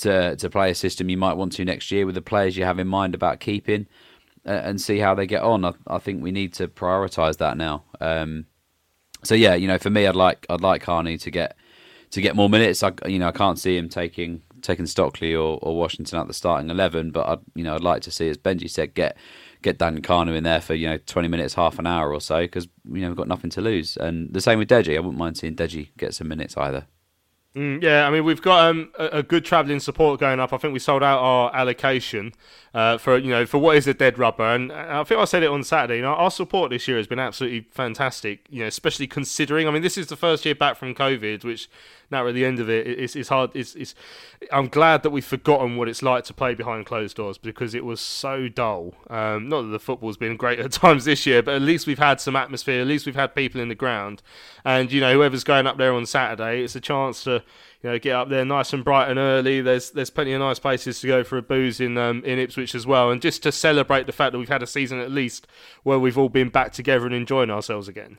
to 0.00 0.36
to 0.36 0.50
play 0.50 0.70
a 0.70 0.74
system 0.74 1.08
you 1.08 1.16
might 1.16 1.36
want 1.36 1.52
to 1.52 1.64
next 1.64 1.90
year 1.90 2.06
with 2.06 2.14
the 2.14 2.22
players 2.22 2.56
you 2.56 2.64
have 2.64 2.78
in 2.78 2.88
mind 2.88 3.14
about 3.14 3.40
keeping, 3.40 3.86
uh, 4.46 4.50
and 4.50 4.80
see 4.80 4.98
how 4.98 5.14
they 5.14 5.26
get 5.26 5.42
on. 5.42 5.64
I, 5.64 5.72
I 5.86 5.98
think 5.98 6.22
we 6.22 6.32
need 6.32 6.52
to 6.54 6.68
prioritise 6.68 7.38
that 7.38 7.56
now. 7.56 7.84
Um, 8.00 8.46
so 9.22 9.34
yeah, 9.34 9.54
you 9.54 9.68
know, 9.68 9.78
for 9.78 9.90
me, 9.90 10.06
I'd 10.06 10.16
like 10.16 10.46
I'd 10.48 10.60
like 10.60 10.82
Kanu 10.84 11.20
to 11.20 11.30
get 11.30 11.56
to 12.10 12.20
get 12.20 12.36
more 12.36 12.48
minutes. 12.48 12.82
I 12.82 12.92
you 13.06 13.18
know 13.18 13.28
I 13.28 13.32
can't 13.32 13.58
see 13.58 13.76
him 13.76 13.88
taking 13.88 14.42
taking 14.62 14.86
Stockley 14.86 15.34
or, 15.34 15.58
or 15.62 15.76
Washington 15.76 16.18
at 16.18 16.26
the 16.26 16.34
starting 16.34 16.70
eleven, 16.70 17.10
but 17.10 17.26
I 17.26 17.38
you 17.54 17.64
know 17.64 17.74
I'd 17.74 17.82
like 17.82 18.02
to 18.02 18.10
see, 18.10 18.28
as 18.28 18.38
Benji 18.38 18.70
said, 18.70 18.94
get 18.94 19.16
get 19.62 19.78
Dan 19.78 20.00
Kanu 20.00 20.36
in 20.36 20.44
there 20.44 20.60
for 20.60 20.74
you 20.74 20.88
know 20.88 20.98
twenty 20.98 21.28
minutes, 21.28 21.54
half 21.54 21.78
an 21.78 21.86
hour 21.86 22.12
or 22.12 22.20
so, 22.20 22.42
because 22.42 22.68
you 22.90 23.00
know 23.00 23.08
we've 23.08 23.16
got 23.16 23.28
nothing 23.28 23.50
to 23.50 23.60
lose. 23.60 23.96
And 23.96 24.32
the 24.32 24.40
same 24.40 24.58
with 24.58 24.68
Deji. 24.68 24.96
I 24.96 25.00
wouldn't 25.00 25.18
mind 25.18 25.36
seeing 25.36 25.56
Deji 25.56 25.90
get 25.96 26.14
some 26.14 26.28
minutes 26.28 26.56
either. 26.56 26.86
Mm, 27.56 27.82
yeah, 27.82 28.06
I 28.06 28.10
mean 28.10 28.24
we've 28.24 28.40
got 28.40 28.70
um, 28.70 28.92
a, 28.96 29.06
a, 29.06 29.22
good 29.24 29.44
travelling 29.44 29.80
support 29.80 30.20
going 30.20 30.38
up. 30.38 30.52
I 30.52 30.56
think 30.56 30.72
we 30.72 30.78
sold 30.78 31.02
out 31.02 31.18
our 31.18 31.52
allocation 31.52 32.32
uh, 32.74 32.96
for 32.96 33.18
you 33.18 33.30
know 33.30 33.44
for 33.44 33.58
what 33.58 33.76
is 33.76 33.88
a 33.88 33.94
dead 33.94 34.20
rubber, 34.20 34.44
and 34.44 34.72
I 34.72 35.02
think 35.02 35.20
I 35.20 35.24
said 35.24 35.42
it 35.42 35.50
on 35.50 35.64
Saturday. 35.64 35.96
You 35.96 36.02
know, 36.02 36.14
our 36.14 36.30
support 36.30 36.70
this 36.70 36.86
year 36.86 36.96
has 36.96 37.08
been 37.08 37.18
absolutely 37.18 37.66
fantastic. 37.72 38.46
You 38.50 38.60
know, 38.60 38.66
especially 38.68 39.08
considering. 39.08 39.66
I 39.66 39.72
mean, 39.72 39.82
this 39.82 39.98
is 39.98 40.06
the 40.06 40.16
first 40.16 40.44
year 40.44 40.54
back 40.54 40.76
from 40.76 40.94
COVID, 40.94 41.42
which 41.42 41.68
now 42.10 42.26
at 42.26 42.34
the 42.34 42.44
end 42.44 42.58
of 42.58 42.68
it, 42.68 42.86
it's, 42.86 43.14
it's 43.14 43.28
hard. 43.28 43.50
It's, 43.54 43.74
it's, 43.74 43.94
I'm 44.52 44.68
glad 44.68 45.02
that 45.02 45.10
we've 45.10 45.24
forgotten 45.24 45.76
what 45.76 45.88
it's 45.88 46.02
like 46.02 46.24
to 46.24 46.34
play 46.34 46.54
behind 46.54 46.86
closed 46.86 47.16
doors 47.16 47.38
because 47.38 47.74
it 47.74 47.84
was 47.84 48.00
so 48.00 48.48
dull. 48.48 48.94
Um, 49.08 49.48
not 49.48 49.62
that 49.62 49.68
the 49.68 49.78
football's 49.78 50.16
been 50.16 50.36
great 50.36 50.58
at 50.58 50.72
times 50.72 51.04
this 51.04 51.26
year, 51.26 51.42
but 51.42 51.54
at 51.54 51.62
least 51.62 51.86
we've 51.86 51.98
had 51.98 52.20
some 52.20 52.36
atmosphere. 52.36 52.80
At 52.80 52.86
least 52.86 53.06
we've 53.06 53.14
had 53.14 53.34
people 53.34 53.60
in 53.60 53.68
the 53.68 53.74
ground, 53.74 54.22
and 54.64 54.90
you 54.90 55.00
know 55.00 55.12
whoever's 55.12 55.44
going 55.44 55.66
up 55.66 55.78
there 55.78 55.92
on 55.92 56.06
Saturday, 56.06 56.62
it's 56.62 56.74
a 56.74 56.80
chance 56.80 57.24
to 57.24 57.42
you 57.82 57.90
know 57.90 57.98
get 57.98 58.14
up 58.14 58.28
there 58.28 58.44
nice 58.44 58.72
and 58.72 58.84
bright 58.84 59.08
and 59.08 59.18
early. 59.18 59.60
There's 59.60 59.90
there's 59.90 60.10
plenty 60.10 60.32
of 60.32 60.40
nice 60.40 60.58
places 60.58 61.00
to 61.00 61.06
go 61.06 61.24
for 61.24 61.38
a 61.38 61.42
booze 61.42 61.80
in 61.80 61.96
um, 61.96 62.24
in 62.24 62.38
Ipswich 62.38 62.74
as 62.74 62.86
well, 62.86 63.10
and 63.10 63.22
just 63.22 63.42
to 63.44 63.52
celebrate 63.52 64.06
the 64.06 64.12
fact 64.12 64.32
that 64.32 64.38
we've 64.38 64.48
had 64.48 64.62
a 64.62 64.66
season 64.66 64.98
at 65.00 65.10
least 65.10 65.46
where 65.82 65.98
we've 65.98 66.18
all 66.18 66.28
been 66.28 66.48
back 66.48 66.72
together 66.72 67.06
and 67.06 67.14
enjoying 67.14 67.50
ourselves 67.50 67.88
again. 67.88 68.18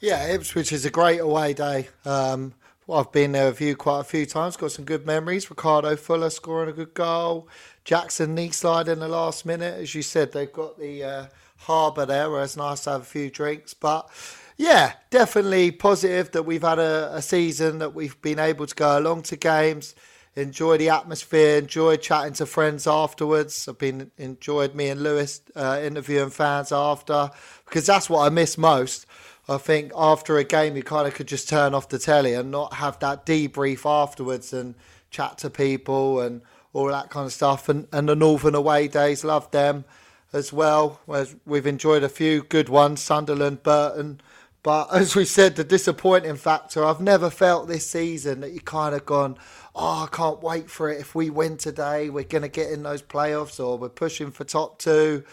Yeah, 0.00 0.28
Ipswich 0.28 0.72
is 0.72 0.84
a 0.84 0.90
great 0.90 1.18
away 1.18 1.54
day. 1.54 1.88
Um, 2.04 2.54
I've 2.88 3.10
been 3.10 3.32
there 3.32 3.46
with 3.46 3.60
you 3.60 3.74
quite 3.74 4.00
a 4.00 4.04
few 4.04 4.26
times. 4.26 4.56
Got 4.56 4.70
some 4.70 4.84
good 4.84 5.04
memories. 5.04 5.50
Ricardo 5.50 5.96
Fuller 5.96 6.30
scoring 6.30 6.70
a 6.70 6.72
good 6.72 6.94
goal. 6.94 7.48
Jackson 7.84 8.32
knee 8.34 8.50
slide 8.50 8.86
in 8.86 9.00
the 9.00 9.08
last 9.08 9.44
minute. 9.44 9.78
As 9.80 9.96
you 9.96 10.02
said, 10.02 10.30
they've 10.30 10.52
got 10.52 10.78
the 10.78 11.02
uh, 11.02 11.26
harbour 11.56 12.06
there 12.06 12.30
where 12.30 12.44
it's 12.44 12.56
nice 12.56 12.84
to 12.84 12.90
have 12.90 13.00
a 13.02 13.04
few 13.04 13.28
drinks. 13.28 13.74
But 13.74 14.08
yeah, 14.56 14.92
definitely 15.10 15.72
positive 15.72 16.30
that 16.30 16.44
we've 16.44 16.62
had 16.62 16.78
a, 16.78 17.16
a 17.16 17.20
season 17.20 17.78
that 17.80 17.92
we've 17.92 18.20
been 18.22 18.38
able 18.38 18.68
to 18.68 18.74
go 18.76 19.00
along 19.00 19.22
to 19.22 19.36
games, 19.36 19.96
enjoy 20.36 20.78
the 20.78 20.90
atmosphere, 20.90 21.58
enjoy 21.58 21.96
chatting 21.96 22.34
to 22.34 22.46
friends 22.46 22.86
afterwards. 22.86 23.66
I've 23.66 23.78
been 23.78 24.12
enjoyed 24.16 24.76
me 24.76 24.90
and 24.90 25.02
Lewis 25.02 25.40
uh, 25.56 25.80
interviewing 25.82 26.30
fans 26.30 26.70
after 26.70 27.30
because 27.64 27.84
that's 27.84 28.08
what 28.08 28.24
I 28.24 28.28
miss 28.28 28.56
most. 28.56 29.06
I 29.48 29.58
think 29.58 29.92
after 29.96 30.36
a 30.36 30.44
game, 30.44 30.76
you 30.76 30.82
kind 30.82 31.08
of 31.08 31.14
could 31.14 31.28
just 31.28 31.48
turn 31.48 31.74
off 31.74 31.88
the 31.88 31.98
telly 31.98 32.34
and 32.34 32.50
not 32.50 32.74
have 32.74 32.98
that 32.98 33.24
debrief 33.24 33.88
afterwards 33.88 34.52
and 34.52 34.74
chat 35.10 35.38
to 35.38 35.50
people 35.50 36.20
and 36.20 36.42
all 36.74 36.88
that 36.88 37.08
kind 37.08 37.24
of 37.26 37.32
stuff. 37.32 37.68
And, 37.68 37.88
and 37.92 38.08
the 38.08 38.14
Northern 38.14 38.54
away 38.54 38.88
days, 38.88 39.24
love 39.24 39.50
them 39.50 39.84
as 40.32 40.52
well. 40.52 41.00
Whereas 41.06 41.34
we've 41.46 41.66
enjoyed 41.66 42.02
a 42.02 42.10
few 42.10 42.42
good 42.42 42.68
ones, 42.68 43.02
Sunderland, 43.02 43.62
Burton. 43.62 44.20
But 44.62 44.88
as 44.92 45.16
we 45.16 45.24
said, 45.24 45.56
the 45.56 45.64
disappointing 45.64 46.36
factor, 46.36 46.84
I've 46.84 47.00
never 47.00 47.30
felt 47.30 47.68
this 47.68 47.88
season 47.88 48.40
that 48.40 48.52
you 48.52 48.60
kind 48.60 48.94
of 48.94 49.06
gone, 49.06 49.38
oh, 49.74 50.04
I 50.04 50.14
can't 50.14 50.42
wait 50.42 50.68
for 50.68 50.90
it. 50.90 51.00
If 51.00 51.14
we 51.14 51.30
win 51.30 51.56
today, 51.56 52.10
we're 52.10 52.24
going 52.24 52.42
to 52.42 52.48
get 52.48 52.70
in 52.70 52.82
those 52.82 53.00
playoffs 53.02 53.64
or 53.64 53.78
we're 53.78 53.88
pushing 53.88 54.30
for 54.30 54.44
top 54.44 54.78
two 54.78 55.24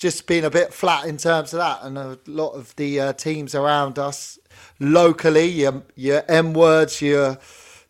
just 0.00 0.26
been 0.26 0.44
a 0.44 0.50
bit 0.50 0.72
flat 0.72 1.04
in 1.04 1.18
terms 1.18 1.52
of 1.52 1.58
that, 1.58 1.80
and 1.82 1.98
a 1.98 2.18
lot 2.26 2.52
of 2.52 2.74
the 2.76 2.98
uh, 2.98 3.12
teams 3.12 3.54
around 3.54 3.98
us 3.98 4.38
locally, 4.80 5.46
your 5.46 5.82
your 5.94 6.24
M 6.26 6.54
words, 6.54 7.02
your 7.02 7.38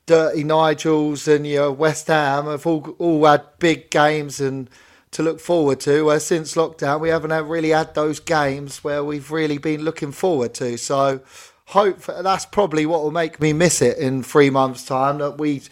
Dirty 0.07 0.43
Nigels, 0.43 1.33
and 1.33 1.47
your 1.47 1.71
West 1.71 2.09
Ham 2.09 2.47
have 2.47 2.67
all 2.67 2.97
all 2.99 3.25
had 3.25 3.45
big 3.61 3.91
games 3.91 4.41
and 4.41 4.69
to 5.13 5.23
look 5.23 5.41
forward 5.41 5.79
to. 5.81 6.05
Where 6.05 6.19
since 6.19 6.57
lockdown, 6.57 7.01
we 7.01 7.11
haven't 7.11 7.33
really 7.47 7.71
had 7.71 7.95
those 7.95 8.19
games 8.19 8.83
where 8.83 9.05
we've 9.05 9.31
really 9.31 9.59
been 9.59 9.83
looking 9.83 10.11
forward 10.11 10.53
to. 10.55 10.77
So, 10.79 11.21
hope 11.67 12.03
that's 12.05 12.45
probably 12.45 12.87
what 12.87 13.05
will 13.05 13.13
make 13.13 13.41
me 13.41 13.53
miss 13.53 13.81
it 13.81 13.99
in 13.99 14.25
three 14.25 14.51
months' 14.51 14.85
time. 14.85 15.19
That 15.19 15.39
we 15.39 15.63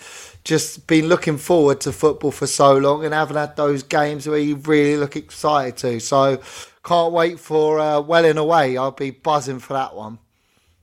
just 0.48 0.86
been 0.86 1.08
looking 1.08 1.36
forward 1.36 1.78
to 1.78 1.92
football 1.92 2.30
for 2.30 2.46
so 2.46 2.74
long 2.78 3.04
and 3.04 3.12
haven't 3.12 3.36
had 3.36 3.54
those 3.54 3.82
games 3.82 4.26
where 4.26 4.38
you 4.38 4.56
really 4.56 4.96
look 4.96 5.14
excited 5.14 5.76
to. 5.76 6.00
So, 6.00 6.40
can't 6.82 7.12
wait 7.12 7.38
for 7.38 7.78
uh, 7.78 8.00
Welling 8.00 8.38
away. 8.38 8.78
I'll 8.78 8.90
be 8.90 9.10
buzzing 9.10 9.58
for 9.58 9.74
that 9.74 9.94
one. 9.94 10.18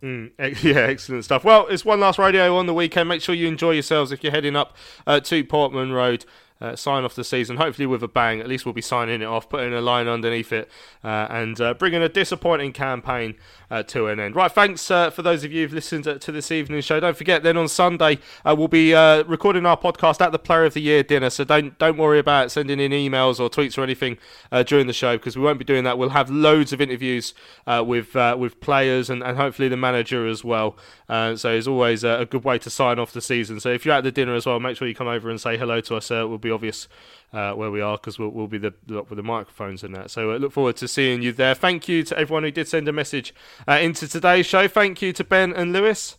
Mm, 0.03 0.32
yeah, 0.63 0.82
excellent 0.82 1.26
stuff. 1.26 1.43
Well, 1.43 1.66
it's 1.66 1.84
one 1.84 1.99
last 1.99 2.20
radio 2.20 2.55
on 2.57 2.68
the 2.68 2.76
weekend. 2.76 3.09
Make 3.09 3.24
sure 3.24 3.34
you 3.34 3.47
enjoy 3.47 3.72
yourselves 3.72 4.11
if 4.11 4.24
you're 4.24 4.32
heading 4.32 4.55
up 4.55 4.78
uh, 5.07 5.20
to 5.22 5.43
Portman 5.43 5.91
Road 5.91 6.26
uh, 6.62 6.76
sign 6.76 7.03
off 7.03 7.16
the 7.16 7.24
season, 7.24 7.58
hopefully 7.58 7.86
with 7.86 8.01
a 8.01 8.08
bang. 8.08 8.39
At 8.39 8.47
least 8.47 8.66
we'll 8.66 8.74
be 8.74 8.82
signing 8.82 9.22
it 9.22 9.26
off, 9.26 9.49
putting 9.49 9.74
a 9.74 9.82
line 9.82 10.08
underneath 10.08 10.53
it, 10.53 10.70
uh, 11.03 11.28
and 11.30 11.60
uh, 11.60 11.74
bringing 11.74 12.01
a 12.01 12.10
disappointing 12.10 12.72
campaign 12.72 13.36
uh, 13.70 13.84
to 13.84 14.08
an 14.08 14.20
end. 14.20 14.36
Right, 14.36 14.51
thanks 14.51 14.89
uh, 14.89 15.10
for 15.10 15.22
those 15.22 15.43
of 15.43 15.51
you 15.51 15.64
who've 15.64 15.74
listened 15.74 16.06
to, 16.06 16.18
to 16.18 16.32
this 16.32 16.51
evening's 16.51 16.86
show. 16.86 16.99
Don't 16.99 17.18
forget, 17.18 17.43
then 17.43 17.58
on 17.58 17.68
Sunday 17.68 18.20
uh, 18.45 18.56
we'll 18.58 18.70
be 18.70 18.93
recording 18.93 19.66
our 19.66 19.78
podcast 19.78 20.22
at 20.22 20.32
the 20.32 20.39
Player 20.39 20.64
of 20.66 20.74
the 20.74 20.82
Year 20.82 21.03
dinner. 21.03 21.30
So 21.30 21.43
don't 21.43 21.78
don't 21.78 21.97
worry 21.97 22.20
about 22.20 22.51
sending 22.51 22.80
in 22.80 22.91
emails 22.91 23.39
or 23.39 23.49
tweets 23.49 23.78
or 23.78 23.84
anything 23.84 24.18
during 24.66 24.88
the 24.88 24.93
show 24.93 25.18
because 25.18 25.38
we 25.38 25.43
won't 25.43 25.60
be 25.60 25.66
doing 25.66 25.84
that. 25.84 25.97
We'll 25.97 26.10
have 26.10 26.30
loads 26.30 26.72
of 26.72 26.80
interviews 26.80 27.34
with 27.68 28.16
with 28.16 28.62
players 28.62 29.10
and, 29.10 29.24
and 29.24 29.38
hopefully 29.38 29.68
the 29.68 29.78
manager 29.78 30.26
as 30.26 30.43
well. 30.43 30.78
so 31.10 31.36
it's 31.51 31.68
always 31.68 32.03
a 32.03 32.26
good 32.30 32.45
way 32.45 32.58
to 32.60 32.70
sign 32.70 32.97
off 32.97 33.12
the 33.12 33.22
season. 33.22 33.60
So 33.60 33.70
if 33.70 33.86
you're 33.86 33.95
at 33.95 34.03
the 34.03 34.12
dinner 34.12 34.36
as 34.36 34.45
well, 34.45 34.60
make 34.60 34.78
sure 34.78 34.88
you 34.88 34.95
come 34.95 35.08
over 35.08 35.30
and 35.30 35.39
say 35.39 35.58
hello 35.58 35.82
to 35.82 35.95
us. 35.97 36.10
we'll 36.10 36.38
be 36.38 36.51
obvious 36.56 36.88
uh, 37.34 37.53
where 37.53 37.70
we 37.70 37.82
are 37.82 37.97
because 37.97 38.18
we'll, 38.18 38.30
we'll, 38.30 38.47
be 38.47 38.58
the 38.58 38.74
with 38.88 39.18
the 39.18 39.24
microphones 39.24 39.84
and 39.84 39.93
that. 39.95 40.10
So 40.10 40.32
uh, 40.32 40.38
look 40.38 40.53
forward 40.53 40.78
to 40.78 40.88
seeing 40.88 41.22
you 41.22 41.32
there. 41.32 41.53
Thank 41.53 41.88
you 41.88 42.03
to 42.03 42.18
everyone 42.18 42.43
who 42.43 42.51
did 42.51 42.68
send 42.68 42.88
a 42.88 42.93
message 42.93 43.34
uh, 43.68 43.74
into 43.74 44.08
today's 44.08 44.45
show. 44.45 44.68
Thank 44.68 45.01
you 45.01 45.14
to 45.14 45.24
Ben 45.24 45.53
and 45.53 45.74
Lewis. 45.74 46.18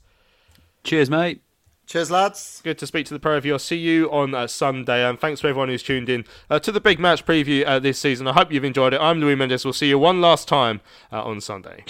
Cheers, 0.85 1.11
mate. 1.11 1.43
Cheers, 1.87 2.11
lads. 2.11 2.61
Good 2.65 2.79
to 2.79 2.87
speak 2.87 3.07
to 3.07 3.15
the 3.15 3.21
pro 3.21 3.37
of 3.37 3.47
you. 3.47 3.53
I'll 3.53 3.61
see 3.61 3.77
you 3.77 4.11
on 4.11 4.35
uh, 4.35 4.49
Sunday. 4.49 5.09
And 5.09 5.21
thanks 5.21 5.41
to 5.41 5.49
everyone 5.49 5.69
who's 5.69 5.85
tuned 5.85 6.09
in 6.09 6.25
uh, 6.51 6.59
to 6.59 6.73
the 6.73 6.81
big 6.81 6.99
match 6.99 7.25
preview 7.25 7.65
uh, 7.65 7.79
this 7.79 7.99
season. 7.99 8.27
I 8.27 8.33
hope 8.33 8.53
you've 8.53 8.65
enjoyed 8.65 8.93
it. 8.93 9.01
I'm 9.01 9.21
Louis 9.21 9.37
Mendes. 9.37 9.65
We'll 9.65 9.73
see 9.73 9.89
you 9.89 9.99
one 9.99 10.21
last 10.21 10.49
time 10.49 10.81
uh, 11.13 11.23
on 11.23 11.41
Sunday. 11.41 11.85